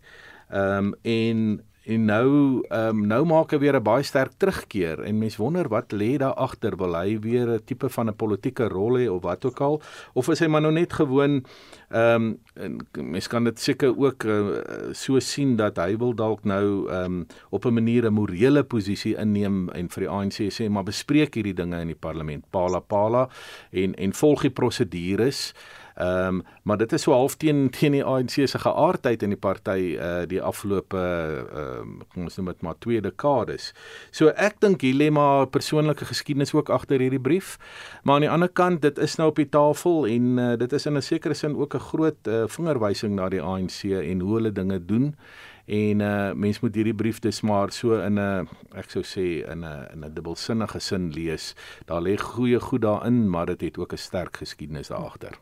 Ehm 0.51 0.93
um, 0.93 0.95
en 1.03 1.61
En 1.85 2.05
nou 2.05 2.61
ehm 2.67 2.97
um, 2.97 3.01
nou 3.07 3.25
maak 3.29 3.51
hy 3.53 3.59
weer 3.61 3.75
'n 3.77 3.83
baie 3.83 4.03
sterk 4.03 4.33
terugkeer 4.41 5.03
en 5.05 5.17
mens 5.17 5.37
wonder 5.37 5.67
wat 5.69 5.93
lê 5.93 6.17
daar 6.17 6.33
agter? 6.33 6.77
Wil 6.77 6.95
hy 6.97 7.19
weer 7.19 7.47
'n 7.49 7.63
tipe 7.65 7.89
van 7.89 8.09
'n 8.09 8.15
politieke 8.15 8.67
rol 8.67 8.97
hê 8.97 9.07
of 9.09 9.21
wat 9.21 9.45
ook 9.45 9.61
al? 9.61 9.81
Of 10.13 10.29
is 10.29 10.39
hy 10.39 10.47
maar 10.47 10.61
nou 10.61 10.73
net 10.73 10.93
gewoon 10.93 11.45
ehm 11.89 12.37
um, 12.55 12.77
mens 12.91 13.27
kan 13.27 13.43
dit 13.43 13.59
seker 13.59 13.97
ook 13.97 14.23
uh, 14.23 14.47
so 14.91 15.19
sien 15.19 15.55
dat 15.55 15.77
hy 15.77 15.97
wil 15.97 16.15
dalk 16.15 16.43
nou 16.43 16.89
ehm 16.89 17.03
um, 17.05 17.27
op 17.49 17.65
'n 17.65 17.73
manier 17.73 18.05
'n 18.05 18.13
morele 18.13 18.63
posisie 18.63 19.15
inneem 19.17 19.69
en 19.69 19.89
vir 19.89 20.01
die 20.01 20.09
ANC 20.09 20.49
sê 20.49 20.69
maar 20.69 20.83
bespreek 20.83 21.35
hierdie 21.35 21.53
dinge 21.53 21.79
in 21.81 21.87
die 21.87 21.99
parlement. 21.99 22.49
Pala 22.49 22.79
pala. 22.79 23.29
En 23.71 23.93
en 23.93 24.13
volg 24.13 24.41
die 24.41 24.51
prosedures 24.51 25.53
Ehm 25.95 26.27
um, 26.27 26.43
maar 26.63 26.77
dit 26.77 26.93
is 26.93 27.01
so 27.01 27.11
half 27.11 27.35
teen 27.35 27.69
teen 27.69 27.91
die 27.91 28.03
ANC 28.03 28.29
se 28.29 28.59
geaardheid 28.59 29.23
in 29.23 29.31
die 29.31 29.39
party 29.39 29.95
uh 29.95 30.25
die 30.27 30.41
afgelope 30.41 30.97
ehm 30.99 31.93
uh, 32.01 32.07
kom 32.11 32.23
ons 32.23 32.35
noem 32.35 32.51
dit 32.51 32.61
maar 32.61 32.75
twee 32.79 33.01
dekades. 33.01 33.71
So 34.11 34.27
ek 34.27 34.59
dink 34.59 34.81
hier 34.81 34.95
lê 34.95 35.07
maar 35.11 35.47
persoonlike 35.47 36.05
geskiedenis 36.05 36.53
ook 36.53 36.69
agter 36.69 36.99
hierdie 36.99 37.21
brief. 37.21 37.55
Maar 38.03 38.15
aan 38.15 38.27
die 38.27 38.29
ander 38.29 38.51
kant 38.51 38.81
dit 38.81 38.99
is 38.99 39.15
nou 39.15 39.29
op 39.29 39.39
die 39.39 39.49
tafel 39.49 40.07
en 40.07 40.37
uh, 40.37 40.51
dit 40.59 40.73
is 40.73 40.85
in 40.85 40.97
'n 40.97 41.01
sekere 41.01 41.33
sin 41.33 41.55
ook 41.55 41.75
'n 41.75 41.87
groot 41.87 42.27
uh, 42.27 42.43
vingerwysing 42.47 43.15
na 43.15 43.29
die 43.29 43.41
ANC 43.41 43.83
en 43.83 44.19
hoe 44.19 44.35
hulle 44.35 44.51
dinge 44.51 44.85
doen 44.85 45.15
En 45.65 45.99
uh 45.99 46.31
mens 46.33 46.59
moet 46.59 46.75
hierdie 46.75 46.93
brief 46.93 47.19
dis 47.19 47.41
maar 47.41 47.71
so 47.71 47.97
in 47.97 48.19
'n 48.19 48.47
ek 48.77 48.89
sou 48.89 49.01
sê 49.03 49.41
in 49.49 49.65
'n 49.65 49.87
in 49.93 50.05
'n 50.05 50.13
dubbelsinnige 50.13 50.79
sin 50.79 51.11
lees. 51.11 51.55
Daar 51.85 52.01
lê 52.01 52.17
goeie 52.17 52.59
goed 52.59 52.81
daarin, 52.81 53.29
maar 53.29 53.45
dit 53.45 53.61
het 53.61 53.77
ook 53.77 53.93
'n 53.93 53.97
sterk 53.97 54.37
geskiedenis 54.37 54.87
daar 54.87 54.97
agter. 54.97 55.39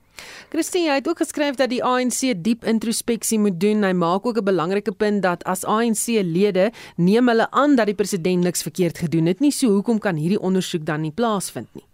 Christine, 0.50 0.86
jy 0.86 0.94
het 0.94 1.08
ook 1.08 1.18
geskryf 1.18 1.56
dat 1.56 1.70
die 1.70 1.84
ANC 1.84 2.44
diep 2.44 2.64
introspeksie 2.64 3.40
moet 3.40 3.60
doen. 3.60 3.84
Hy 3.84 3.92
maak 3.92 4.26
ook 4.26 4.38
'n 4.38 4.44
belangrike 4.44 4.92
punt 4.92 5.22
dat 5.22 5.44
as 5.44 5.66
ANC-lede 5.66 6.72
neem 6.96 7.28
hulle 7.28 7.52
aan 7.52 7.76
dat 7.76 7.86
die 7.86 7.96
president 7.96 8.44
niks 8.44 8.62
verkeerd 8.62 8.98
gedoen 8.98 9.26
het 9.26 9.40
nie, 9.40 9.52
so 9.52 9.68
hoekom 9.68 10.00
kan 10.00 10.16
hierdie 10.16 10.40
ondersoek 10.40 10.86
dan 10.86 11.02
nie 11.02 11.12
plaasvind 11.12 11.68
nie? 11.74 11.86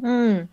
Hmm. 0.00 0.48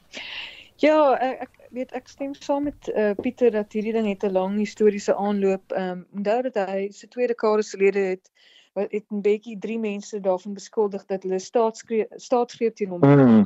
Ja, 0.83 1.15
ek 1.19 1.49
weet 1.73 1.93
ek 1.97 2.07
stem 2.07 2.33
saam 2.37 2.67
met 2.69 2.87
uh, 2.93 3.11
Pieter 3.21 3.51
dat 3.51 3.73
hierdie 3.73 3.93
ding 3.95 4.07
het 4.07 4.23
'n 4.23 4.31
lang 4.31 4.57
historiese 4.57 5.15
aanloop. 5.15 5.71
Ehm 5.71 5.89
um, 5.89 6.05
onthou 6.19 6.41
dat 6.49 6.59
hy 6.69 6.91
se 6.91 7.07
tweede 7.07 7.35
kaderslede 7.35 7.99
het 7.99 8.31
wat 8.73 8.91
het 8.91 9.05
'n 9.09 9.21
bietjie 9.21 9.57
drie 9.59 9.79
mense 9.79 10.19
daarvan 10.19 10.53
beskuldig 10.53 11.05
dat 11.05 11.23
hulle 11.23 11.39
staatsgreep 11.39 12.75
teen 12.75 12.89
hom. 12.89 12.99
Mm. 13.01 13.43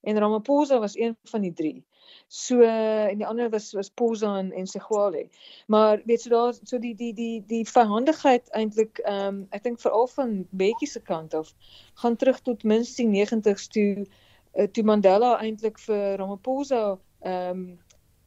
En 0.00 0.18
Ramaphosa 0.18 0.78
was 0.78 0.96
een 0.96 1.16
van 1.24 1.40
die 1.40 1.52
drie. 1.52 1.84
So 2.26 2.60
en 2.60 3.16
die 3.16 3.26
ander 3.26 3.50
was 3.50 3.72
was 3.72 3.90
Posa 3.90 4.38
en, 4.38 4.52
en 4.52 4.66
Segwale. 4.66 5.28
Maar 5.66 6.02
weet 6.04 6.20
so 6.20 6.30
daar 6.30 6.54
so 6.62 6.78
die 6.78 6.94
die 6.94 7.14
die 7.14 7.44
die 7.46 7.68
verhandigheid 7.68 8.48
eintlik 8.50 8.98
ehm 8.98 9.26
um, 9.26 9.46
ek 9.50 9.62
dink 9.62 9.80
veral 9.80 10.06
van 10.06 10.46
Bekkie 10.50 10.88
se 10.88 11.00
kant 11.00 11.34
af 11.34 11.54
gaan 11.94 12.16
terug 12.16 12.40
tot 12.40 12.64
minstens 12.64 12.96
die 12.96 13.26
90s 13.26 13.66
toe 13.66 14.06
uh, 14.54 14.66
toe 14.66 14.84
Mandela 14.84 15.36
eintlik 15.38 15.78
vir 15.78 16.16
Ramaphosa 16.18 16.98
ehm 17.20 17.50
um, 17.50 17.78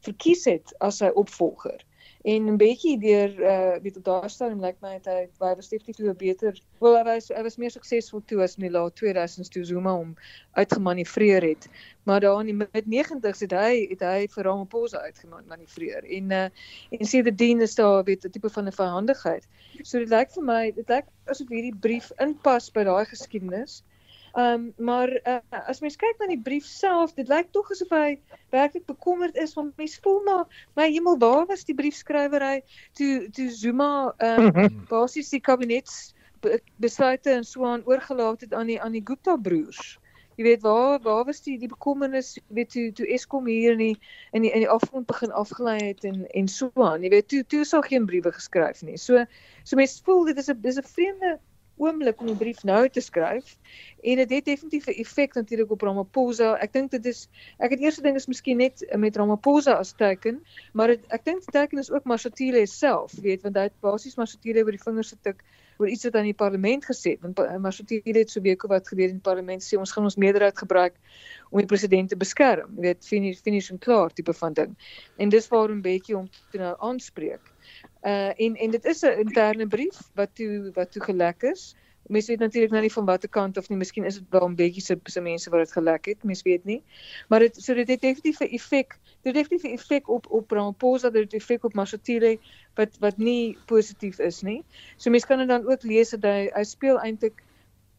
verkies 0.02 0.44
het 0.50 0.74
as 0.82 0.98
sy 1.02 1.10
opvolger. 1.14 1.84
En 2.22 2.44
'n 2.46 2.56
bietjie 2.56 2.98
deur 3.02 3.30
uh 3.52 3.76
weet 3.82 3.96
op 3.96 4.04
daardie 4.04 4.30
stadium 4.30 4.60
lyk 4.62 4.76
my 4.80 4.92
het 4.92 5.06
hy 5.10 5.22
baie 5.42 5.56
definitief 5.58 5.96
toe 5.96 6.14
beter. 6.14 6.60
Wel 6.78 6.96
hy 6.98 7.02
was 7.08 7.28
hy 7.34 7.42
was 7.42 7.56
meer 7.58 7.70
suksesvol 7.74 8.22
toe 8.30 8.42
as 8.44 8.54
in 8.58 8.66
die 8.66 8.70
laat 8.70 8.94
2000s 9.00 9.50
toe 9.50 9.64
Zuma 9.66 9.94
hom 9.96 10.14
uitgemanipuleer 10.54 11.42
het. 11.42 11.66
Maar 12.06 12.20
daar 12.20 12.40
in 12.40 12.52
die 12.52 12.58
mid 12.60 12.86
90s 12.94 13.42
het 13.46 13.56
hy 13.58 13.72
het 13.90 14.06
hy 14.06 14.28
vir 14.34 14.44
Ramaphosa 14.44 15.02
uitgemanipuleer. 15.08 16.06
En 16.18 16.30
uh 16.30 16.46
en 16.98 17.06
sedertdien 17.14 17.60
is 17.60 17.74
daar 17.74 18.04
weet 18.04 18.24
'n 18.24 18.30
tipe 18.30 18.50
van 18.50 18.68
'n 18.68 18.78
verhandigheid. 18.78 19.48
So 19.82 19.98
dit 19.98 20.08
lyk 20.08 20.30
vir 20.30 20.44
my 20.44 20.62
dit 20.70 20.88
lyk 20.88 21.06
asof 21.26 21.48
hierdie 21.48 21.74
brief 21.74 22.12
inpas 22.18 22.70
by 22.70 22.84
daai 22.84 23.04
geskiedenis. 23.04 23.82
Ehm 24.32 24.54
um, 24.54 24.72
maar 24.76 25.10
uh, 25.28 25.40
as 25.68 25.80
mens 25.84 25.96
kyk 26.00 26.16
na 26.18 26.26
die 26.30 26.40
brief 26.40 26.64
self, 26.64 27.12
dit 27.14 27.28
lyk 27.28 27.50
tog 27.52 27.68
asof 27.74 27.90
hy 27.92 28.14
werklik 28.54 28.86
bekommerd 28.88 29.36
is 29.36 29.52
want 29.58 29.76
mens 29.76 29.98
voel 30.00 30.22
maar 30.24 30.62
my 30.78 30.86
hemel, 30.88 31.18
waar 31.20 31.44
was 31.50 31.66
die 31.68 31.76
briefskrywery 31.76 32.62
toe 32.96 33.28
toe 33.36 33.50
Zuma 33.52 34.14
ehm 34.16 34.48
um, 34.64 34.78
basies 34.92 35.28
die 35.34 35.40
kabinets 35.40 36.14
besluite 36.80 37.30
en 37.30 37.44
so 37.44 37.66
aan 37.68 37.84
oorgelaat 37.84 38.40
het 38.40 38.54
aan 38.54 38.72
die 38.72 38.80
aan 38.80 38.96
die 38.96 39.04
Gupta 39.04 39.36
broers. 39.36 39.98
Jy 40.40 40.44
weet 40.48 40.64
waar 40.64 40.96
waar 41.04 41.24
was 41.28 41.44
die 41.44 41.58
die 41.60 41.68
bekommernis 41.68 42.38
weet 42.48 42.72
toe 42.72 42.88
toe 42.96 43.12
Eskom 43.12 43.46
hier 43.46 43.76
in 43.76 43.84
die 43.84 43.96
in 44.32 44.48
die 44.48 44.52
in 44.52 44.64
die 44.64 44.72
afgrond 44.78 45.06
begin 45.06 45.32
afgelei 45.32 45.78
het 45.82 46.04
en 46.08 46.24
en 46.32 46.48
so 46.48 46.70
aan. 46.74 47.04
Jy 47.04 47.12
weet 47.12 47.28
toe 47.28 47.44
toe 47.44 47.64
sou 47.68 47.82
geen 47.84 48.08
briewe 48.08 48.32
geskryf 48.32 48.80
nie. 48.82 48.96
So 48.96 49.26
so 49.62 49.76
mense 49.76 50.00
voel 50.04 50.24
dit 50.32 50.40
is 50.40 50.48
'n 50.48 50.60
dis 50.60 50.80
'n 50.80 50.88
vreemde 50.96 51.38
oomblik 51.76 52.20
om 52.20 52.28
'n 52.28 52.36
brief 52.36 52.62
nou 52.62 52.88
te 52.88 53.00
skryf 53.00 53.56
en 54.02 54.16
dit 54.16 54.30
het 54.30 54.44
definitief 54.44 54.86
'n 54.86 55.00
effek 55.02 55.34
natuurlik 55.34 55.70
op 55.70 55.82
Ramaphosa. 55.82 56.54
Ek 56.58 56.72
dink 56.72 56.90
dit 56.90 57.06
is 57.06 57.28
ek 57.58 57.70
het 57.70 57.80
eerste 57.80 58.02
ding 58.02 58.16
is 58.16 58.26
miskien 58.26 58.56
net 58.56 58.86
met 58.96 59.16
Ramaphosa 59.16 59.72
as 59.72 59.92
teken, 59.92 60.42
maar 60.72 60.88
het, 60.88 61.00
ek 61.08 61.24
dink 61.24 61.40
die 61.40 61.52
teken 61.60 61.78
is 61.78 61.90
ook 61.90 62.04
Mashatile 62.04 62.66
self, 62.66 63.12
weet 63.12 63.42
want 63.42 63.56
hy 63.56 63.62
het 63.62 63.80
basies 63.80 64.16
Mashatile 64.16 64.64
oor 64.64 64.70
die 64.70 64.84
vingers 64.84 65.10
getik 65.10 65.44
oor 65.82 65.90
iets 65.90 66.06
wat 66.06 66.16
aan 66.20 66.28
die 66.30 66.38
parlement 66.38 66.84
gesê 66.86 67.16
het. 67.16 67.22
Want 67.26 67.42
Mashatile 67.62 68.18
het 68.18 68.30
so 68.30 68.40
week 68.40 68.62
wat 68.70 68.88
gelede 68.88 69.16
in 69.16 69.20
die 69.20 69.28
parlement 69.28 69.64
sê 69.66 69.78
ons 69.78 69.92
gaan 69.92 70.06
ons 70.08 70.16
meerderheid 70.16 70.58
gebruik 70.58 70.98
om 71.50 71.60
die 71.60 71.68
president 71.68 72.12
te 72.12 72.18
beskerm. 72.18 72.72
Jy 72.78 72.86
weet 72.86 73.06
finish 73.06 73.42
finish 73.44 73.70
en 73.74 73.80
klaar 73.82 74.14
tipe 74.14 74.34
van 74.38 74.56
ding. 74.56 74.76
En 75.18 75.32
dis 75.32 75.48
waarom 75.52 75.82
Bekkie 75.82 76.16
hom 76.16 76.28
toe 76.52 76.62
nou 76.62 76.74
aanspreek. 76.78 77.52
Uh 78.06 78.30
en 78.46 78.56
en 78.56 78.70
dit 78.70 78.84
is 78.94 79.02
'n 79.02 79.18
interne 79.26 79.66
brief 79.66 79.98
wat 80.14 80.34
toe 80.34 80.70
wat 80.74 80.92
toe 80.92 81.02
gelek 81.02 81.42
is. 81.42 81.74
Mense 82.06 82.30
weet 82.32 82.38
natuurlik 82.40 82.70
nou 82.70 82.82
nie 82.82 82.92
van 82.92 83.04
watter 83.04 83.28
kant 83.28 83.56
of 83.56 83.68
nie, 83.68 83.78
miskien 83.78 84.04
is 84.04 84.18
dit 84.18 84.28
wel 84.30 84.48
'n 84.48 84.54
bietjie 84.54 84.82
se 84.82 84.98
se 85.04 85.20
mense 85.20 85.50
wat 85.50 85.64
dit 85.64 85.72
gelek 85.72 86.04
het, 86.06 86.24
mense 86.24 86.42
weet 86.44 86.64
nie. 86.64 86.82
Maar 87.28 87.40
dit 87.40 87.62
so 87.62 87.74
dit 87.74 87.88
het 87.88 88.00
definitief 88.00 88.40
'n 88.40 88.54
effek. 88.54 88.98
Dit 89.22 89.34
het 89.34 89.34
definitief 89.34 89.70
'n 89.70 89.74
effek 89.74 90.08
op 90.08 90.26
op 90.30 90.50
Ramaphosa, 90.50 91.10
dit 91.10 91.22
het 91.22 91.32
'n 91.32 91.36
effek 91.36 91.64
op 91.64 91.74
Mashatile 91.74 92.38
wat 92.74 92.98
wat 92.98 93.16
nie 93.16 93.58
positief 93.66 94.18
is 94.18 94.42
nie. 94.42 94.64
So 94.96 95.10
mense 95.10 95.26
kan 95.26 95.46
dan 95.46 95.70
ook 95.70 95.82
lees 95.82 96.10
dat 96.10 96.22
hy 96.22 96.50
hy 96.54 96.64
speel 96.64 97.00
eintlik 97.00 97.42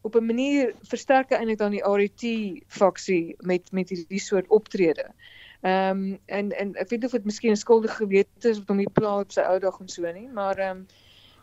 op 0.04 0.14
'n 0.14 0.26
manier 0.26 0.74
versterk 0.82 1.30
eintlik 1.30 1.58
dan 1.58 1.70
die 1.70 1.82
RET 1.82 2.24
faksie 2.68 3.34
met 3.38 3.72
met 3.72 3.88
hierdie 3.88 4.20
soort 4.20 4.46
optrede. 4.48 5.10
Ehm 5.60 5.90
um, 5.90 6.18
en 6.26 6.52
en 6.52 6.74
ek 6.74 6.88
weet 6.88 7.04
of 7.04 7.10
dit 7.10 7.24
miskien 7.24 7.50
'n 7.50 7.56
skuldige 7.56 7.96
gewete 7.96 8.48
is 8.48 8.58
wat 8.58 8.68
hom 8.68 8.76
nie 8.76 8.90
pla 8.92 9.20
op 9.20 9.32
sy 9.32 9.40
ou 9.40 9.58
dag 9.58 9.80
en 9.80 9.88
so 9.88 10.12
nie, 10.12 10.28
maar 10.28 10.58
ehm 10.58 10.76
um, 10.76 10.86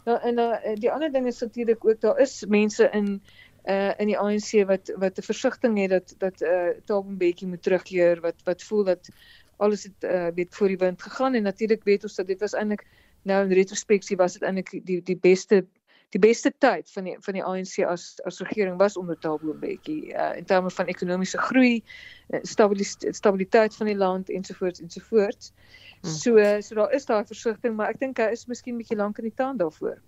nou 0.06 0.18
en 0.20 0.40
uh, 0.40 0.76
die 0.76 0.92
ander 0.92 1.12
ding 1.12 1.28
is 1.28 1.40
natuurlik 1.40 1.86
ook 1.86 2.02
daar 2.02 2.20
is 2.20 2.46
mense 2.48 2.90
in 2.92 3.22
uh 3.70 3.94
in 3.98 4.08
die 4.10 4.18
ANC 4.18 4.66
wat 4.66 4.94
wat 4.98 5.18
'n 5.18 5.22
versigtiging 5.22 5.78
het 5.78 5.90
dat 5.90 6.16
dat 6.18 6.42
uh 6.42 6.70
Thabo 6.86 7.10
Mbeki 7.10 7.46
moet 7.48 7.64
terugkeer 7.64 8.22
wat 8.22 8.36
wat 8.44 8.64
voel 8.64 8.84
dat 8.84 9.10
alles 9.58 9.84
het 9.84 10.04
uh 10.04 10.28
weet 10.36 10.56
voor 10.56 10.68
die 10.68 10.78
wind 10.78 11.02
gegaan 11.02 11.34
en 11.34 11.44
natuurlik 11.44 11.84
weet 11.84 12.04
ons 12.04 12.16
dat 12.16 12.28
dit 12.28 12.40
was 12.40 12.54
eintlik 12.54 12.86
nou 13.22 13.44
in 13.44 13.54
retrospeksie 13.54 14.18
was 14.18 14.34
dit 14.34 14.42
eintlik 14.42 14.86
die 14.86 15.02
die 15.04 15.18
beste 15.18 15.66
die 16.12 16.20
beste 16.20 16.52
tyd 16.58 16.90
van 16.92 17.04
die 17.04 17.16
van 17.20 17.34
die 17.34 17.44
ANC 17.44 17.80
as 17.88 18.20
as 18.28 18.40
regering 18.40 18.78
was 18.80 18.98
onder 18.98 19.20
Thabo 19.20 19.54
Mbeki 19.54 20.12
uh, 20.12 20.36
in 20.38 20.46
terme 20.46 20.70
van 20.70 20.86
ekonomiese 20.92 21.38
groei, 21.38 21.84
uh, 22.30 22.40
stabiliteit 22.42 23.16
stabiliteit 23.16 23.76
van 23.76 23.86
die 23.86 23.96
land 23.96 24.30
ensovoorts 24.30 24.82
ensovoorts. 24.82 25.52
Hmm. 25.52 25.91
So 26.02 26.62
so 26.62 26.76
daar 26.76 26.94
is 26.94 27.06
daai 27.06 27.26
versigtiging, 27.26 27.76
maar 27.76 27.90
ek 27.90 28.00
dink 28.00 28.18
hy 28.18 28.32
is 28.34 28.48
miskien 28.48 28.78
bietjie 28.78 28.98
lank 28.98 29.20
in 29.22 29.30
die 29.30 29.36
tand 29.36 29.60
daarvoor. 29.60 30.02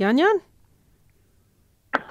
Jan 0.00 0.18
Jan 0.18 0.40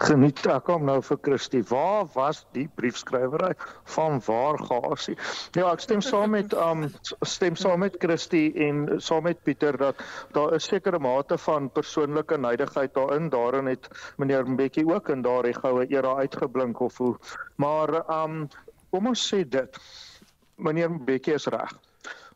geniet 0.04 0.42
ek 0.50 0.70
hom 0.72 0.86
nou 0.88 0.98
vir 1.06 1.20
Christie. 1.26 1.62
Waar 1.70 2.08
was 2.16 2.44
die 2.56 2.66
briefskrywery 2.80 3.54
van 3.96 4.20
waar 4.28 4.60
gasie? 4.60 5.16
Ja, 5.56 5.70
ek 5.72 5.84
stem 5.84 6.02
saam 6.04 6.34
met 6.36 6.56
um 6.58 6.88
stem 7.28 7.58
saam 7.60 7.84
met 7.84 7.98
Christie 8.04 8.52
en 8.68 8.86
saam 9.04 9.28
met 9.28 9.44
Pieter 9.44 9.78
dat 9.78 10.02
daar 10.36 10.56
'n 10.56 10.60
sekere 10.60 11.00
mate 11.00 11.38
van 11.38 11.70
persoonlike 11.70 12.38
neidigheid 12.38 12.94
daarin. 12.94 13.30
Daarin 13.30 13.66
het 13.68 13.88
meneer 14.18 14.46
Mbeki 14.48 14.86
ook 14.86 15.10
in 15.10 15.22
daardie 15.22 15.54
goue 15.54 15.88
era 15.90 16.16
uitgeblink 16.16 16.80
of 16.80 16.98
hoe. 16.98 17.16
Maar 17.56 18.04
um 18.24 18.48
kom 18.92 19.08
ons 19.08 19.34
sê 19.34 19.44
dit. 19.48 19.80
Meneer 20.58 20.92
Mbeki 20.92 21.34
is 21.34 21.48
reg. 21.48 21.80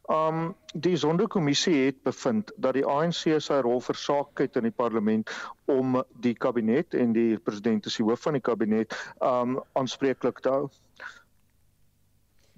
Um 0.08 0.56
die 0.72 0.96
sondekommissie 0.96 1.76
het 1.86 1.98
bevind 2.08 2.52
dat 2.56 2.78
die 2.78 2.86
ANC 2.88 3.26
sy 3.44 3.58
rol 3.66 3.82
versaak 3.84 4.40
het 4.40 4.56
in 4.56 4.64
die 4.70 4.76
parlement 4.76 5.32
om 5.68 5.98
die 6.24 6.34
kabinet 6.34 6.96
en 6.96 7.12
die 7.12 7.36
president 7.38 7.90
as 7.90 7.98
die 8.00 8.06
hoof 8.08 8.24
van 8.24 8.38
die 8.38 8.44
kabinet 8.44 8.96
um 9.20 9.58
aanspreeklik 9.76 10.40
te 10.46 10.54
hou. 10.54 10.70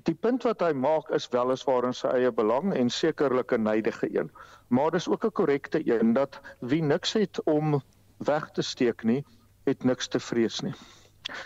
Die 0.06 0.14
punt 0.14 0.46
wat 0.46 0.62
hy 0.62 0.76
maak 0.78 1.10
is 1.16 1.26
weliswaar 1.34 1.90
in 1.90 1.98
sy 1.98 2.14
eie 2.20 2.32
belang 2.32 2.70
en 2.78 2.94
sekerlik 2.94 3.58
'n 3.58 3.66
neidige 3.66 4.14
een, 4.14 4.30
maar 4.70 4.92
dis 4.92 5.10
ook 5.10 5.26
'n 5.26 5.38
korrekte 5.42 5.82
een 5.82 6.14
dat 6.14 6.40
wie 6.62 6.84
niks 6.84 7.14
het 7.14 7.42
om 7.46 7.82
weg 8.18 8.52
te 8.52 8.62
steek 8.62 9.04
nie, 9.04 9.26
het 9.66 9.84
niks 9.84 10.08
te 10.08 10.20
vrees 10.20 10.62
nie. 10.62 10.74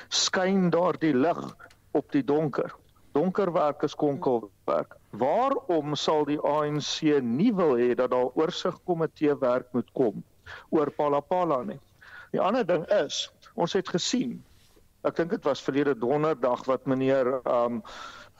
Skyn 0.10 0.70
daar 0.70 1.00
die 1.00 1.16
lig 1.16 1.56
op 1.92 2.12
die 2.12 2.24
donker 2.24 2.76
donker 3.14 3.52
werk 3.54 3.84
is 3.84 3.96
konkelwerk. 3.96 4.98
Waarom 5.22 5.96
sal 5.96 6.26
die 6.26 6.40
ANC 6.42 7.02
nie 7.22 7.52
wil 7.56 7.76
hê 7.78 7.94
dat 7.96 8.12
daar 8.12 8.32
oorsigkomitee 8.34 9.36
werk 9.42 9.70
moet 9.74 9.90
kom 9.94 10.24
oor 10.70 10.92
Palapala 10.92 11.62
nie? 11.64 11.80
Die 12.34 12.42
ander 12.42 12.66
ding 12.66 12.88
is, 12.90 13.28
ons 13.54 13.76
het 13.78 13.90
gesien. 13.94 14.40
Ek 15.06 15.18
dink 15.20 15.34
dit 15.36 15.46
was 15.46 15.62
verlede 15.62 15.94
donderdag 16.00 16.66
wat 16.66 16.88
meneer 16.90 17.36
um 17.44 17.82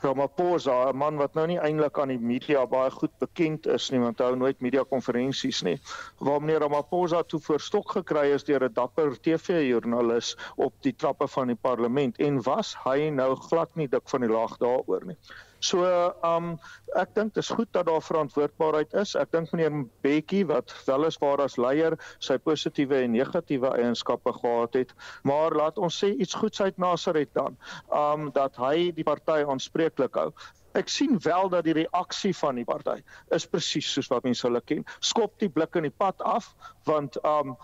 Ramaphosa, 0.02 0.90
'n 0.90 0.96
man 0.96 1.16
wat 1.16 1.34
nou 1.34 1.46
nie 1.46 1.58
eintlik 1.58 1.98
aan 1.98 2.10
die 2.12 2.18
media 2.18 2.66
baie 2.66 2.90
goed 2.90 3.12
bekend 3.22 3.66
is 3.66 3.90
nie, 3.90 4.00
want 4.00 4.18
hy 4.18 4.26
hou 4.30 4.36
nooit 4.36 4.60
media 4.60 4.84
konferensies 4.90 5.62
nie. 5.62 5.76
Waar 6.18 6.40
meneer 6.40 6.60
Ramaphosa 6.60 7.22
toe 7.22 7.40
verstok 7.40 7.94
gekry 7.96 8.26
is 8.34 8.44
deur 8.44 8.64
'n 8.68 8.74
dapper 8.74 9.16
TV-joernalis 9.28 10.36
op 10.56 10.74
die 10.82 10.92
trappe 10.92 11.28
van 11.28 11.48
die 11.54 11.60
parlement 11.68 12.18
en 12.18 12.42
was 12.42 12.74
hy 12.84 13.10
nou 13.10 13.34
glad 13.48 13.76
nie 13.76 13.88
dik 13.88 14.08
van 14.08 14.20
die 14.20 14.34
lag 14.36 14.58
daaroor 14.58 15.04
nie. 15.06 15.18
So, 15.64 15.80
um 16.26 16.54
ek 17.00 17.14
dink 17.16 17.32
dit 17.34 17.40
is 17.42 17.50
goed 17.56 17.70
dat 17.72 17.86
daar 17.88 18.02
verantwoordbaarheid 18.04 18.92
is. 19.00 19.14
Ek 19.16 19.30
dink 19.32 19.52
meneer 19.54 19.78
Bekkie 20.04 20.42
wat 20.50 20.74
weliswaar 20.84 21.40
as 21.44 21.56
leier 21.56 21.96
sy 22.26 22.36
positiewe 22.48 23.00
en 23.06 23.14
negatiewe 23.16 23.70
eienskappe 23.78 24.34
gehad 24.40 24.76
het, 24.82 24.92
maar 25.24 25.56
laat 25.56 25.80
ons 25.80 26.02
sê 26.02 26.12
iets 26.12 26.36
goeds 26.42 26.60
uit 26.60 26.82
Nasaret 26.84 27.32
dan. 27.38 27.56
Um 28.02 28.28
dat 28.36 28.60
hy 28.60 28.90
die 28.98 29.08
party 29.08 29.40
aanspreeklik 29.48 30.20
hou. 30.20 30.30
ek 30.74 30.90
sien 30.90 31.18
wel 31.22 31.48
dat 31.48 31.64
die 31.68 31.74
reaksie 31.76 32.32
van 32.36 32.58
die 32.58 32.66
party 32.66 32.96
is 33.36 33.46
presies 33.46 33.86
soos 33.94 34.10
wat 34.10 34.24
mense 34.26 34.42
hulle 34.46 34.60
ken. 34.66 34.82
Skop 34.98 35.36
die 35.42 35.48
blik 35.48 35.78
in 35.78 35.86
die 35.86 35.94
pad 35.94 36.22
af 36.26 36.50
want 36.88 37.18
um 37.22 37.54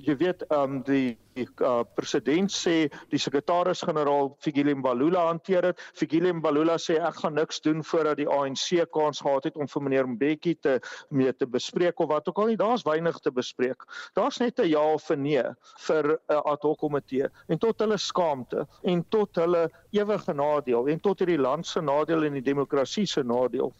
jy 0.00 0.16
weet 0.20 0.44
um 0.54 0.80
die 0.86 1.18
die 1.38 1.46
uh, 1.62 1.82
president 1.96 2.50
sê 2.52 2.88
die 3.12 3.20
sekretaris-generaal 3.22 4.32
Fikile 4.42 4.74
Mbalula 4.76 5.26
hanteer 5.28 5.70
dit. 5.70 5.82
Fikile 5.96 6.32
Mbalula 6.36 6.76
sê 6.82 6.98
ek 6.98 7.20
gaan 7.22 7.36
niks 7.38 7.62
doen 7.64 7.84
voordat 7.86 8.18
die 8.18 8.28
ANC 8.28 8.82
kans 8.92 9.22
gehad 9.22 9.46
het 9.48 9.56
om 9.56 9.70
vir 9.70 9.84
meneer 9.86 10.08
Mbeki 10.10 10.56
te 10.60 10.78
mee 11.14 11.32
te 11.32 11.46
bespreek 11.46 12.00
of 12.02 12.10
wat 12.10 12.28
ook 12.28 12.42
al 12.42 12.52
nie. 12.52 12.58
Daar's 12.60 12.84
weinig 12.88 13.20
te 13.22 13.32
bespreek. 13.32 13.86
Daar's 14.18 14.40
net 14.42 14.58
'n 14.58 14.68
ja 14.68 14.82
of 14.82 15.10
'n 15.10 15.22
nee 15.22 15.44
vir 15.86 16.04
'n 16.04 16.18
uh, 16.34 16.42
ad 16.44 16.62
hoc 16.62 16.78
komitee 16.78 17.28
en 17.48 17.58
tot 17.58 17.78
hulle 17.80 17.98
skaamte 17.98 18.66
en 18.82 19.04
tot 19.08 19.36
hulle 19.36 19.70
ewige 19.92 20.34
nadeel 20.34 20.88
en 20.88 21.00
tot 21.00 21.18
hierdie 21.18 21.40
land 21.40 21.66
se 21.66 21.80
nadeel 21.80 22.24
en 22.24 22.32
die 22.32 22.48
demokrasie 22.52 23.06
se 23.06 23.22
nadeel. 23.22 23.72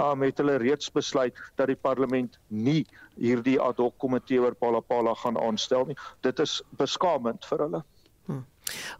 Um 0.00 0.22
het 0.26 0.38
hulle 0.42 0.56
reeds 0.62 0.90
besluit 0.92 1.38
dat 1.56 1.70
die 1.70 1.78
parlement 1.88 2.38
nie 2.48 2.84
hierdie 3.16 3.58
ad 3.60 3.78
hoc 3.82 3.98
komitee 4.02 4.40
oor 4.42 4.54
Palapala 4.54 5.14
gaan 5.14 5.38
aanstel 5.38 5.86
nie. 5.86 5.96
Dit 6.26 6.42
is 6.42 6.60
beskamend 6.78 7.46
vir 7.50 7.66
hulle. 7.66 7.82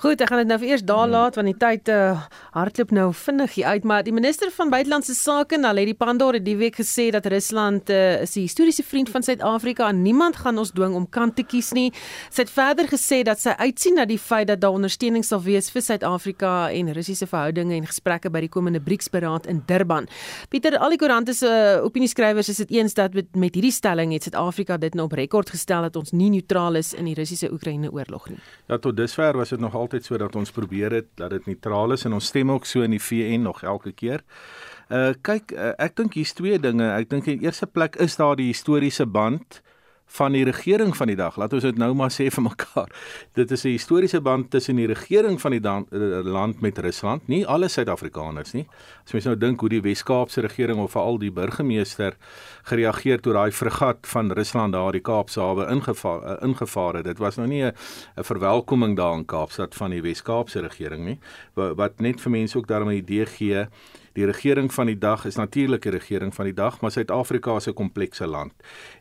Goed, 0.03 0.21
ek 0.21 0.29
gaan 0.29 0.43
dit 0.43 0.51
nou 0.51 0.59
eers 0.67 0.83
daar 0.85 1.07
hmm. 1.07 1.15
laat 1.15 1.37
want 1.39 1.49
die 1.49 1.57
tyd 1.57 1.89
uh, 1.89 2.21
hardloop 2.53 2.91
nou 2.93 3.07
vinnig 3.17 3.55
hier 3.57 3.67
uit, 3.73 3.85
maar 3.89 4.03
die 4.05 4.13
minister 4.13 4.51
van 4.53 4.71
buitelandse 4.71 5.15
sake, 5.17 5.57
Naledi 5.59 5.95
Pandor, 5.97 6.37
het 6.37 6.45
die 6.45 6.57
week 6.61 6.77
gesê 6.77 7.09
dat 7.15 7.27
Rusland 7.33 7.91
uh, 7.91 8.21
is 8.23 8.37
'n 8.37 8.45
historiese 8.45 8.85
vriend 8.85 9.09
van 9.11 9.23
Suid-Afrika 9.23 9.89
en 9.89 10.03
niemand 10.03 10.37
gaan 10.37 10.59
ons 10.59 10.71
dwing 10.71 10.95
om 10.95 11.09
kant 11.09 11.37
te 11.37 11.43
kies 11.43 11.73
nie. 11.73 11.93
Sy 12.31 12.43
het 12.43 12.51
verder 12.51 12.87
gesê 12.87 13.23
dat 13.23 13.41
sy 13.41 13.55
uitsien 13.57 13.95
na 13.95 14.05
die 14.05 14.19
feit 14.19 14.49
dat 14.49 14.61
daar 14.61 14.77
ondersteuning 14.77 15.25
sal 15.25 15.41
wees 15.43 15.71
vir 15.71 15.83
Suid-Afrika 15.83 16.71
en 16.71 16.93
Russiese 16.93 17.27
verhoudinge 17.27 17.75
en 17.75 17.87
gesprekke 17.87 18.31
by 18.31 18.41
die 18.41 18.53
komende 18.53 18.81
BRICS-beraad 18.81 19.47
in 19.47 19.63
Durban. 19.67 20.07
Pieter, 20.49 20.79
al 20.79 20.91
die 20.91 20.99
koerante 20.99 21.33
se 21.33 21.47
uh, 21.47 21.85
opinieskrywers 21.85 22.49
is 22.49 22.57
dit 22.57 22.71
eens 22.71 22.95
dat 22.95 23.15
met, 23.15 23.35
met 23.37 23.55
hierdie 23.55 23.73
stelling 23.73 24.13
het 24.13 24.23
Suid-Afrika 24.23 24.77
dit 24.77 24.95
nou 24.95 25.07
op 25.07 25.13
rekord 25.13 25.51
gestel 25.51 25.83
dat 25.83 25.97
ons 25.97 26.13
nie 26.13 26.31
neutraal 26.31 26.75
is 26.75 26.93
in 26.93 27.05
die 27.05 27.15
Russiese-Oekraïne 27.15 27.91
oorlog 27.91 28.29
nie. 28.29 28.39
Ja, 28.69 28.79
tot 28.79 28.97
dusver 28.97 29.37
was 29.37 29.54
dit 29.55 29.63
nog 29.63 29.75
altyd 29.79 30.05
so 30.05 30.19
dat 30.21 30.37
ons 30.37 30.53
probeer 30.55 30.93
het 31.01 31.09
dat 31.21 31.33
dit 31.35 31.47
neutraal 31.47 31.95
is 31.97 32.05
en 32.05 32.17
ons 32.19 32.31
stem 32.33 32.51
ook 32.53 32.67
so 32.69 32.85
in 32.85 32.95
die 32.95 33.03
VN 33.03 33.47
nog 33.47 33.63
elke 33.63 33.93
keer. 33.93 34.25
Uh 34.93 35.15
kyk, 35.25 35.55
uh, 35.55 35.73
ek 35.81 35.97
dink 35.97 36.19
hier's 36.19 36.35
twee 36.37 36.59
dinge. 36.61 36.91
Ek 36.93 37.09
dink 37.11 37.31
in 37.31 37.41
eerste 37.47 37.67
plek 37.67 37.97
is 38.03 38.19
daar 38.21 38.37
die 38.37 38.51
historiese 38.53 39.07
band 39.07 39.63
van 40.07 40.33
die 40.33 40.45
regering 40.45 40.97
van 40.97 41.11
die 41.11 41.17
dag. 41.17 41.37
Laat 41.37 41.53
ons 41.53 41.63
dit 41.63 41.79
nou 41.79 41.91
maar 41.95 42.13
sê 42.13 42.29
vir 42.31 42.45
mekaar. 42.45 42.91
Dit 43.35 43.51
is 43.51 43.65
'n 43.65 43.69
historiese 43.69 44.21
band 44.21 44.51
tussen 44.51 44.77
die 44.77 44.87
regering 44.87 45.41
van 45.41 45.51
die 45.51 45.61
dan, 45.61 45.87
uh, 45.91 46.23
land 46.23 46.61
met 46.61 46.79
Rusland, 46.79 47.29
nie 47.29 47.47
alle 47.47 47.69
Suid-Afrikaners 47.69 48.53
nie. 48.53 48.67
As 49.05 49.13
mens 49.13 49.25
nou 49.25 49.37
dink 49.37 49.61
hoe 49.61 49.69
die 49.69 49.81
Wes-Kaapse 49.81 50.41
regering 50.41 50.79
of 50.79 50.91
veral 50.91 51.19
die 51.19 51.33
burgemeester 51.33 52.17
gereageer 52.63 53.21
toe 53.21 53.33
daai 53.33 53.51
fregat 53.51 54.07
van 54.07 54.33
Rusland 54.33 54.73
daar 54.73 54.93
die 54.93 55.01
Kaapse 55.01 55.41
hawe 55.41 55.67
ingevaar 55.69 56.23
uh, 56.23 56.49
ingevaar 56.49 56.95
het. 56.95 57.05
Dit 57.05 57.19
was 57.19 57.37
nou 57.37 57.49
nie 57.49 57.65
'n 57.65 57.73
verwelkoming 58.17 58.97
daar 58.97 59.17
in 59.17 59.27
Kaapstad 59.27 59.75
van 59.75 59.91
die 59.91 60.03
Wes-Kaapse 60.03 60.61
regering 60.61 61.05
nie. 61.05 61.19
Wat, 61.55 61.77
wat 61.77 62.01
net 62.01 62.21
vir 62.21 62.31
mense 62.31 62.59
ook 62.59 62.67
daarmee 62.67 62.97
'n 62.97 63.03
idee 63.03 63.27
gee 63.27 63.67
Die 64.15 64.27
regering 64.27 64.71
van 64.75 64.87
die 64.87 64.99
dag 64.99 65.25
is 65.27 65.35
natuurlik 65.35 65.85
'n 65.87 65.91
regering 65.91 66.35
van 66.35 66.45
die 66.45 66.55
dag, 66.55 66.81
maar 66.81 66.91
Suid-Afrika 66.91 67.57
is 67.57 67.67
'n 67.67 67.75
komplekse 67.75 68.27
land. 68.27 68.53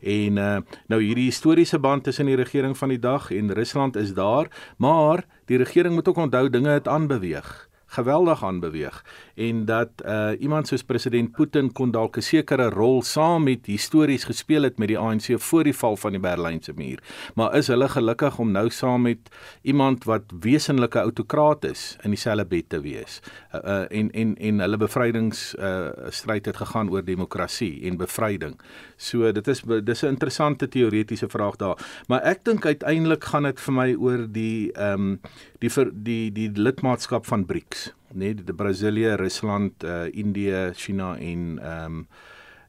En 0.01 0.37
uh 0.37 0.57
nou 0.87 1.01
hierdie 1.01 1.25
historiese 1.25 1.79
band 1.79 2.03
tussen 2.03 2.25
die 2.25 2.35
regering 2.35 2.77
van 2.77 2.89
die 2.89 2.99
dag 2.99 3.31
en 3.31 3.53
Rusland 3.53 3.95
is 3.95 4.13
daar, 4.13 4.47
maar 4.77 5.25
die 5.45 5.57
regering 5.57 5.93
moet 5.93 6.07
ook 6.07 6.17
onthou 6.17 6.49
dinge 6.49 6.69
het 6.69 6.87
aanbeweeg 6.87 7.69
geweldig 7.93 8.43
aanbeweeg 8.43 9.05
en 9.35 9.65
dat 9.65 9.89
uh 10.05 10.31
iemand 10.39 10.67
soos 10.67 10.83
president 10.83 11.31
Putin 11.31 11.71
kon 11.71 11.91
dalk 11.91 12.17
'n 12.17 12.21
sekere 12.21 12.69
rol 12.69 13.01
saam 13.01 13.43
met 13.43 13.65
histories 13.65 14.23
gespeel 14.23 14.63
het 14.63 14.77
met 14.77 14.87
die 14.87 14.97
ANC 14.97 15.39
voor 15.39 15.63
die 15.63 15.73
val 15.73 15.97
van 15.97 16.11
die 16.11 16.19
Berlynse 16.19 16.73
muur. 16.75 16.99
Maar 17.35 17.55
is 17.55 17.67
hulle 17.67 17.89
gelukkig 17.89 18.39
om 18.39 18.51
nou 18.51 18.69
saam 18.69 19.01
met 19.01 19.19
iemand 19.61 20.03
wat 20.03 20.23
wesenlike 20.39 20.99
autokraat 20.99 21.65
is 21.65 21.97
in 22.03 22.09
dieselfde 22.09 22.45
bed 22.45 22.69
te 22.69 22.81
wees? 22.81 23.21
Uh, 23.55 23.59
uh 23.63 23.85
en 23.89 24.11
en 24.11 24.37
en 24.37 24.59
hulle 24.59 24.77
bevrydings 24.77 25.55
uh 25.55 25.89
stryd 26.09 26.45
het 26.45 26.57
gegaan 26.57 26.89
oor 26.89 27.05
demokrasie 27.05 27.81
en 27.83 27.97
bevryding. 27.97 28.59
So 28.97 29.31
dit 29.31 29.47
is 29.47 29.61
dis 29.83 30.01
'n 30.01 30.07
interessante 30.07 30.67
teoretiese 30.67 31.29
vraag 31.29 31.55
daar. 31.55 31.77
Maar 32.07 32.21
ek 32.21 32.43
dink 32.43 32.65
uiteindelik 32.65 33.23
gaan 33.23 33.43
dit 33.43 33.59
vir 33.59 33.73
my 33.73 33.93
oor 33.93 34.27
die 34.31 34.71
ehm 34.71 34.93
um, 34.93 35.19
die 35.59 35.69
vir 35.69 35.91
die 35.93 36.31
die 36.31 36.49
lidmaatskap 36.53 37.25
van 37.25 37.45
BRICS, 37.45 37.93
nee, 38.13 38.33
die 38.35 38.53
Brasilië, 38.53 39.15
Rusland, 39.15 39.83
uh, 39.83 40.07
Indië, 40.11 40.71
China 40.73 41.17
en 41.17 41.59
ehm 41.59 41.85
um, 41.85 42.07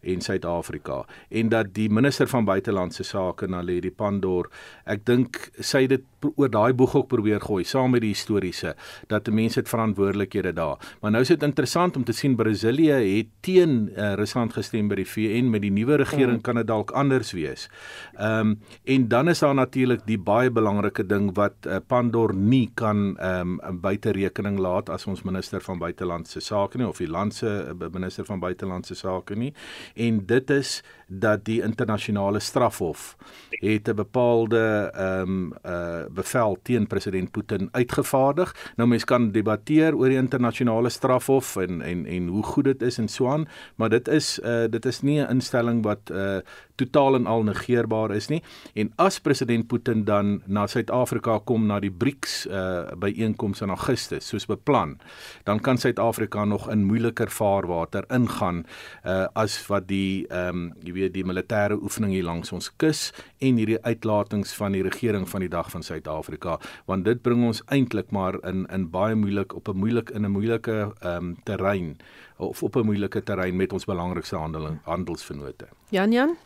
en 0.05 0.20
Suid-Afrika 0.20 1.05
en 1.28 1.48
dat 1.48 1.74
die 1.74 1.88
minister 1.88 2.28
van 2.30 2.44
buitelandse 2.44 3.05
sake 3.05 3.48
Naledi 3.50 3.90
Pandor 3.90 4.50
ek 4.84 5.05
dink 5.07 5.50
sy 5.61 5.86
dit 5.90 6.05
oor 6.36 6.50
daai 6.50 6.72
boeg 6.76 6.94
ook 6.96 7.09
probeer 7.11 7.42
gooi 7.42 7.64
saam 7.68 7.94
met 7.94 8.05
die 8.05 8.12
historiese 8.14 8.74
dat 9.11 9.28
mense 9.34 9.61
het 9.61 9.68
verantwoordelikhede 9.68 10.52
daar. 10.57 10.80
Maar 11.00 11.14
nou 11.14 11.22
is 11.22 11.32
dit 11.32 11.42
interessant 11.42 11.96
om 11.96 12.05
te 12.05 12.12
sien 12.12 12.36
Brasilië 12.36 12.96
het 13.16 13.30
teen 13.44 13.90
uh, 13.92 14.12
Rusland 14.18 14.55
gestem 14.57 14.88
by 14.88 14.98
die 15.02 15.09
VN 15.09 15.50
met 15.52 15.64
die 15.64 15.72
nuwe 15.74 15.98
regering 16.00 16.38
mm. 16.38 16.44
kan 16.46 16.61
dit 16.61 16.68
dalk 16.68 16.94
anders 16.96 17.34
wees. 17.36 17.68
Ehm 18.16 18.55
um, 18.55 18.59
en 18.84 19.09
dan 19.09 19.28
is 19.28 19.38
daar 19.38 19.55
natuurlik 19.55 20.05
die 20.07 20.18
baie 20.18 20.50
belangrike 20.50 21.07
ding 21.07 21.30
wat 21.34 21.66
uh, 21.66 21.76
Pandor 21.86 22.34
nie 22.34 22.70
kan 22.74 23.16
ehm 23.18 23.59
um, 23.59 23.80
buite 23.80 24.12
rekening 24.12 24.59
laat 24.59 24.90
as 24.90 25.07
ons 25.07 25.22
minister 25.22 25.61
van 25.61 25.78
buitelandse 25.78 26.40
sake 26.40 26.78
nie 26.78 26.86
of 26.88 26.98
die 26.98 27.11
land 27.11 27.34
se 27.34 27.46
uh, 27.46 27.88
minister 27.92 28.24
van 28.24 28.40
buitelandse 28.40 28.94
sake 28.94 29.34
nie 29.34 29.52
en 29.95 30.26
dit 30.26 30.51
is 30.51 30.82
dat 31.19 31.45
die 31.45 31.62
internasionale 31.62 32.41
strafhof 32.41 33.17
het 33.51 33.89
'n 33.89 33.95
bepaalde 33.95 34.91
ehm 34.95 35.21
um, 35.21 35.53
uh 35.67 36.05
bevel 36.11 36.59
teen 36.62 36.87
president 36.87 37.31
Putin 37.31 37.69
uitgevaardig. 37.73 38.73
Nou 38.77 38.89
mense 38.89 39.07
kan 39.07 39.33
debatteer 39.33 39.97
oor 39.97 40.09
die 40.09 40.17
internasionale 40.17 40.89
strafhof 40.89 41.57
en 41.57 41.83
en 41.83 42.07
en 42.07 42.27
hoe 42.29 42.43
goed 42.43 42.65
dit 42.65 42.83
is 42.83 42.99
en 42.99 43.09
so 43.09 43.29
aan, 43.29 43.49
maar 43.75 43.89
dit 43.89 44.09
is 44.09 44.39
uh 44.45 44.65
dit 44.71 44.87
is 44.87 45.01
nie 45.01 45.21
'n 45.21 45.31
instelling 45.31 45.83
wat 45.83 46.11
uh 46.11 46.39
totaal 46.75 47.15
en 47.15 47.27
al 47.27 47.43
negeerbaar 47.43 48.15
is 48.15 48.29
nie. 48.29 48.43
En 48.75 48.93
as 48.97 49.21
president 49.21 49.67
Putin 49.67 50.05
dan 50.05 50.43
na 50.47 50.67
Suid-Afrika 50.67 51.39
kom 51.39 51.67
na 51.67 51.81
die 51.81 51.91
BRICS 51.91 52.47
uh 52.47 52.93
byeenkoms 52.99 53.61
in 53.61 53.69
Augustus 53.69 54.29
soos 54.29 54.47
beplan, 54.47 54.99
dan 55.45 55.61
kan 55.61 55.79
Suid-Afrika 55.79 56.45
nog 56.45 56.71
in 56.71 56.85
moeiliker 56.85 57.31
vaarwater 57.31 58.05
ingaan 58.09 58.65
uh 59.05 59.27
as 59.33 59.67
wat 59.67 59.89
die 59.89 60.27
ehm 60.29 60.49
um, 60.49 60.73
jy 60.83 60.93
weet 60.93 61.03
die 61.11 61.24
militêre 61.24 61.76
oefening 61.76 62.12
hier 62.12 62.24
langs 62.24 62.52
ons 62.52 62.70
kus 62.76 63.12
en 63.38 63.57
hierdie 63.61 63.80
uitlatings 63.82 64.55
van 64.55 64.72
die 64.72 64.82
regering 64.82 65.28
van 65.28 65.40
die 65.40 65.50
dag 65.52 65.70
van 65.70 65.82
Suid-Afrika 65.82 66.59
want 66.86 67.05
dit 67.05 67.22
bring 67.22 67.44
ons 67.44 67.62
eintlik 67.74 68.11
maar 68.11 68.38
in 68.44 68.66
in 68.72 68.88
baie 68.90 69.14
moeilik 69.14 69.55
op 69.55 69.68
'n 69.68 69.76
moeilik 69.76 70.11
in 70.11 70.24
'n 70.24 70.30
moeilike 70.30 70.92
ehm 71.00 71.16
um, 71.16 71.36
terrein 71.44 71.96
of 72.36 72.62
op 72.62 72.76
'n 72.76 72.86
moeilike 72.86 73.22
terrein 73.22 73.57
met 73.57 73.72
ons 73.72 73.84
belangrikste 73.84 74.36
handeling 74.36 74.78
handelsvennote. 74.84 75.68
Jan 75.90 76.12
Jan 76.12 76.36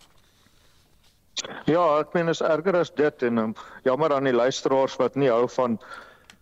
Ja, 1.65 2.01
ek 2.01 2.15
meen 2.17 2.29
is 2.29 2.41
erger 2.43 2.77
as 2.77 2.91
dit 2.95 3.23
en 3.23 3.39
um, 3.39 3.55
jammer 3.85 4.13
aan 4.15 4.25
die 4.25 4.35
luisteraars 4.35 4.97
wat 4.97 5.15
nie 5.15 5.31
hou 5.31 5.49
van 5.49 5.79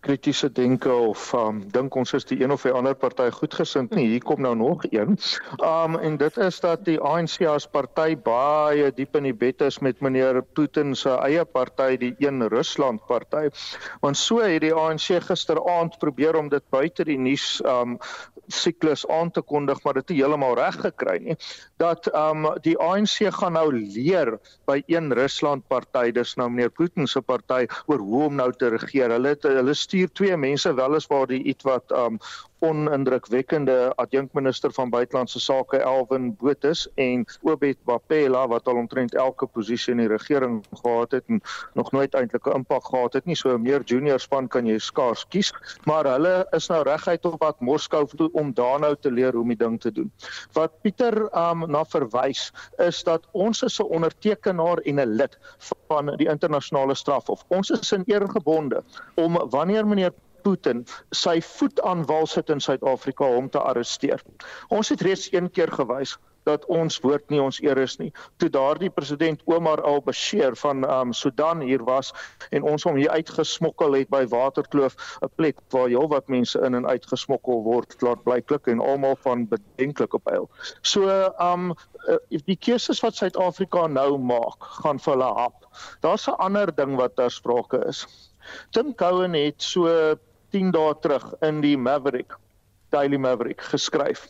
kritiese 0.06 0.48
denke 0.52 0.92
of 0.92 1.32
um 1.34 1.62
dink 1.74 1.96
ons 1.98 2.14
is 2.14 2.26
die 2.28 2.38
een 2.42 2.52
of 2.54 2.62
die 2.66 2.72
ander 2.74 2.94
party 2.94 3.26
goedgesind 3.34 3.94
nie. 3.98 4.06
Hier 4.12 4.22
kom 4.22 4.42
nou 4.44 4.54
nog 4.58 4.84
een. 4.90 5.16
Um 5.66 5.98
en 5.98 6.18
dit 6.20 6.38
is 6.46 6.60
dat 6.62 6.84
die 6.86 6.98
ANC 7.00 7.42
as 7.50 7.66
party 7.66 8.14
baie 8.28 8.92
diep 8.94 9.18
in 9.18 9.26
die 9.30 9.34
bed 9.34 9.64
is 9.66 9.80
met 9.82 10.00
meneer 10.04 10.42
Putin 10.58 10.94
se 10.94 11.16
eie 11.26 11.44
party, 11.44 11.96
die 11.98 12.14
een 12.22 12.46
Rusland 12.52 13.02
party. 13.10 13.48
Want 14.04 14.20
so 14.20 14.38
het 14.44 14.62
die 14.62 14.74
ANC 14.74 15.18
gisteraand 15.26 15.98
probeer 15.98 16.38
om 16.38 16.50
dit 16.52 16.64
buite 16.70 17.06
die 17.08 17.18
nuus 17.18 17.56
um 17.66 17.98
siklus 18.46 19.02
aan 19.10 19.30
te 19.30 19.42
kondig 19.42 19.80
maar 19.82 19.96
dit 19.98 20.08
het 20.08 20.18
heeltemal 20.20 20.54
reg 20.54 20.76
gekry 20.78 21.16
nie 21.22 21.34
dat 21.82 22.06
um 22.14 22.46
die 22.62 22.76
ANC 22.78 23.26
gaan 23.34 23.56
nou 23.58 23.66
leer 23.74 24.36
by 24.70 24.78
een 24.86 25.10
Rusland 25.18 25.66
party 25.68 26.12
dis 26.14 26.36
nou 26.38 26.48
meneer 26.52 26.70
Putin 26.70 27.08
se 27.10 27.20
party 27.20 27.64
oor 27.90 27.98
hoe 27.98 28.22
om 28.28 28.36
nou 28.38 28.50
te 28.52 28.70
regeer 28.76 29.10
hulle 29.16 29.34
het, 29.34 29.46
hulle 29.48 29.74
stuur 29.96 30.12
twee 30.12 30.36
mense 30.36 30.74
weliswaar 30.74 31.26
die 31.26 31.42
iets 31.42 31.64
wat 31.64 31.92
um 31.92 32.18
onindrukwekkende 32.58 33.92
adjunkminister 33.96 34.72
van 34.72 34.90
buitelandse 34.90 35.40
sake 35.40 35.78
Elwin 35.78 36.36
Botus 36.36 36.88
en 36.94 37.24
Obed 37.42 37.78
Bapela 37.84 38.46
wat 38.48 38.68
al 38.68 38.76
omtrent 38.76 39.14
elke 39.14 39.46
posisie 39.46 39.92
in 39.92 39.98
die 39.98 40.08
regering 40.08 40.64
gehad 40.82 41.10
het 41.10 41.24
en 41.28 41.40
nog 41.74 41.92
nooit 41.92 42.14
eintlik 42.14 42.46
'n 42.46 42.54
impak 42.54 42.84
gehad 42.84 43.12
het 43.12 43.24
nie 43.24 43.36
so 43.36 43.54
'n 43.54 43.62
meer 43.62 43.82
junior 43.84 44.20
span 44.20 44.48
kan 44.48 44.66
jy 44.66 44.78
skaars 44.78 45.26
kies 45.28 45.52
maar 45.84 46.04
hulle 46.04 46.46
is 46.52 46.68
nou 46.68 46.82
reguit 46.82 47.24
op 47.24 47.38
pad 47.38 47.60
Moskou 47.60 48.06
toe 48.06 48.30
om 48.32 48.52
daar 48.54 48.80
nou 48.80 48.96
te 49.00 49.10
leer 49.10 49.32
hoe 49.32 49.44
om 49.46 49.52
die 49.54 49.60
ding 49.60 49.78
te 49.80 49.92
doen. 49.92 50.10
Wat 50.56 50.74
Pieter 50.82 51.16
um, 51.30 51.64
na 51.70 51.84
verwys 51.86 52.50
is 52.82 53.02
dat 53.06 53.26
ons 53.32 53.62
is 53.62 53.78
'n 53.80 53.90
ondertekenaar 53.98 54.82
en 54.84 55.00
'n 55.00 55.16
lid 55.20 55.38
van 55.88 56.16
die 56.16 56.28
internasionale 56.28 56.94
strafhof. 56.94 57.44
Ons 57.48 57.70
is 57.70 57.92
in 57.92 58.02
eergebonde 58.06 58.82
om 59.14 59.38
wanneer 59.50 59.86
meneer 59.86 60.12
Putin 60.46 60.84
sy 61.10 61.40
voet 61.42 61.80
aan 61.82 62.06
wal 62.06 62.30
sit 62.30 62.54
in 62.54 62.62
Suid-Afrika 62.62 63.26
om 63.40 63.50
te 63.50 63.58
arresteer. 63.58 64.22
Ons 64.68 64.94
het 64.94 65.02
reeds 65.02 65.28
een 65.32 65.50
keer 65.50 65.72
gewys 65.74 66.16
dat 66.46 66.66
ons 66.70 66.98
woord 67.02 67.26
nie 67.32 67.40
ons 67.42 67.58
eer 67.64 67.78
is 67.82 67.96
nie. 67.98 68.12
Toe 68.40 68.48
daardie 68.52 68.90
president 68.94 69.42
Omar 69.50 69.82
al-Bashir 69.86 70.54
van 70.60 70.84
um 70.86 71.14
Sudan 71.16 71.64
hier 71.66 71.82
was 71.86 72.12
en 72.54 72.66
ons 72.70 72.86
hom 72.86 72.98
hier 73.00 73.10
uitgesmokkel 73.10 73.98
het 73.98 74.12
by 74.14 74.22
Waterkloof, 74.30 74.94
'n 75.22 75.32
plek 75.36 75.58
waar 75.74 75.90
heelwat 75.90 76.30
mense 76.30 76.60
in 76.68 76.78
en 76.78 76.86
uit 76.86 77.06
gesmokkel 77.06 77.62
word, 77.66 77.96
klaar 77.98 78.18
blyklik 78.28 78.70
en 78.70 78.80
almal 78.80 79.18
van 79.26 79.48
bedenklike 79.50 80.22
pyl. 80.28 80.48
So 80.82 81.10
um 81.42 81.74
die 82.46 82.56
keuses 82.56 83.02
wat 83.02 83.18
Suid-Afrika 83.18 83.86
nou 83.86 84.18
maak, 84.18 84.62
gaan 84.82 85.02
vir 85.02 85.14
hulle 85.14 85.32
hap. 85.34 85.66
Daar's 86.00 86.28
'n 86.28 86.38
ander 86.38 86.74
ding 86.74 86.96
wat 86.96 87.16
daar 87.16 87.30
sprake 87.30 87.82
is. 87.88 88.06
Tim 88.70 88.94
Cowan 88.94 89.34
het 89.34 89.62
so 89.62 90.16
10 90.56 90.72
dae 90.72 90.96
terug 91.04 91.28
in 91.44 91.60
die 91.60 91.76
Maverick 91.76 92.32
Daily 92.94 93.18
Maverick 93.20 93.60
geskryf 93.74 94.26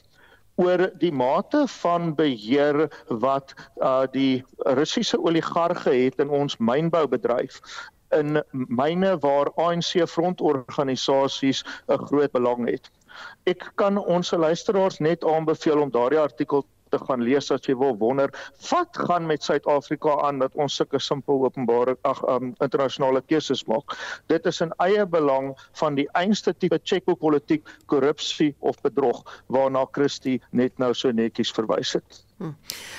oor 0.57 0.87
die 1.01 1.13
mate 1.13 1.67
van 1.69 2.15
beheer 2.19 2.87
wat 3.23 3.53
uh 3.85 4.07
die 4.13 4.43
Russiese 4.79 5.21
oligarge 5.21 5.93
het 5.93 6.23
in 6.25 6.33
ons 6.33 6.57
mynboubedryf 6.59 7.61
in 8.17 8.41
myne 8.53 9.17
waar 9.23 9.51
ANC 9.61 10.07
frontorganisasies 10.09 11.65
'n 11.89 12.07
groot 12.07 12.33
belang 12.33 12.67
het. 12.71 12.91
Ek 13.45 13.71
kan 13.75 13.99
ons 13.99 14.31
luisteraars 14.31 14.99
net 14.99 15.25
aanbeveel 15.25 15.81
om 15.81 15.91
daardie 15.91 16.21
artikel 16.21 16.65
te 16.91 16.99
gaan 16.99 17.23
lees 17.23 17.51
as 17.51 17.67
jy 17.67 17.77
wil 17.79 17.97
wonder 18.01 18.31
wat 18.71 18.99
gaan 19.09 19.27
met 19.27 19.43
Suid-Afrika 19.43 20.17
aan 20.27 20.39
dat 20.43 20.55
ons 20.55 20.77
sulke 20.77 21.01
simpel 21.03 21.45
openbare 21.45 21.97
ag 22.09 22.23
um, 22.29 22.55
internasionale 22.65 23.23
keuses 23.27 23.65
maak. 23.71 23.97
Dit 24.33 24.47
is 24.47 24.61
in 24.65 24.73
eie 24.85 25.07
belang 25.07 25.53
van 25.81 25.99
die 25.99 26.09
einste 26.19 26.55
tipe 26.55 26.79
checkbook-politiek, 26.83 27.67
korrupsie 27.87 28.55
of 28.61 28.81
bedrog 28.87 29.25
waarna 29.53 29.87
Christie 29.93 30.41
net 30.51 30.79
nou 30.79 30.93
so 30.95 31.13
netjies 31.13 31.53
verwys 31.57 31.97
het. 31.99 32.23
Hm. 32.39 32.53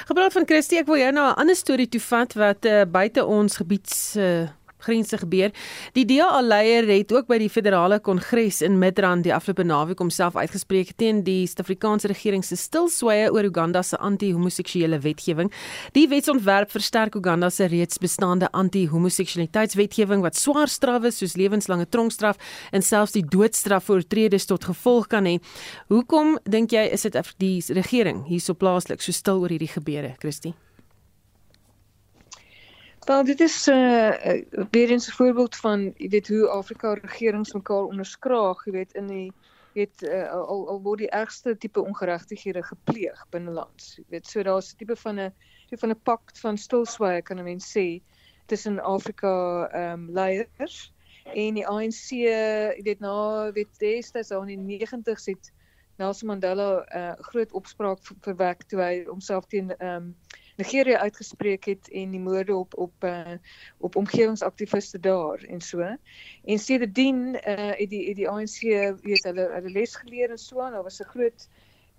Gepraat 0.09 0.33
van 0.33 0.47
Christie, 0.49 0.79
ek 0.81 0.87
wil 0.89 0.97
jou 0.97 1.11
nou 1.13 1.27
'n 1.29 1.39
ander 1.43 1.55
storie 1.55 1.89
toe 1.89 2.01
vat 2.01 2.33
wat 2.33 2.65
uh, 2.65 2.85
buite 2.85 3.25
ons 3.25 3.57
gebied 3.57 3.89
se 3.89 4.21
uh, 4.21 4.47
grense 4.87 5.19
gebeur. 5.21 5.53
Die 5.97 6.05
DA 6.07 6.41
leier 6.41 6.87
het 6.89 7.11
ook 7.13 7.27
by 7.29 7.39
die 7.41 7.51
federale 7.51 7.99
kongres 8.03 8.61
in 8.65 8.79
Midrand 8.81 9.25
die 9.27 9.33
afgelope 9.35 9.65
naweek 9.67 10.01
homself 10.01 10.37
uitgespreek 10.39 10.95
teen 10.97 11.23
die 11.27 11.45
Suid-Afrikaanse 11.49 12.11
regering 12.11 12.45
se 12.45 12.57
stilswye 12.59 13.29
oor 13.33 13.47
Uganda 13.47 13.83
se 13.83 13.99
anti-homoseksuele 13.99 14.99
wetgewing. 15.03 15.51
Die 15.97 16.07
wetsontwerp 16.11 16.71
versterk 16.73 17.17
Uganda 17.19 17.49
se 17.53 17.67
reeds 17.71 17.99
bestaande 18.01 18.49
anti-homoseksualiteitswetgewing 18.51 20.23
wat 20.25 20.39
swaar 20.39 20.71
strawwe 20.71 21.11
soos 21.11 21.37
lewenslange 21.39 21.87
tronkstraf 21.89 22.39
en 22.71 22.85
selfs 22.85 23.15
die 23.17 23.25
doodstraf 23.25 23.87
vir 23.87 24.01
oortreders 24.01 24.47
tot 24.49 24.67
gevolg 24.69 25.09
kan 25.11 25.27
hê. 25.27 25.37
Hoekom 25.91 26.37
dink 26.45 26.75
jy 26.75 26.87
is 26.93 27.07
dit 27.07 27.19
die 27.41 27.57
regering 27.75 28.23
hierso 28.29 28.55
plaaslik 28.57 29.03
so 29.03 29.15
stil 29.15 29.43
oor 29.43 29.53
hierdie 29.53 29.71
gebeure, 29.71 30.15
Christie? 30.21 30.55
Wel 33.07 33.23
dit 33.23 33.39
is 33.39 33.67
uh 33.67 34.11
weer 34.71 34.89
eens 34.89 35.07
'n 35.07 35.11
voorbeeld 35.11 35.55
van 35.55 35.93
jy 35.95 36.07
weet 36.09 36.27
hoe 36.27 36.47
Afrika 36.47 36.93
regerings 36.93 37.53
mekaar 37.53 37.83
onderskraag, 37.83 38.65
jy 38.65 38.71
weet 38.71 38.93
in 38.93 39.07
die 39.07 39.31
weet 39.73 40.01
uh, 40.01 40.31
al 40.31 40.67
al 40.67 40.81
word 40.81 40.99
die 40.99 41.09
ergste 41.09 41.57
tipe 41.57 41.81
ongeregtighede 41.81 42.63
gepleeg 42.63 43.21
binnelands. 43.29 43.95
Jy 43.95 44.03
weet 44.09 44.27
so 44.27 44.43
daar's 44.43 44.73
'n 44.73 44.77
tipe 44.77 44.95
van 44.95 45.19
'n 45.19 45.33
tipe 45.69 45.79
van 45.79 45.89
'n 45.95 46.01
pakt 46.03 46.39
van 46.39 46.57
stilswye 46.57 47.21
kan 47.21 47.39
'n 47.39 47.43
mens 47.43 47.71
sê 47.77 48.01
tussen 48.45 48.79
Afrika 48.79 49.33
ehm 49.71 49.93
um, 49.93 50.11
leiers 50.11 50.93
en 51.33 51.53
die 51.53 51.67
ANC, 51.67 52.11
jy 52.11 52.81
weet 52.83 52.99
na 52.99 53.51
weet 53.51 53.79
destyds 53.79 54.31
al 54.31 54.43
in 54.43 54.67
die 54.67 54.79
90's 54.79 55.25
het 55.25 55.53
Nelson 55.97 56.27
Mandela 56.27 56.83
'n 56.83 56.97
uh, 56.97 57.13
groot 57.31 57.51
opspraak 57.51 57.99
verwek 58.21 58.63
toe 58.67 58.81
hy 58.81 59.03
homself 59.05 59.45
teen 59.45 59.71
ehm 59.77 59.95
um, 59.95 60.15
Nigeria 60.57 60.97
uitgespreek 60.97 61.65
het 61.65 61.89
en 61.89 62.11
die 62.11 62.19
moorde 62.19 62.55
op 62.55 62.77
op 62.77 63.03
uh, 63.03 63.37
op 63.77 63.95
omgewingsaktiviste 63.95 64.99
daar 64.99 65.43
en 65.43 65.61
so. 65.61 65.79
En 66.43 66.59
sedertdien 66.59 67.35
uh, 67.35 67.71
het 67.77 67.89
die 67.89 68.07
het 68.07 68.15
die 68.15 68.29
ANC 68.29 68.59
weet 69.01 69.23
hulle 69.23 69.49
hulle 69.53 69.69
les 69.69 69.95
geleer 69.95 70.29
en 70.29 70.37
so 70.37 70.61
aan. 70.61 70.71
Daar 70.71 70.83
was 70.83 70.99
'n 70.99 71.11
groot 71.13 71.47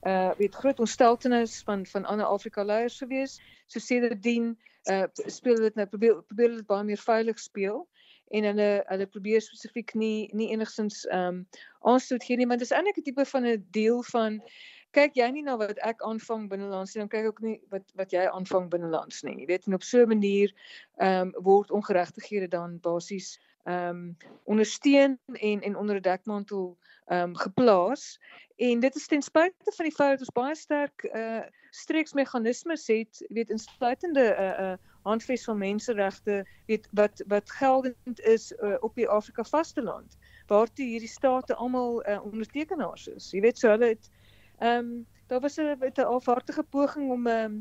uh 0.02 0.30
weet 0.38 0.54
groot 0.54 0.78
ontsteltenis 0.78 1.62
van 1.62 1.86
van 1.86 2.04
ander 2.04 2.26
Afrika 2.26 2.64
leiers 2.64 2.98
gewees. 2.98 3.40
So 3.66 3.78
sedertdien 3.78 4.58
uh 4.90 5.04
speel 5.14 5.54
dit 5.54 5.74
nou 5.74 5.86
probeer 5.86 6.22
probeer 6.22 6.56
dit 6.56 6.66
baie 6.66 6.84
meer 6.84 7.02
veilig 7.02 7.38
speel 7.38 7.88
en 8.28 8.44
hulle 8.44 8.84
hulle 8.86 9.06
probeer 9.06 9.42
spesifiek 9.42 9.94
nie 9.94 10.28
nie 10.32 10.50
enigsins 10.52 11.04
ehm 11.06 11.26
um, 11.26 11.46
aanstoot 11.80 12.24
gee 12.24 12.36
nie 12.36 12.46
want 12.46 12.60
dit 12.60 12.68
is 12.70 12.76
eintlik 12.76 12.98
'n 12.98 13.06
tipe 13.08 13.24
van 13.24 13.46
'n 13.46 13.66
deel 13.70 14.02
van 14.02 14.42
kyk 14.96 15.16
jy 15.18 15.28
nie 15.30 15.42
na 15.42 15.56
wat 15.60 15.78
ek 15.84 16.02
aanvang 16.06 16.48
binnelands 16.48 16.94
nie, 16.94 17.02
dan 17.02 17.10
kyk 17.12 17.26
ook 17.30 17.40
nie 17.44 17.58
wat 17.72 17.84
wat 18.00 18.12
jy 18.12 18.24
aanvang 18.30 18.70
binnelands 18.72 19.22
nie. 19.22 19.36
Jy 19.42 19.46
weet 19.50 19.66
en 19.66 19.74
op 19.74 19.82
so 19.82 20.02
'n 20.02 20.08
manier 20.08 20.54
ehm 20.96 21.28
um, 21.28 21.34
word 21.44 21.70
ongeregtighede 21.70 22.48
dan 22.48 22.80
basies 22.80 23.38
ehm 23.64 23.88
um, 23.88 24.16
ondersteun 24.44 25.18
en 25.32 25.60
en 25.60 25.76
onder 25.76 25.96
'n 25.96 26.02
dekmantel 26.02 26.76
ehm 27.06 27.22
um, 27.22 27.36
geplaas. 27.36 28.18
En 28.56 28.80
dit 28.80 28.94
is 28.94 29.06
ten 29.06 29.22
spyte 29.22 29.72
van 29.76 29.84
die 29.84 29.94
feit 29.94 30.18
dat 30.18 30.26
ons 30.26 30.36
baie 30.42 30.54
sterk 30.54 31.04
uh 31.14 31.44
streeksmeganismes 31.70 32.86
het, 32.86 33.26
weet 33.28 33.50
insluitende 33.50 34.24
'n 34.24 34.42
uh, 34.42 34.58
'n 34.58 34.72
uh, 34.72 34.76
handves 35.02 35.44
van 35.44 35.58
menseregte, 35.58 36.46
weet 36.66 36.88
wat 36.90 37.22
wat 37.26 37.50
geldend 37.50 38.20
is 38.20 38.52
uh, 38.52 38.74
op 38.80 38.94
die 38.94 39.08
Afrika 39.08 39.44
vasteland 39.44 40.16
waartoe 40.46 40.86
hierdie 40.86 41.08
state 41.08 41.54
almal 41.54 42.08
uh, 42.08 42.24
ondertekenaars 42.24 43.06
is. 43.06 43.30
Jy 43.30 43.40
weet 43.40 43.58
so 43.58 43.68
hulle 43.68 43.86
het 43.86 44.10
Ehm 44.58 44.78
um, 44.78 45.06
daar 45.26 45.40
was 45.40 45.56
'n 45.56 45.76
'n 45.80 46.00
alvaardige 46.00 46.62
poging 46.62 47.10
om 47.10 47.26
'n 47.26 47.30
um, 47.30 47.36
ehm, 47.36 47.60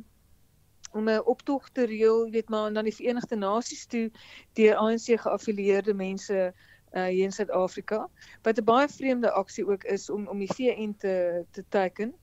om 0.91 1.09
'n 1.09 1.25
optog 1.25 1.69
te 1.69 1.85
reël, 1.85 2.29
weet 2.29 2.49
maar 2.49 2.71
na 2.71 2.81
die 2.81 2.95
Verenigde 2.95 3.35
Nasies 3.35 3.85
toe 3.85 4.11
deur 4.53 4.75
ANC 4.75 5.19
geaffilieerde 5.19 5.93
mense 5.93 6.53
uh 6.93 7.05
hier 7.05 7.23
in 7.23 7.31
Suid-Afrika 7.31 8.09
wat 8.41 8.57
'n 8.57 8.63
baie 8.63 8.87
vreemde 8.87 9.31
aksie 9.31 9.67
ook 9.67 9.83
is 9.83 10.09
om 10.09 10.27
om 10.27 10.39
die 10.39 10.53
VN 10.53 10.95
te 10.97 11.45
te 11.51 11.63
teken. 11.69 12.15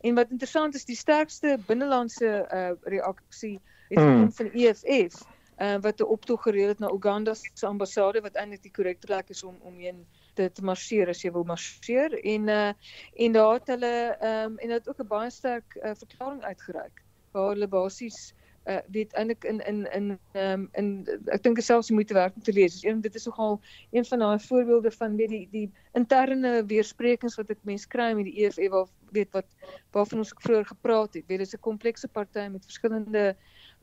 En 0.00 0.14
wat 0.14 0.30
interessant 0.30 0.74
is, 0.74 0.84
die 0.84 0.96
sterkste 0.96 1.58
binnelandse 1.66 2.48
uh 2.52 2.70
reaksie 2.82 3.60
het 3.88 3.98
gekom 3.98 4.32
van 4.32 4.50
EFF 4.52 5.22
uh 5.58 5.76
wat 5.80 6.00
'n 6.00 6.04
optog 6.16 6.42
gereël 6.42 6.68
het 6.68 6.78
na 6.78 6.90
Uganda 6.90 7.34
se 7.34 7.66
ambassade 7.66 8.20
wat 8.20 8.34
eintlik 8.34 8.62
die 8.62 8.72
korrekte 8.72 9.06
plek 9.06 9.28
is 9.28 9.42
om 9.42 9.56
om 9.60 9.78
heen 9.78 10.06
te, 10.10 10.21
te 10.34 10.62
marseer 10.62 11.08
as 11.08 11.22
jy 11.22 11.32
wil 11.32 11.44
marseer 11.44 12.14
en 12.34 12.48
uh 12.48 12.72
en 13.26 13.32
daar 13.32 13.54
het 13.58 13.74
hulle 13.74 13.94
ehm 14.12 14.52
um, 14.52 14.58
en 14.58 14.68
dit 14.68 14.88
ook 14.88 15.00
'n 15.00 15.12
baie 15.16 15.30
sterk 15.30 15.76
uh, 15.82 15.94
verklaring 16.04 16.42
uitgereik 16.42 17.02
waar 17.32 17.52
hulle 17.54 17.68
basies 17.68 18.32
uh 18.64 18.78
weet 18.94 19.12
eintlik 19.12 19.44
in 19.44 19.58
in 19.66 19.86
in 19.92 20.18
ehm 20.32 20.52
um, 20.52 20.68
in 20.72 20.88
ek 21.34 21.42
dink 21.42 21.60
selfs 21.60 21.88
jy 21.90 21.96
moet 21.96 22.08
te 22.08 22.14
werk 22.14 22.34
om 22.36 22.42
te 22.42 22.52
lees. 22.52 22.82
Een 22.84 23.00
dit 23.00 23.14
is 23.14 23.24
nogal 23.26 23.60
een 23.90 24.04
van 24.04 24.18
daai 24.18 24.38
voorbeelde 24.38 24.90
van 24.90 25.16
weet 25.16 25.28
die 25.28 25.48
die 25.50 25.70
interne 25.98 26.64
weersprekings 26.66 27.36
wat 27.40 27.50
ek 27.50 27.58
mens 27.62 27.86
kry 27.86 28.12
met 28.14 28.30
die 28.30 28.44
EFF 28.44 28.70
waar 28.70 28.86
weet 29.10 29.32
wat 29.32 29.48
waarvan 29.90 30.22
ons 30.22 30.32
ook 30.32 30.42
vroeër 30.46 30.66
gepraat 30.66 31.14
het. 31.14 31.26
Weet 31.26 31.42
dit 31.42 31.46
is 31.46 31.54
'n 31.54 31.66
komplekse 31.68 32.08
party 32.08 32.46
met 32.52 32.64
verskillende 32.64 33.36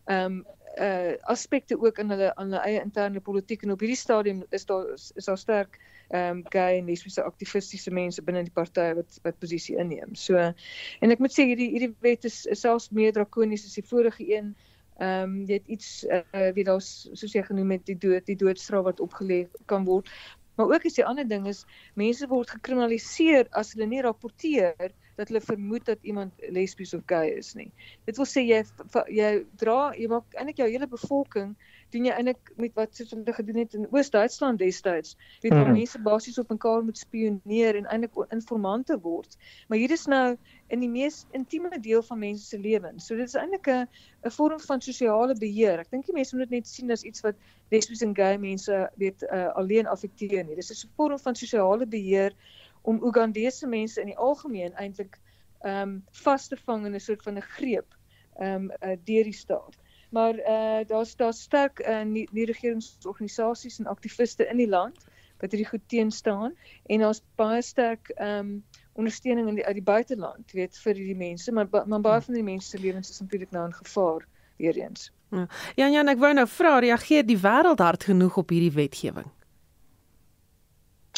ehm 0.10 0.40
um, 0.40 0.46
uh 0.80 1.16
aspekte 1.34 1.76
ook 1.82 1.98
in 1.98 2.10
hulle 2.10 2.36
aan 2.36 2.52
hulle 2.52 2.62
eie 2.64 2.82
interne 2.82 3.20
politiek 3.20 3.64
en 3.66 3.72
op 3.74 3.82
hierdie 3.84 4.00
stadium 4.00 4.44
is 4.56 4.66
daar 4.66 4.92
is 4.96 5.26
daar 5.26 5.38
sterk 5.38 5.80
ehm 6.10 6.38
um, 6.38 6.44
gay 6.50 6.78
en 6.78 6.86
lesbiese 6.86 7.24
aktivistiese 7.24 7.92
mense 7.92 8.22
binne 8.26 8.42
die 8.48 8.54
party 8.54 8.88
wat 8.98 9.20
wat 9.24 9.40
posisie 9.40 9.78
inneem. 9.78 10.16
So 10.16 10.38
en 10.38 11.14
ek 11.16 11.22
moet 11.22 11.36
sê 11.36 11.46
hierdie 11.52 11.70
hierdie 11.76 11.94
wet 12.06 12.26
is, 12.26 12.46
is 12.46 12.66
selfs 12.66 12.90
meer 12.90 13.14
drakonies 13.14 13.66
as 13.68 13.78
die 13.78 13.86
vorige 13.86 14.26
een. 14.26 14.56
Ehm 14.98 15.24
um, 15.24 15.36
jy 15.50 15.60
het 15.60 15.70
iets 15.78 15.92
uh, 16.10 16.50
wie 16.58 16.66
daar 16.66 16.82
soos 16.82 17.36
jy 17.36 17.44
genoem 17.46 17.76
het 17.78 17.86
die 17.86 17.98
dood 18.08 18.26
die 18.26 18.40
doodstraf 18.40 18.88
wat 18.90 19.04
opgelê 19.06 19.44
kan 19.66 19.86
word. 19.86 20.10
Maar 20.58 20.74
ook 20.74 20.90
is 20.90 20.98
die 20.98 21.06
ander 21.06 21.28
ding 21.28 21.46
is 21.48 21.62
mense 21.96 22.28
word 22.28 22.50
gekriminaliseer 22.58 23.48
as 23.62 23.76
hulle 23.76 23.88
nie 23.88 24.02
rapporteer 24.04 24.92
dat 25.20 25.28
hulle 25.32 25.44
vermoed 25.44 25.86
dat 25.86 26.08
iemand 26.08 26.48
lesbies 26.56 26.94
of 26.96 27.04
gay 27.12 27.34
is 27.36 27.54
nie. 27.60 27.68
Dit 28.08 28.18
wil 28.22 28.28
sê 28.30 28.46
jy 28.48 28.64
jy 29.12 29.32
dra 29.60 29.92
jy 29.98 30.08
maak 30.12 30.40
eintlik 30.40 30.64
jou 30.64 30.70
hele 30.72 30.88
bevolking 30.88 31.56
doen 31.94 32.06
jy 32.06 32.14
eintlik 32.14 32.52
met 32.62 32.76
wat 32.78 32.94
soos 32.96 33.12
hulle 33.16 33.34
gedoen 33.34 33.60
het 33.64 33.74
in 33.78 33.88
Oos-Duitsland 33.90 34.62
destyds. 34.62 35.16
Weet 35.42 35.56
jy 35.56 35.62
mm. 35.64 35.78
mense 35.80 36.02
basies 36.06 36.38
op 36.42 36.52
mekaar 36.54 36.84
moet 36.86 37.02
spioneer 37.02 37.80
en 37.80 37.90
eintlik 37.90 38.18
informante 38.36 38.98
word. 39.02 39.38
Maar 39.68 39.82
hier 39.82 39.94
is 39.96 40.06
nou 40.12 40.38
in 40.70 40.84
die 40.86 40.92
mees 40.92 41.24
intieme 41.38 41.82
deel 41.82 42.04
van 42.06 42.22
mense 42.22 42.46
se 42.46 42.60
lewens. 42.62 43.10
So 43.10 43.18
dit 43.18 43.28
is 43.28 43.38
eintlik 43.40 43.68
'n 43.74 43.88
'n 44.26 44.34
vorm 44.38 44.60
van 44.60 44.82
sosiale 44.82 45.36
beheer. 45.36 45.80
Ek 45.80 45.90
dink 45.92 46.06
die 46.06 46.14
mense 46.14 46.36
moet 46.36 46.50
dit 46.50 46.60
net 46.60 46.68
sien 46.68 46.92
as 46.92 47.04
iets 47.04 47.26
wat 47.26 47.36
lesbies 47.72 48.02
en 48.06 48.16
gay 48.16 48.38
mense 48.38 48.90
weet 48.96 49.24
uh, 49.24 49.50
alleen 49.56 49.88
affekteer 49.88 50.46
nie. 50.46 50.56
Dis 50.56 50.72
'n 50.72 50.90
vorm 50.96 51.20
van 51.20 51.36
sosiale 51.36 51.86
beheer 51.86 52.36
om 52.82 53.04
Ugandese 53.04 53.68
mense 53.68 54.02
in 54.02 54.12
die 54.14 54.18
algemeen 54.18 54.74
eintlik 54.74 55.20
ehm 55.60 55.82
um, 55.82 56.04
vas 56.24 56.48
te 56.48 56.58
vang 56.66 56.86
in 56.86 56.96
'n 56.96 57.00
soort 57.00 57.24
van 57.24 57.38
'n 57.38 57.42
greep 57.42 57.96
ehm 58.40 58.56
um, 58.56 58.72
uh, 58.72 58.98
deur 59.04 59.24
die 59.24 59.34
staat. 59.34 59.78
Maar 60.10 60.36
uh 60.36 60.88
daar's 60.88 61.16
daar 61.16 61.34
sterk 61.34 61.80
uh, 61.80 62.04
nie, 62.04 62.28
nie 62.32 62.46
regeringsorganisasies 62.46 63.80
en 63.80 63.86
aktiviste 63.86 64.48
in 64.48 64.58
die 64.58 64.70
land 64.70 65.06
wat 65.40 65.52
hierdie 65.52 65.70
goed 65.70 65.88
teen 65.88 66.12
staan 66.12 66.56
en 66.86 67.00
daar's 67.00 67.22
baie 67.36 67.62
sterk 67.62 68.10
ehm 68.16 68.40
um, 68.40 68.64
ondersteuning 69.00 69.48
in 69.48 69.56
die 69.56 69.66
uit 69.66 69.78
die 69.80 69.84
buiteland, 69.84 70.52
weet 70.52 70.78
vir 70.78 70.94
hierdie 70.94 71.16
mense, 71.16 71.52
maar 71.52 71.68
maar 71.72 72.02
baie 72.02 72.22
van 72.22 72.34
die 72.34 72.44
mense 72.44 72.68
se 72.68 72.80
lewens 72.80 73.10
is 73.10 73.20
natuurlik 73.20 73.52
nou 73.52 73.66
in 73.66 73.74
gevaar 73.74 74.26
weer 74.58 74.76
eens. 74.76 75.12
Ja, 75.32 75.48
ja, 75.76 75.88
ja 75.88 76.04
ek 76.04 76.20
wou 76.20 76.34
nou 76.34 76.48
vra, 76.48 76.80
reageer 76.80 77.26
die 77.26 77.40
wêreld 77.40 77.80
hard 77.80 78.04
genoeg 78.04 78.38
op 78.38 78.50
hierdie 78.50 78.74
wetgewing? 78.76 79.30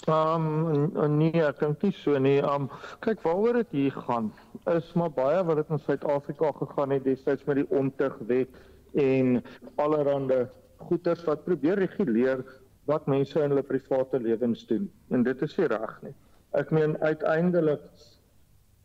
Ehm 0.08 0.96
um, 0.98 1.18
nee, 1.18 1.44
ek 1.46 1.60
dink 1.60 1.84
nie 1.86 1.94
so 1.94 2.18
nie. 2.18 2.40
Ehm 2.42 2.64
um, 2.64 2.70
kyk 3.06 3.22
waaroor 3.22 3.60
dit 3.62 3.76
hier 3.78 3.98
gaan 4.08 4.32
is 4.70 4.94
maar 4.94 5.12
baie 5.14 5.44
wat 5.46 5.60
dit 5.62 5.70
in 5.70 5.80
Suid-Afrika 5.80 6.52
gegaan 6.58 6.90
het 6.90 7.04
destyds 7.04 7.46
met 7.46 7.60
die 7.62 7.68
ontugwet 7.70 8.58
en 8.94 9.44
allerlei 9.76 10.48
goeters 10.90 11.24
wat 11.24 11.44
probeer 11.46 11.78
reguleer 11.80 12.42
wat 12.90 13.06
mense 13.06 13.38
in 13.40 13.54
hulle 13.54 13.64
private 13.64 14.20
lewens 14.20 14.66
doen. 14.68 14.90
En 15.10 15.24
dit 15.24 15.42
is 15.42 15.54
nie 15.58 15.68
reg 15.70 15.94
nie. 16.02 16.14
Ek 16.58 16.72
meen 16.74 16.98
uiteindelik 17.02 17.84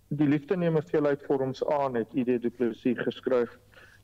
die 0.08 0.28
liefde 0.28 0.56
neem 0.56 0.76
veel 0.90 1.06
uit 1.06 1.24
vorms 1.26 1.64
aan 1.64 1.96
het 1.96 2.12
ID 2.12 2.44
Plessis 2.56 3.00
geskryf 3.00 3.56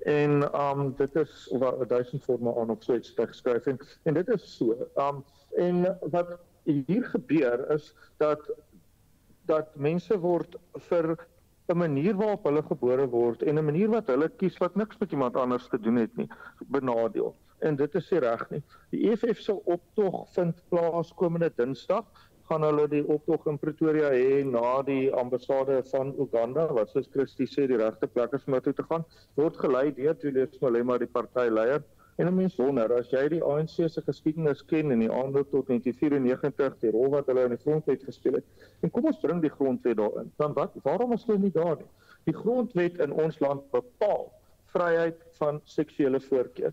en 0.08 0.42
um 0.58 0.94
dit 0.98 1.16
is 1.16 1.44
wat 1.60 1.84
1000 1.88 2.24
vorme 2.24 2.56
aan 2.56 2.72
of 2.72 2.82
so 2.82 2.96
iets 2.96 3.12
geskryf 3.16 3.68
en, 3.70 3.78
en 4.02 4.14
dit 4.14 4.28
is 4.28 4.48
so. 4.56 4.88
Um 4.96 5.20
en 5.60 5.84
wat 6.10 6.40
hier 6.64 7.04
gebeur 7.04 7.70
is 7.74 7.94
dat 8.22 8.50
dat 9.50 9.74
mense 9.74 10.18
word 10.18 10.56
vir 10.88 11.16
'n 11.72 11.78
manier 11.78 12.14
waarop 12.14 12.44
hulle 12.44 12.62
gebore 12.62 13.06
word 13.10 13.42
en 13.42 13.58
'n 13.58 13.64
manier 13.64 13.88
wat 13.88 14.06
hulle 14.06 14.28
kies 14.28 14.58
wat 14.58 14.76
niks 14.76 14.98
met 14.98 15.12
iemand 15.12 15.36
anders 15.36 15.68
te 15.68 15.80
doen 15.80 15.96
het 15.96 16.16
nie 16.16 16.28
benadeel. 16.76 17.34
En 17.58 17.76
dit 17.76 17.94
is 17.94 18.10
nie 18.10 18.20
reg 18.20 18.50
nie. 18.50 18.62
Die 18.90 19.10
EFF 19.10 19.40
se 19.40 19.54
optog 19.64 20.28
vind 20.34 20.62
plaas 20.68 21.12
komende 21.14 21.52
Dinsdag. 21.56 22.04
Gaan 22.50 22.62
hulle 22.62 22.88
die 22.88 23.06
optog 23.06 23.46
in 23.46 23.58
Pretoria 23.58 24.10
hê 24.10 24.44
na 24.44 24.82
die 24.82 25.12
ambassade 25.14 25.82
van 25.90 26.14
Uganda 26.18 26.66
wat 26.72 26.90
soos 26.90 27.08
Christie 27.12 27.46
sê 27.46 27.66
die 27.66 27.78
regte 27.78 28.06
plek 28.06 28.32
is 28.32 28.46
om 28.46 28.60
toe 28.60 28.72
te 28.72 28.82
gaan. 28.82 29.04
Word 29.34 29.56
gelei 29.56 29.94
deur 29.94 30.16
Julius 30.18 30.58
Malema 30.60 30.98
die 30.98 31.06
partyleier 31.06 31.82
En 32.16 32.26
'n 32.26 32.34
mens 32.34 32.56
wonder 32.56 32.92
as 32.92 33.10
jy 33.10 33.28
die 33.28 33.42
ANC 33.42 33.88
se 33.88 34.02
geskiedenis 34.04 34.64
ken 34.64 34.90
en 34.90 34.98
die 34.98 35.10
aanloop 35.12 35.50
tot 35.50 35.66
1994, 35.66 36.78
die 36.80 36.90
rol 36.90 37.08
wat 37.14 37.26
hulle 37.26 37.44
in 37.48 37.56
die 37.56 37.62
grondwet 37.64 38.04
gespeel 38.04 38.34
het. 38.40 38.68
En 38.80 38.90
kom 38.90 39.08
ons 39.08 39.20
bring 39.20 39.40
die 39.40 39.50
grondwet 39.50 39.96
daarin. 39.96 40.32
Dan 40.36 40.52
wat 40.52 40.76
waarom 40.82 41.12
is 41.12 41.24
dit 41.24 41.38
nie 41.38 41.50
daar 41.50 41.76
nie? 41.76 41.88
Die 42.24 42.36
grondwet 42.36 42.98
in 42.98 43.12
ons 43.12 43.38
land 43.40 43.70
bepaal 43.70 44.28
vryheid 44.72 45.24
van 45.38 45.60
seksuele 45.64 46.20
voorkeur. 46.20 46.72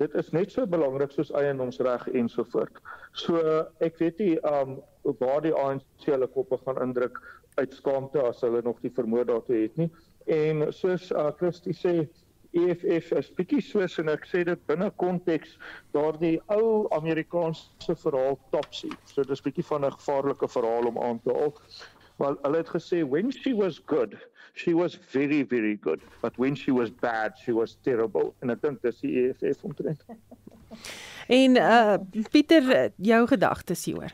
Dit 0.00 0.14
is 0.14 0.30
net 0.32 0.52
so 0.52 0.66
belangrik 0.66 1.12
soos 1.12 1.32
eiendomsreg 1.36 2.06
en 2.16 2.28
so 2.28 2.44
voort. 2.52 2.78
So 3.12 3.40
ek 3.84 3.98
weet 4.00 4.18
nie 4.18 4.36
um 4.48 4.78
waar 5.02 5.42
die 5.44 5.54
ANC 5.56 6.06
hulle 6.06 6.28
koppe 6.28 6.56
gaan 6.64 6.80
indruk 6.84 7.20
uit 7.58 7.74
skaamte 7.74 8.22
as 8.22 8.40
hulle 8.44 8.62
nog 8.64 8.80
die 8.80 8.92
vermoë 8.96 9.26
daartoe 9.28 9.62
het 9.64 9.76
nie. 9.76 9.90
En 10.30 10.66
soos 10.72 11.10
uh, 11.10 11.30
Christie 11.36 11.74
sê, 11.76 11.94
EFF 12.50 13.12
is 13.14 13.28
bietjie 13.38 13.60
soos 13.62 13.94
en 14.02 14.10
ek 14.10 14.24
sê 14.26 14.42
dit 14.46 14.62
binne 14.66 14.88
konteks 14.98 15.52
daardie 15.94 16.36
ou 16.50 16.88
Amerikaanse 16.96 17.94
verhaal 18.02 18.38
Topsy. 18.54 18.90
So 19.12 19.22
dis 19.22 19.42
bietjie 19.44 19.66
van 19.68 19.86
'n 19.86 19.94
gevaarlike 19.94 20.48
verhaal 20.48 20.90
om 20.90 20.98
aan 20.98 21.20
te 21.22 21.30
haal. 21.36 21.54
Wel, 22.18 22.36
hulle 22.42 22.56
het 22.56 22.72
gesê 22.74 23.04
when 23.08 23.30
she 23.32 23.54
was 23.54 23.80
good, 23.86 24.18
she 24.54 24.74
was 24.74 24.98
very 25.12 25.42
very 25.44 25.78
good, 25.80 26.02
but 26.22 26.36
when 26.36 26.56
she 26.56 26.72
was 26.72 26.90
bad, 26.90 27.38
she 27.38 27.52
was 27.52 27.78
terrible. 27.82 28.34
En 28.42 28.50
ek 28.50 28.62
dink 28.62 28.82
dis 28.82 29.00
die 29.00 29.14
EFF 29.22 29.64
omtrent. 29.64 30.04
en 31.40 31.56
uh 31.56 31.96
Pieter, 32.30 32.92
jou 32.96 33.26
gedagtes 33.26 33.84
hieroor. 33.84 34.12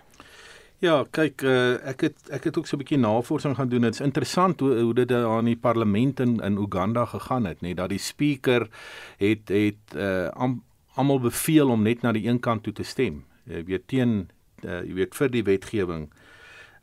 Ja, 0.85 1.07
kyk, 1.09 1.41
uh, 1.41 1.79
ek 1.89 2.03
het 2.05 2.27
ek 2.37 2.51
het 2.51 2.59
ook 2.59 2.67
so 2.69 2.77
'n 2.77 2.83
bietjie 2.85 2.99
navorsing 2.99 3.57
gaan 3.57 3.69
doen. 3.69 3.81
Dit 3.81 3.95
is 3.95 4.01
interessant 4.01 4.61
hoe 4.61 4.79
hoe 4.81 4.95
dit 4.95 5.13
aan 5.13 5.45
die 5.45 5.57
parlement 5.57 6.21
in 6.21 6.41
in 6.41 6.57
Uganda 6.57 7.05
gegaan 7.05 7.45
het, 7.45 7.61
nê, 7.61 7.75
dat 7.75 7.89
die 7.89 7.99
speaker 7.99 8.69
het 9.17 9.49
het 9.49 9.97
uh 9.97 10.29
almal 10.97 11.21
beveel 11.21 11.71
om 11.71 11.83
net 11.83 12.03
na 12.03 12.13
die 12.13 12.29
een 12.29 12.41
kant 12.41 12.63
toe 12.63 12.73
te 12.73 12.83
stem. 12.83 13.25
Jy 13.45 13.65
weet 13.65 13.89
teen 13.89 14.31
uh, 14.65 14.81
jy 14.81 14.95
weet 14.95 15.15
vir 15.15 15.29
die 15.31 15.43
wetgewing. 15.43 16.09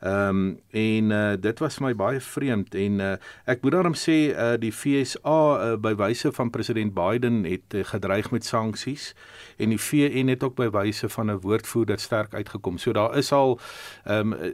Ehm 0.04 0.28
um, 0.28 0.60
en 0.70 1.10
uh, 1.10 1.34
dit 1.40 1.60
was 1.60 1.80
my 1.80 1.96
baie 1.96 2.20
vreemd 2.20 2.76
en 2.76 3.00
uh, 3.00 3.12
ek 3.48 3.62
moet 3.64 3.72
daarom 3.72 3.94
sê 3.96 4.16
uh, 4.34 4.50
die 4.60 4.72
FSA 4.76 5.36
uh, 5.54 5.78
by 5.80 5.94
wyse 5.96 6.32
van 6.36 6.50
president 6.52 6.92
Biden 6.94 7.46
het 7.48 7.72
uh, 7.72 7.86
gedreig 7.88 8.28
met 8.32 8.44
sanksies 8.46 9.14
en 9.58 9.72
die 9.72 9.80
VN 9.80 10.28
het 10.28 10.44
ook 10.44 10.58
by 10.60 10.68
wyse 10.76 11.08
van 11.10 11.32
'n 11.32 11.40
woordvoerder 11.40 12.00
sterk 12.00 12.34
uitgekom. 12.34 12.78
So 12.78 12.92
daar 12.92 13.16
is 13.18 13.32
al 13.32 13.60
ehm 14.04 14.34
um, 14.34 14.54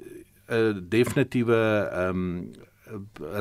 'n 0.49 0.85
definitiewe 0.89 1.89
ehm 1.93 2.09
um, 2.09 2.51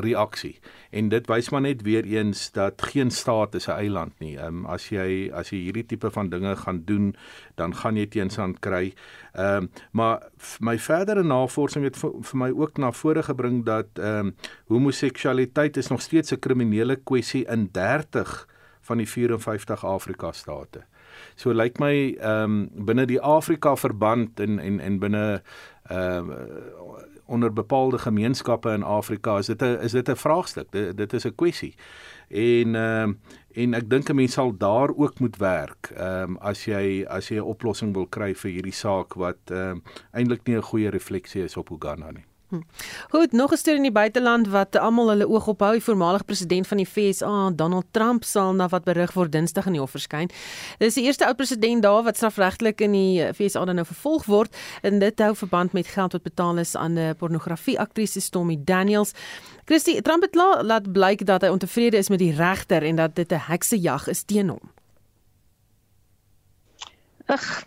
reaksie. 0.03 0.59
En 0.89 1.09
dit 1.09 1.27
wys 1.27 1.49
maar 1.49 1.61
net 1.61 1.81
weer 1.81 2.05
eens 2.05 2.51
dat 2.51 2.81
geen 2.81 3.11
staat 3.11 3.55
is 3.55 3.67
'n 3.67 3.71
eiland 3.71 4.19
nie. 4.19 4.37
Ehm 4.37 4.47
um, 4.47 4.65
as 4.65 4.89
jy 4.89 5.31
as 5.33 5.49
jy 5.49 5.57
hierdie 5.57 5.85
tipe 5.85 6.11
van 6.11 6.29
dinge 6.29 6.55
gaan 6.55 6.81
doen, 6.85 7.15
dan 7.55 7.75
gaan 7.75 7.95
jy 7.95 8.07
teensand 8.07 8.59
kry. 8.59 8.93
Ehm 9.33 9.63
um, 9.63 9.69
maar 9.91 10.27
my 10.59 10.79
verdere 10.79 11.23
navorsing 11.23 11.83
het 11.83 11.97
vir, 11.97 12.11
vir 12.21 12.37
my 12.37 12.49
ook 12.49 12.77
na 12.77 12.91
vore 12.91 13.23
gebring 13.23 13.65
dat 13.65 13.87
ehm 13.93 14.25
um, 14.25 14.35
homoseksualiteit 14.67 15.77
is 15.77 15.87
nog 15.87 16.01
steeds 16.01 16.31
'n 16.31 16.39
kriminele 16.39 16.95
kwessie 16.95 17.45
in 17.45 17.69
30 17.71 18.47
van 18.81 18.97
die 18.97 19.09
54 19.09 19.85
Afrika 19.85 20.31
state. 20.31 20.83
So 21.35 21.51
lyk 21.51 21.79
like 21.79 21.83
my 21.83 22.15
ehm 22.19 22.43
um, 22.43 22.85
binne 22.85 23.05
die 23.05 23.21
Afrika 23.21 23.75
verband 23.75 24.39
en 24.39 24.59
en 24.59 24.79
en 24.79 24.99
binne 24.99 25.41
ehm 25.89 26.31
uh, 26.31 26.37
onder 27.29 27.53
bepaalde 27.53 27.97
gemeenskappe 27.97 28.71
in 28.73 28.83
Afrika 28.83 29.37
is 29.37 29.45
dit 29.45 29.61
'n 29.61 29.79
is 29.81 29.91
dit 29.91 30.09
'n 30.09 30.15
vraagstuk. 30.15 30.71
Dit, 30.71 30.97
dit 30.97 31.13
is 31.13 31.25
'n 31.25 31.35
kwessie. 31.35 31.75
En 32.27 32.75
ehm 32.75 33.09
uh, 33.09 33.15
en 33.61 33.73
ek 33.73 33.89
dink 33.89 34.09
'n 34.09 34.15
mens 34.15 34.33
sal 34.33 34.57
daar 34.57 34.89
ook 34.95 35.19
moet 35.19 35.37
werk. 35.37 35.91
Ehm 35.95 36.29
um, 36.29 36.37
as 36.37 36.65
jy 36.65 37.05
as 37.07 37.27
jy 37.27 37.35
'n 37.35 37.51
oplossing 37.53 37.93
wil 37.93 38.07
kry 38.07 38.33
vir 38.35 38.51
hierdie 38.51 38.73
saak 38.73 39.13
wat 39.13 39.51
ehm 39.51 39.69
um, 39.69 39.83
eintlik 40.11 40.47
nie 40.47 40.55
'n 40.55 40.69
goeie 40.71 40.89
refleksie 40.89 41.43
is 41.43 41.57
op 41.57 41.69
Uganda 41.69 42.11
nie. 42.11 42.28
Hm. 42.49 42.61
Goed, 43.09 43.31
nog 43.31 43.51
'n 43.51 43.57
storie 43.57 43.77
in 43.77 43.83
die 43.83 43.91
buiteland 43.91 44.47
wat 44.47 44.75
almal 44.75 45.09
hulle 45.09 45.27
oog 45.27 45.47
op 45.47 45.59
hou. 45.59 45.71
Die 45.71 45.83
voormalige 45.83 46.23
president 46.23 46.67
van 46.67 46.77
die 46.77 46.85
FSA, 46.85 47.51
Donald 47.55 47.85
Trump, 47.91 48.23
sal 48.23 48.53
na 48.53 48.67
wat 48.67 48.83
berig 48.83 49.13
word 49.13 49.31
Dinsdag 49.31 49.65
in 49.65 49.71
die 49.71 49.81
hof 49.81 49.91
verskyn. 49.91 50.29
Dis 50.77 50.93
die 50.93 51.03
eerste 51.03 51.25
oud 51.25 51.35
president 51.35 51.83
daar 51.83 52.03
wat 52.03 52.15
strafregtelik 52.15 52.81
in 52.81 52.91
die 52.91 53.33
FSA 53.33 53.65
dan 53.65 53.75
nou 53.75 53.85
vervolg 53.85 54.25
word 54.25 54.55
en 54.81 54.99
dit 54.99 55.19
hou 55.19 55.35
verband 55.35 55.71
met 55.73 55.87
geld 55.87 56.11
wat 56.11 56.23
betaal 56.23 56.57
is 56.57 56.75
aan 56.75 56.97
'n 56.97 57.15
pornografie-aktrise 57.15 58.19
Stormy 58.19 58.57
Daniels. 58.63 59.11
Christie, 59.65 60.01
Trump 60.01 60.21
het 60.21 60.35
la, 60.35 60.63
laat 60.63 60.91
blyk 60.91 61.25
dat 61.25 61.41
hy 61.41 61.47
ontevrede 61.47 61.97
is 61.97 62.09
met 62.09 62.19
die 62.19 62.35
regter 62.35 62.83
en 62.83 62.95
dat 62.95 63.15
dit 63.15 63.31
'n 63.31 63.45
heksejag 63.47 64.07
is 64.07 64.23
teen 64.23 64.49
hom. 64.49 64.71
Ag, 67.25 67.63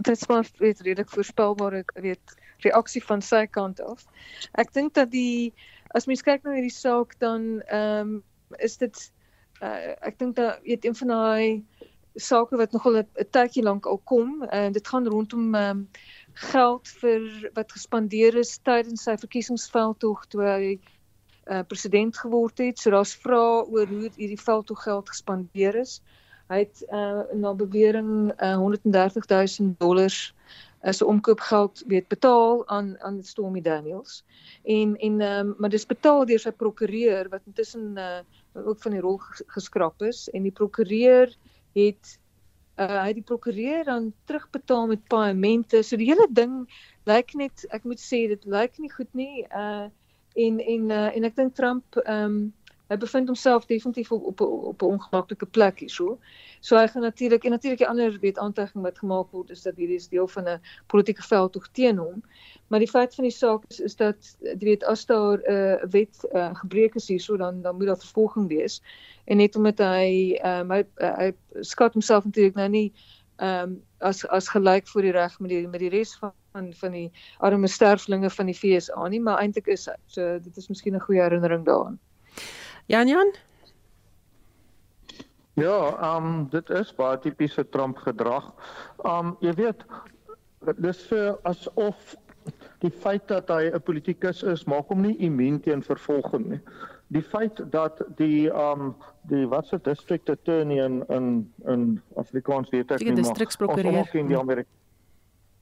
dit 0.00 0.08
is 0.08 0.26
maar 0.26 0.46
redelik 0.56 1.08
voorspelbaar, 1.08 1.72
ek 1.72 1.90
weet 1.94 2.36
reaksie 2.64 3.04
van 3.04 3.22
sy 3.22 3.46
kant 3.46 3.80
af. 3.80 4.04
Ek 4.58 4.72
dink 4.72 4.94
dat 4.98 5.10
die 5.10 5.52
as 5.94 6.06
mens 6.06 6.22
kyk 6.22 6.44
na 6.44 6.56
hierdie 6.56 6.74
saak 6.74 7.16
dan 7.22 7.62
ehm 7.68 8.18
um, 8.18 8.22
is 8.64 8.78
dit 8.80 8.96
uh, 9.60 9.94
ek 10.00 10.18
dink 10.18 10.36
dat 10.36 10.60
weet 10.64 10.84
een 10.84 10.96
van 10.96 11.08
daai 11.12 11.64
sake 12.18 12.56
wat 12.56 12.72
nogal 12.72 12.96
'n 12.98 13.28
tydjie 13.30 13.62
lank 13.62 13.86
al 13.86 14.00
kom 14.04 14.42
en 14.42 14.68
uh, 14.68 14.72
dit 14.72 14.88
gaan 14.88 15.06
rondom 15.06 15.54
um, 15.54 15.88
geld 16.34 16.88
vir 17.00 17.50
wat 17.54 17.72
gespandeer 17.72 18.36
is 18.36 18.58
tydens 18.62 19.02
sy 19.02 19.16
verkiesingsveldtog 19.16 20.26
toe 20.26 20.42
hy 20.42 20.78
uh, 21.50 21.62
president 21.66 22.16
geword 22.18 22.58
het. 22.58 22.78
So 22.78 22.90
daar's 22.90 23.14
vrae 23.16 23.64
oor 23.66 23.86
hoe 23.86 24.10
hierdie 24.16 24.40
veldtog 24.40 24.82
geld 24.82 25.08
gespandeer 25.08 25.76
is. 25.80 26.00
Hy 26.48 26.62
het 26.64 26.82
uh, 26.88 27.28
na 27.34 27.52
bewering 27.54 28.32
uh, 28.40 28.56
130 28.56 29.26
000 29.26 29.74
dollars 29.78 30.34
as 30.80 31.00
'n 31.02 31.04
omkoopgeld 31.04 31.84
weet 31.86 32.08
betaal 32.08 32.68
aan 32.68 33.00
aan 33.00 33.22
Stormy 33.22 33.60
Daniels. 33.60 34.24
En 34.62 34.96
en 34.96 35.20
um, 35.20 35.54
maar 35.58 35.70
dis 35.70 35.86
betaal 35.86 36.26
deur 36.26 36.38
sy 36.38 36.50
prokureur 36.50 37.28
wat 37.28 37.42
intussen 37.46 37.98
uh, 37.98 38.20
ook 38.54 38.82
van 38.82 38.92
die 38.92 39.00
rol 39.00 39.18
geskraap 39.46 40.02
is 40.02 40.28
en 40.30 40.42
die 40.42 40.52
prokureur 40.52 41.34
het 41.74 42.18
uh, 42.78 43.02
hy 43.04 43.12
die 43.12 43.26
prokureur 43.26 43.84
dan 43.84 44.12
terugbetaal 44.24 44.86
met 44.86 45.06
paemente. 45.08 45.82
So 45.82 45.96
die 45.96 46.10
hele 46.10 46.28
ding 46.30 46.68
lyk 47.04 47.34
net 47.34 47.66
ek 47.70 47.84
moet 47.84 48.00
sê 48.00 48.26
dit 48.28 48.44
lyk 48.44 48.78
nie 48.78 48.92
goed 48.92 49.14
nie. 49.14 49.46
Uh 49.50 49.88
en 50.38 50.60
en 50.60 50.90
uh, 50.90 51.16
en 51.16 51.24
ek 51.24 51.36
dink 51.36 51.54
Trump 51.54 51.98
ehm 52.04 52.24
um, 52.24 52.38
hy 52.88 52.96
bevind 52.96 53.28
homself 53.28 53.66
definitief 53.66 54.12
op 54.12 54.24
op 54.24 54.40
op 54.40 54.82
'n 54.82 54.92
ongemaklike 54.96 55.46
plek 55.46 55.78
hierso. 55.78 56.18
So 56.60 56.76
hy 56.76 56.86
gaan 56.88 57.02
natuurlik 57.02 57.44
en 57.44 57.50
natuurlik 57.50 57.78
die 57.78 57.88
ander 57.88 58.18
weet 58.20 58.38
aantekening 58.38 58.84
wat 58.84 58.98
gemaak 58.98 59.30
word 59.30 59.50
is 59.50 59.62
dat 59.62 59.76
hierdie 59.76 59.96
is 59.96 60.08
deel 60.08 60.28
van 60.28 60.48
'n 60.48 60.60
politieke 60.86 61.22
veldtog 61.22 61.68
teen 61.72 61.96
hom. 61.96 62.22
Maar 62.68 62.78
die 62.78 62.88
feit 62.88 63.14
van 63.14 63.24
die 63.24 63.32
saak 63.32 63.64
is 63.68 63.80
is 63.80 63.96
dat 63.96 64.36
jy 64.40 64.56
weet 64.58 64.84
as 64.84 65.06
daar 65.06 65.38
'n 65.38 65.52
uh, 65.52 65.84
wet 65.90 66.28
uh, 66.32 66.54
gebreek 66.54 66.94
is 66.94 67.08
hierso 67.08 67.36
dan 67.36 67.62
dan 67.62 67.76
moet 67.76 67.86
daar 67.86 67.98
vervolging 67.98 68.48
wees. 68.48 68.82
En 69.24 69.36
net 69.36 69.56
omdat 69.56 69.78
hy 69.78 70.38
um, 70.44 70.70
hy, 70.70 70.84
uh, 70.96 71.16
hy 71.16 71.32
skat 71.60 71.92
homself 71.92 72.24
natuurlik 72.24 72.54
nou 72.54 72.68
nie 72.68 72.92
ehm 73.36 73.62
um, 73.62 73.82
as 73.98 74.26
as 74.28 74.48
gelyk 74.48 74.88
voor 74.88 75.02
die 75.02 75.12
reg 75.12 75.40
met 75.40 75.50
die 75.50 75.68
met 75.68 75.80
die 75.80 75.88
res 75.90 76.16
van 76.16 76.32
van 76.52 76.72
van 76.74 76.92
die 76.92 77.10
arme 77.38 77.68
sterflinge 77.68 78.30
van 78.30 78.46
die 78.46 78.54
FSA 78.54 79.08
nie, 79.08 79.20
maar 79.20 79.38
eintlik 79.38 79.66
is 79.66 79.86
hy. 79.86 79.94
So 80.06 80.38
dit 80.42 80.56
is 80.56 80.68
miskien 80.68 80.94
'n 80.94 81.00
goeie 81.00 81.22
herinnering 81.22 81.64
daaraan. 81.64 81.98
Jan 82.88 83.08
Jan 83.08 83.34
Ja, 85.52 85.96
ehm 86.00 86.26
um, 86.26 86.46
dit 86.50 86.70
is 86.70 86.94
baie 86.94 87.18
tipiese 87.18 87.68
Trump 87.68 87.98
gedrag. 87.98 88.46
Ehm 89.02 89.26
um, 89.26 89.36
jy 89.44 89.52
weet 89.58 89.84
dis 90.78 91.00
vir 91.10 91.36
asof 91.50 92.14
die 92.80 92.92
feit 93.04 93.26
dat 93.28 93.50
hy 93.52 93.68
'n 93.68 93.82
politikus 93.82 94.42
is, 94.42 94.64
maak 94.64 94.88
hom 94.88 95.02
nie 95.04 95.16
immuun 95.18 95.60
teen 95.60 95.82
vervolging 95.82 96.46
nie. 96.54 96.60
Die 97.08 97.22
feit 97.22 97.60
dat 97.72 98.00
die 98.16 98.48
um 98.48 98.94
die 99.28 99.44
watse 99.48 99.80
district 99.82 100.30
attorney 100.30 100.80
in 100.84 101.04
in 101.08 101.52
in 101.66 102.00
Afrikaans 102.16 102.70
weet 102.70 102.90
ek 102.90 103.00
nie 103.04 103.22
maar 103.22 104.00
ons 104.04 104.10
ken 104.10 104.32
die 104.32 104.38
Amerika 104.38 104.70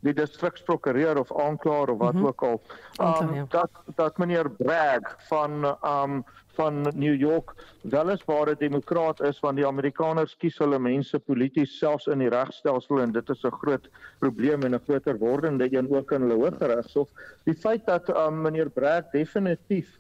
die 0.06 0.14
distriksprokureur 0.14 1.18
of 1.18 1.32
aanklaer 1.40 1.90
of 1.90 1.98
wat 1.98 2.12
mm 2.12 2.20
-hmm. 2.20 2.26
ook 2.26 2.42
al. 2.42 2.60
Um, 3.00 3.34
ja. 3.34 3.44
dat 3.48 3.70
dat 3.94 4.18
meneer 4.18 4.50
Bragg 4.50 5.16
van 5.28 5.76
um 5.82 6.24
van 6.56 6.82
New 6.94 7.14
York 7.14 7.54
weliswaar 7.82 8.50
'n 8.50 8.58
demokraat 8.58 9.20
is 9.20 9.40
want 9.40 9.56
die 9.56 9.66
Amerikaners 9.66 10.36
kies 10.36 10.58
hulle 10.58 10.78
mense 10.78 11.18
polities 11.18 11.78
selfs 11.78 12.06
in 12.06 12.24
die 12.24 12.32
regstelsel 12.32 13.02
en 13.04 13.12
dit 13.12 13.30
is 13.30 13.44
'n 13.44 13.58
groot 13.60 13.88
probleem 14.18 14.62
en 14.62 14.74
'n 14.74 14.84
groter 14.88 15.18
wordende 15.18 15.68
een 15.70 15.90
ook 15.90 16.12
in 16.12 16.20
hulle 16.20 16.40
Hooggeregshof. 16.42 17.08
Die 17.44 17.54
feit 17.54 17.86
dat 17.86 18.08
um, 18.08 18.42
meneer 18.42 18.70
Bragg 18.70 19.10
definitief 19.12 19.98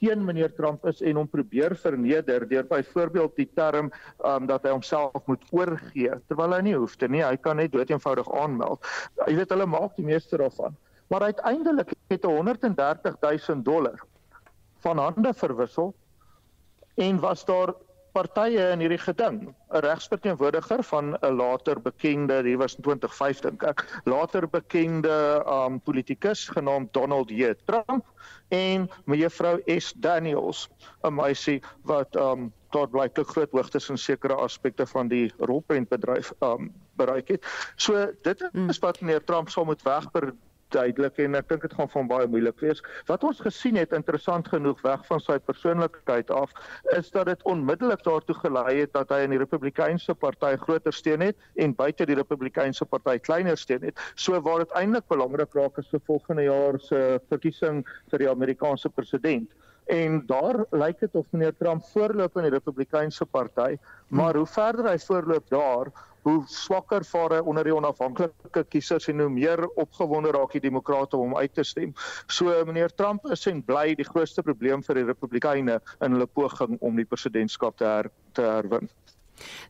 teen 0.00 0.24
meneer 0.24 0.52
Trump 0.54 0.84
is 0.86 1.00
en 1.02 1.16
hom 1.20 1.28
probeer 1.28 1.76
verneder 1.76 2.48
deur 2.48 2.66
byvoorbeeld 2.68 3.36
die 3.36 3.48
term 3.54 3.90
um, 4.24 4.46
dat 4.46 4.66
hy 4.66 4.74
homself 4.74 5.22
moet 5.30 5.44
oorgee 5.50 6.18
terwyl 6.28 6.56
hy 6.56 6.60
nie 6.68 6.74
hoef 6.76 6.96
te 7.00 7.08
nie 7.08 7.24
hy 7.24 7.36
kan 7.36 7.56
net 7.60 7.72
doeteenvoudig 7.72 8.28
aanmeld 8.42 8.84
jy 9.26 9.38
weet 9.38 9.54
hulle 9.54 9.68
maak 9.76 9.96
die 9.96 10.06
meeste 10.06 10.40
daarvan 10.42 10.76
maar 11.12 11.28
uiteindelik 11.30 11.94
het 12.12 12.26
hy 12.26 12.34
130 12.36 13.16
000 13.22 13.64
dollar 13.64 14.04
van 14.86 14.98
hande 15.02 15.34
verwissel 15.34 15.94
en 16.94 17.18
was 17.20 17.44
daar 17.44 17.74
partye 18.16 18.70
in 18.72 18.80
hierdie 18.80 19.02
geding. 19.02 19.40
'n 19.50 19.82
regsverteenwoordiger 19.84 20.82
van 20.90 21.16
'n 21.20 21.34
later 21.36 21.80
bekende 21.82 22.40
hier 22.46 22.58
was 22.58 22.76
in 22.76 22.82
2005 22.82 23.40
dink 23.44 23.62
ek 23.62 23.84
later 24.04 24.48
bekende 24.48 25.42
um 25.56 25.80
politikus 25.80 26.48
genaamd 26.48 26.92
Donald 26.92 27.30
J. 27.30 27.54
Trump 27.66 28.06
en 28.48 28.88
mevrou 29.04 29.60
S. 29.66 29.92
Daniels 29.96 30.68
'n 31.02 31.14
meisie 31.14 31.60
wat 31.82 32.16
um 32.16 32.52
tot 32.70 32.90
blyklik 32.90 33.28
groot 33.28 33.52
hoogtes 33.52 33.90
in 33.90 33.98
sekere 33.98 34.34
aspekte 34.34 34.86
van 34.86 35.08
die 35.08 35.32
rolprentbedryf 35.38 36.32
um 36.40 36.72
bereik 36.96 37.28
het. 37.28 37.46
So 37.76 38.06
dit 38.22 38.48
is 38.68 38.78
wat 38.78 39.00
meneer 39.00 39.24
Trump 39.24 39.48
sou 39.48 39.66
moet 39.66 39.82
wegber 39.82 40.32
duidelik 40.76 41.18
en 41.24 41.38
ek 41.40 41.48
dink 41.50 41.64
dit 41.66 41.74
gaan 41.78 41.90
van 41.92 42.10
baie 42.10 42.28
moeilik 42.30 42.60
wees. 42.64 42.82
Wat 43.10 43.24
ons 43.26 43.40
gesien 43.44 43.78
het 43.80 43.94
interessant 43.96 44.48
genoeg 44.52 44.80
weg 44.84 45.04
van 45.08 45.22
sy 45.24 45.38
persoonlikheid 45.48 46.30
af 46.34 46.52
is 46.96 47.10
dat 47.14 47.30
dit 47.30 47.44
onmiddellik 47.48 48.04
daartoe 48.06 48.36
gelei 48.42 48.80
het 48.82 48.94
dat 48.96 49.12
hy 49.14 49.22
in 49.26 49.34
die 49.34 49.42
Republikeinse 49.42 50.14
party 50.14 50.54
groter 50.62 50.94
steun 50.94 51.24
het 51.24 51.36
en 51.62 51.76
buite 51.76 52.06
die 52.08 52.18
Republikeinse 52.18 52.84
party 52.84 53.18
kleiner 53.28 53.58
steun 53.60 53.86
het. 53.88 54.00
So 54.14 54.40
waar 54.40 54.64
dit 54.64 54.74
eintlik 54.78 55.08
belangrik 55.12 55.54
raak 55.56 55.78
is 55.82 55.92
vir 55.92 56.04
volgende 56.06 56.48
jaar 56.48 56.80
se 56.80 57.20
verkiesing 57.30 57.84
vir 58.10 58.24
die 58.24 58.30
Amerikaanse 58.30 58.92
president. 58.92 59.52
En 59.86 60.22
daar 60.26 60.64
lyk 60.70 60.98
dit 61.00 61.14
of 61.14 61.26
meneer 61.30 61.54
Trump 61.56 61.84
voorloop 61.92 62.36
in 62.36 62.48
die 62.48 62.56
Republikeinse 62.56 63.24
party, 63.24 63.76
maar 64.08 64.34
hoe 64.34 64.46
verder 64.46 64.88
hy 64.90 64.98
voorloop 64.98 65.48
daar, 65.48 65.92
hoe 66.26 66.42
swakker 66.50 67.04
vaar 67.06 67.36
hy 67.36 67.42
onder 67.46 67.68
die 67.68 67.74
onafhanklike 67.74 68.64
kiesers 68.72 69.06
en 69.12 69.22
hoe 69.22 69.30
meer 69.30 69.62
opgewonde 69.78 70.32
raak 70.34 70.56
die 70.58 70.64
demokrate 70.64 71.14
om 71.16 71.28
hom 71.28 71.36
uit 71.38 71.54
te 71.54 71.62
stem. 71.62 71.92
So 72.26 72.50
meneer 72.66 72.90
Trump 72.98 73.28
is 73.30 73.46
en 73.46 73.62
bly 73.62 73.94
die 73.94 74.08
grootste 74.08 74.42
probleem 74.42 74.82
vir 74.82 74.98
die 74.98 75.06
Republikeine 75.06 75.78
in 76.00 76.16
hulle 76.16 76.26
poging 76.26 76.80
om 76.80 76.98
die 76.98 77.06
presidentskap 77.06 77.78
te 77.78 77.86
her, 77.86 78.10
te 78.34 78.42
herwin. 78.42 78.90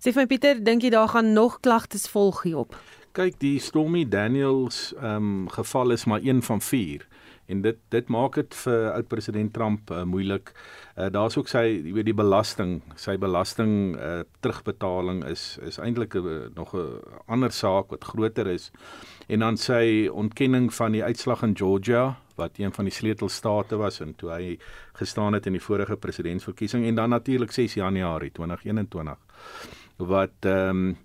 Sê 0.01 0.15
vir 0.17 0.31
Pieter, 0.31 0.65
dink 0.65 0.87
jy 0.87 0.95
daar 0.95 1.13
gaan 1.13 1.35
nog 1.37 1.61
klagtes 1.61 2.09
volg 2.09 2.47
hierop? 2.47 2.73
Kyk, 3.17 3.37
die 3.41 3.59
Stormy 3.61 4.07
Daniels 4.09 4.95
ehm 4.97 5.29
um, 5.45 5.47
geval 5.53 5.93
is 5.93 6.09
maar 6.09 6.25
een 6.25 6.41
van 6.43 6.65
4 6.65 7.05
en 7.47 7.63
dit 7.63 7.79
dit 7.89 8.09
maak 8.09 8.35
dit 8.35 8.59
vir 8.65 8.91
oud 8.93 9.09
president 9.09 9.53
Trump 9.55 9.91
uh, 9.91 10.03
moeilik. 10.03 10.53
Uh, 10.97 11.09
Daar's 11.13 11.37
ook 11.37 11.49
sy 11.49 11.65
jy 11.69 11.95
weet 11.97 12.09
die 12.11 12.17
belasting, 12.17 12.81
sy 12.97 13.17
belasting 13.21 13.97
uh, 13.97 14.23
terugbetaling 14.45 15.25
is 15.31 15.57
is 15.67 15.79
eintlik 15.79 16.15
uh, 16.19 16.49
nog 16.55 16.75
'n 16.75 17.01
ander 17.27 17.53
saak 17.53 17.91
wat 17.91 18.05
groter 18.05 18.47
is. 18.47 18.71
En 19.29 19.41
dan 19.41 19.57
sy 19.57 20.09
ontkenning 20.13 20.73
van 20.75 20.93
die 20.93 21.05
uitslag 21.05 21.43
in 21.43 21.57
Georgia 21.57 22.17
wat 22.37 22.59
een 22.59 22.73
van 22.73 22.85
die 22.85 22.93
sleutelstate 22.93 23.77
was 23.77 24.01
en 24.01 24.15
toe 24.15 24.31
hy 24.31 24.59
gestaan 24.93 25.33
het 25.33 25.47
in 25.47 25.57
die 25.57 25.63
vorige 25.63 25.97
presidentsverkiesing 25.97 26.85
en 26.87 26.95
dan 26.95 27.11
natuurlik 27.11 27.53
6 27.53 27.75
Januarie 27.75 28.31
2021 28.31 29.17
wat 29.97 30.45
ehm 30.45 30.69
um, 30.69 30.97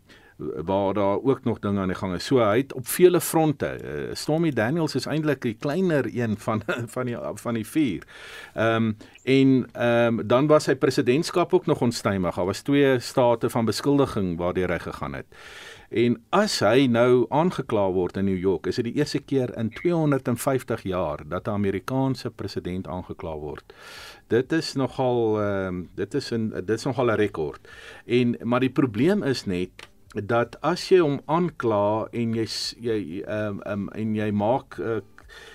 waar 0.65 0.93
daar 0.93 1.23
ook 1.23 1.43
nog 1.43 1.59
dinge 1.59 1.79
aan 1.79 1.87
die 1.87 1.97
gang 1.97 2.13
is. 2.15 2.25
So 2.25 2.39
hy 2.39 2.57
het 2.57 2.73
op 2.73 2.87
vele 2.87 3.21
fronte. 3.21 3.77
Uh, 3.83 4.15
Stormy 4.15 4.51
Daniels 4.51 4.95
is 4.95 5.05
eintlik 5.05 5.41
die 5.41 5.53
kleiner 5.53 6.09
een 6.13 6.37
van 6.37 6.63
van 6.95 7.05
die 7.05 7.17
van 7.33 7.53
die 7.53 7.67
vier. 7.67 8.07
Ehm 8.53 8.75
um, 8.75 8.97
en 9.23 9.67
ehm 9.71 10.19
um, 10.19 10.27
dan 10.27 10.47
was 10.47 10.63
sy 10.63 10.75
presidentskap 10.75 11.53
ook 11.53 11.65
nog 11.65 11.81
onstuimig. 11.81 12.35
Daar 12.35 12.45
was 12.45 12.61
twee 12.61 12.99
state 12.99 13.49
van 13.49 13.65
beskuldiging 13.65 14.37
waardeur 14.37 14.71
hy 14.71 14.79
gegaan 14.79 15.13
het. 15.13 15.25
En 15.91 16.15
as 16.31 16.53
hy 16.63 16.85
nou 16.87 17.25
aangekla 17.35 17.89
word 17.91 18.15
in 18.17 18.29
New 18.29 18.39
York, 18.39 18.69
is 18.71 18.77
dit 18.79 18.87
die 18.87 18.93
eerste 19.01 19.19
keer 19.19 19.51
in 19.59 19.73
250 19.75 20.85
jaar 20.87 21.19
dat 21.27 21.47
'n 21.47 21.51
Amerikaanse 21.51 22.29
president 22.31 22.87
aangekla 22.87 23.35
word. 23.35 23.73
Dit 24.27 24.51
is 24.51 24.73
nogal 24.73 25.41
ehm 25.41 25.67
um, 25.67 25.89
dit 25.95 26.13
is 26.13 26.31
'n 26.31 26.49
dit 26.49 26.77
is 26.77 26.83
nogal 26.83 27.11
'n 27.11 27.15
rekord. 27.15 27.67
En 28.05 28.37
maar 28.43 28.59
die 28.59 28.69
probleem 28.69 29.23
is 29.23 29.45
net 29.45 29.90
dat 30.15 30.57
as 30.61 30.89
jy 30.91 30.99
hom 30.99 31.19
aankla 31.31 32.07
en 32.11 32.35
jy 32.35 32.47
jy 32.83 32.99
ehm 33.23 33.61
um, 33.61 33.61
um, 33.65 33.89
en 33.95 34.15
jy 34.15 34.31
maak 34.35 34.79
uh, 34.79 34.99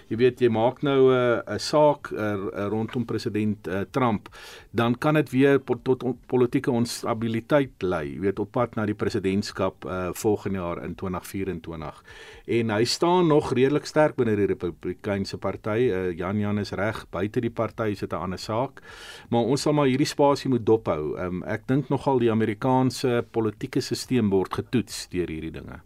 jy 0.09 0.17
weet 0.21 0.41
jy 0.41 0.51
maak 0.53 0.83
nou 0.83 1.11
'n 1.11 1.43
uh, 1.43 1.55
'n 1.55 1.59
saak 1.59 2.11
uh, 2.13 2.69
rondom 2.69 3.05
president 3.05 3.67
uh, 3.69 3.81
Trump, 3.91 4.29
dan 4.71 4.95
kan 4.99 5.15
dit 5.15 5.31
weer 5.31 5.59
tot, 5.65 5.85
tot 5.85 6.03
on, 6.03 6.19
politieke 6.27 6.71
onstabiliteit 6.71 7.83
lei, 7.83 8.15
jy 8.15 8.21
weet 8.21 8.39
op 8.39 8.53
pad 8.53 8.77
na 8.77 8.87
die 8.87 8.95
presidentskap 8.95 9.85
uh, 9.85 10.11
volgende 10.13 10.59
jaar 10.59 10.85
in 10.85 10.95
2024. 10.95 12.03
En 12.47 12.71
hy 12.71 12.85
staan 12.85 13.27
nog 13.27 13.53
redelik 13.53 13.87
sterk 13.87 14.17
binne 14.17 14.37
die 14.37 14.47
Republikeinse 14.47 15.39
party. 15.39 15.91
Uh, 15.91 16.13
Jan 16.17 16.39
Jan 16.39 16.59
is 16.59 16.73
reg, 16.73 17.07
buite 17.11 17.41
die 17.41 17.51
party 17.51 17.91
is 17.91 18.01
dit 18.01 18.13
'n 18.13 18.17
ander 18.17 18.39
saak. 18.39 18.83
Maar 19.31 19.43
ons 19.43 19.63
sal 19.63 19.73
maar 19.73 19.87
hierdie 19.87 20.07
spasie 20.07 20.51
moet 20.51 20.67
dophou. 20.67 21.17
Um, 21.19 21.43
ek 21.43 21.67
dink 21.67 21.89
nogal 21.89 22.19
die 22.19 22.31
Amerikaanse 22.31 23.25
politieke 23.31 23.81
stelsel 23.81 24.31
word 24.31 24.55
getoets 24.55 25.09
deur 25.09 25.29
hierdie 25.29 25.53
dinge. 25.53 25.81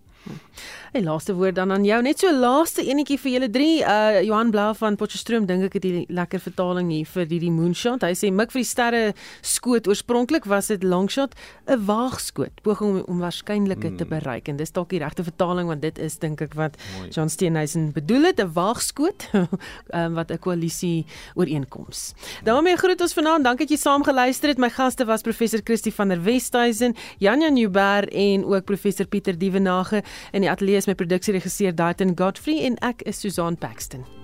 En 0.92 1.04
laaste 1.06 1.34
woord 1.34 1.54
dan 1.54 1.70
aan 1.72 1.84
jou. 1.86 2.00
Net 2.02 2.18
so 2.18 2.32
laaste 2.34 2.82
enetjie 2.82 3.16
vir 3.22 3.30
julle 3.30 3.48
drie. 3.50 3.74
Uh 3.86 4.20
Johan 4.26 4.50
Blau 4.50 4.72
van 4.74 4.96
Potchefstroom 4.98 5.46
dink 5.46 5.68
ek 5.68 5.76
het 5.78 5.84
die 5.84 6.02
lekker 6.10 6.42
vertaling 6.42 6.90
hier 6.90 7.06
vir 7.06 7.28
die 7.30 7.38
die 7.44 7.52
moonshot. 7.54 8.02
Hy 8.02 8.16
sê 8.18 8.32
mik 8.34 8.50
vir 8.50 8.60
die 8.60 8.66
sterre 8.68 9.02
skoot 9.46 9.86
oorspronklik 9.86 10.48
was 10.50 10.72
dit 10.72 10.82
longshot, 10.82 11.36
'n 11.70 11.78
waagskoot, 11.86 12.62
poging 12.66 12.90
om, 12.90 13.04
om 13.06 13.22
waarskynlike 13.22 13.92
mm. 13.92 13.96
te 14.02 14.04
bereik. 14.04 14.48
En 14.50 14.58
dis 14.58 14.72
dalk 14.72 14.90
die 14.90 14.98
regte 14.98 15.22
vertaling 15.24 15.70
want 15.70 15.82
dit 15.82 15.98
is 15.98 16.18
dink 16.18 16.42
ek 16.42 16.58
wat 16.58 16.74
Mooi. 16.98 17.10
John 17.14 17.28
Steenhuisen 17.28 17.92
bedoel 17.94 18.34
het, 18.34 18.42
'n 18.42 18.50
waagskoot 18.52 19.28
um, 19.94 20.14
wat 20.14 20.30
'n 20.32 20.38
koalisie 20.38 21.06
ooreenkoms. 21.34 22.14
daarmee 22.42 22.76
groet 22.76 23.00
ons 23.00 23.14
vanaand. 23.14 23.44
Dankie 23.44 23.66
dat 23.66 23.78
jy 23.78 23.80
saam 23.80 24.02
geluister 24.02 24.48
het. 24.48 24.58
My 24.58 24.70
gaste 24.70 25.06
was 25.06 25.22
professor 25.22 25.60
Christie 25.64 25.94
van 25.94 26.08
der 26.08 26.22
Westhuizen, 26.22 26.96
Janja 27.18 27.48
Nieuwberg 27.48 28.10
en 28.10 28.44
ook 28.44 28.64
professor 28.64 29.06
Pieter 29.06 29.38
Dievenage. 29.38 30.02
In 30.32 30.40
die 30.40 30.50
ateljee 30.50 30.76
is 30.76 30.86
my 30.86 30.94
produksieregisseur 30.94 31.74
Daiten 31.74 32.16
Godfrey 32.18 32.64
en 32.64 32.78
ek 32.84 33.02
is 33.02 33.20
Susan 33.20 33.56
Paxton. 33.56 34.19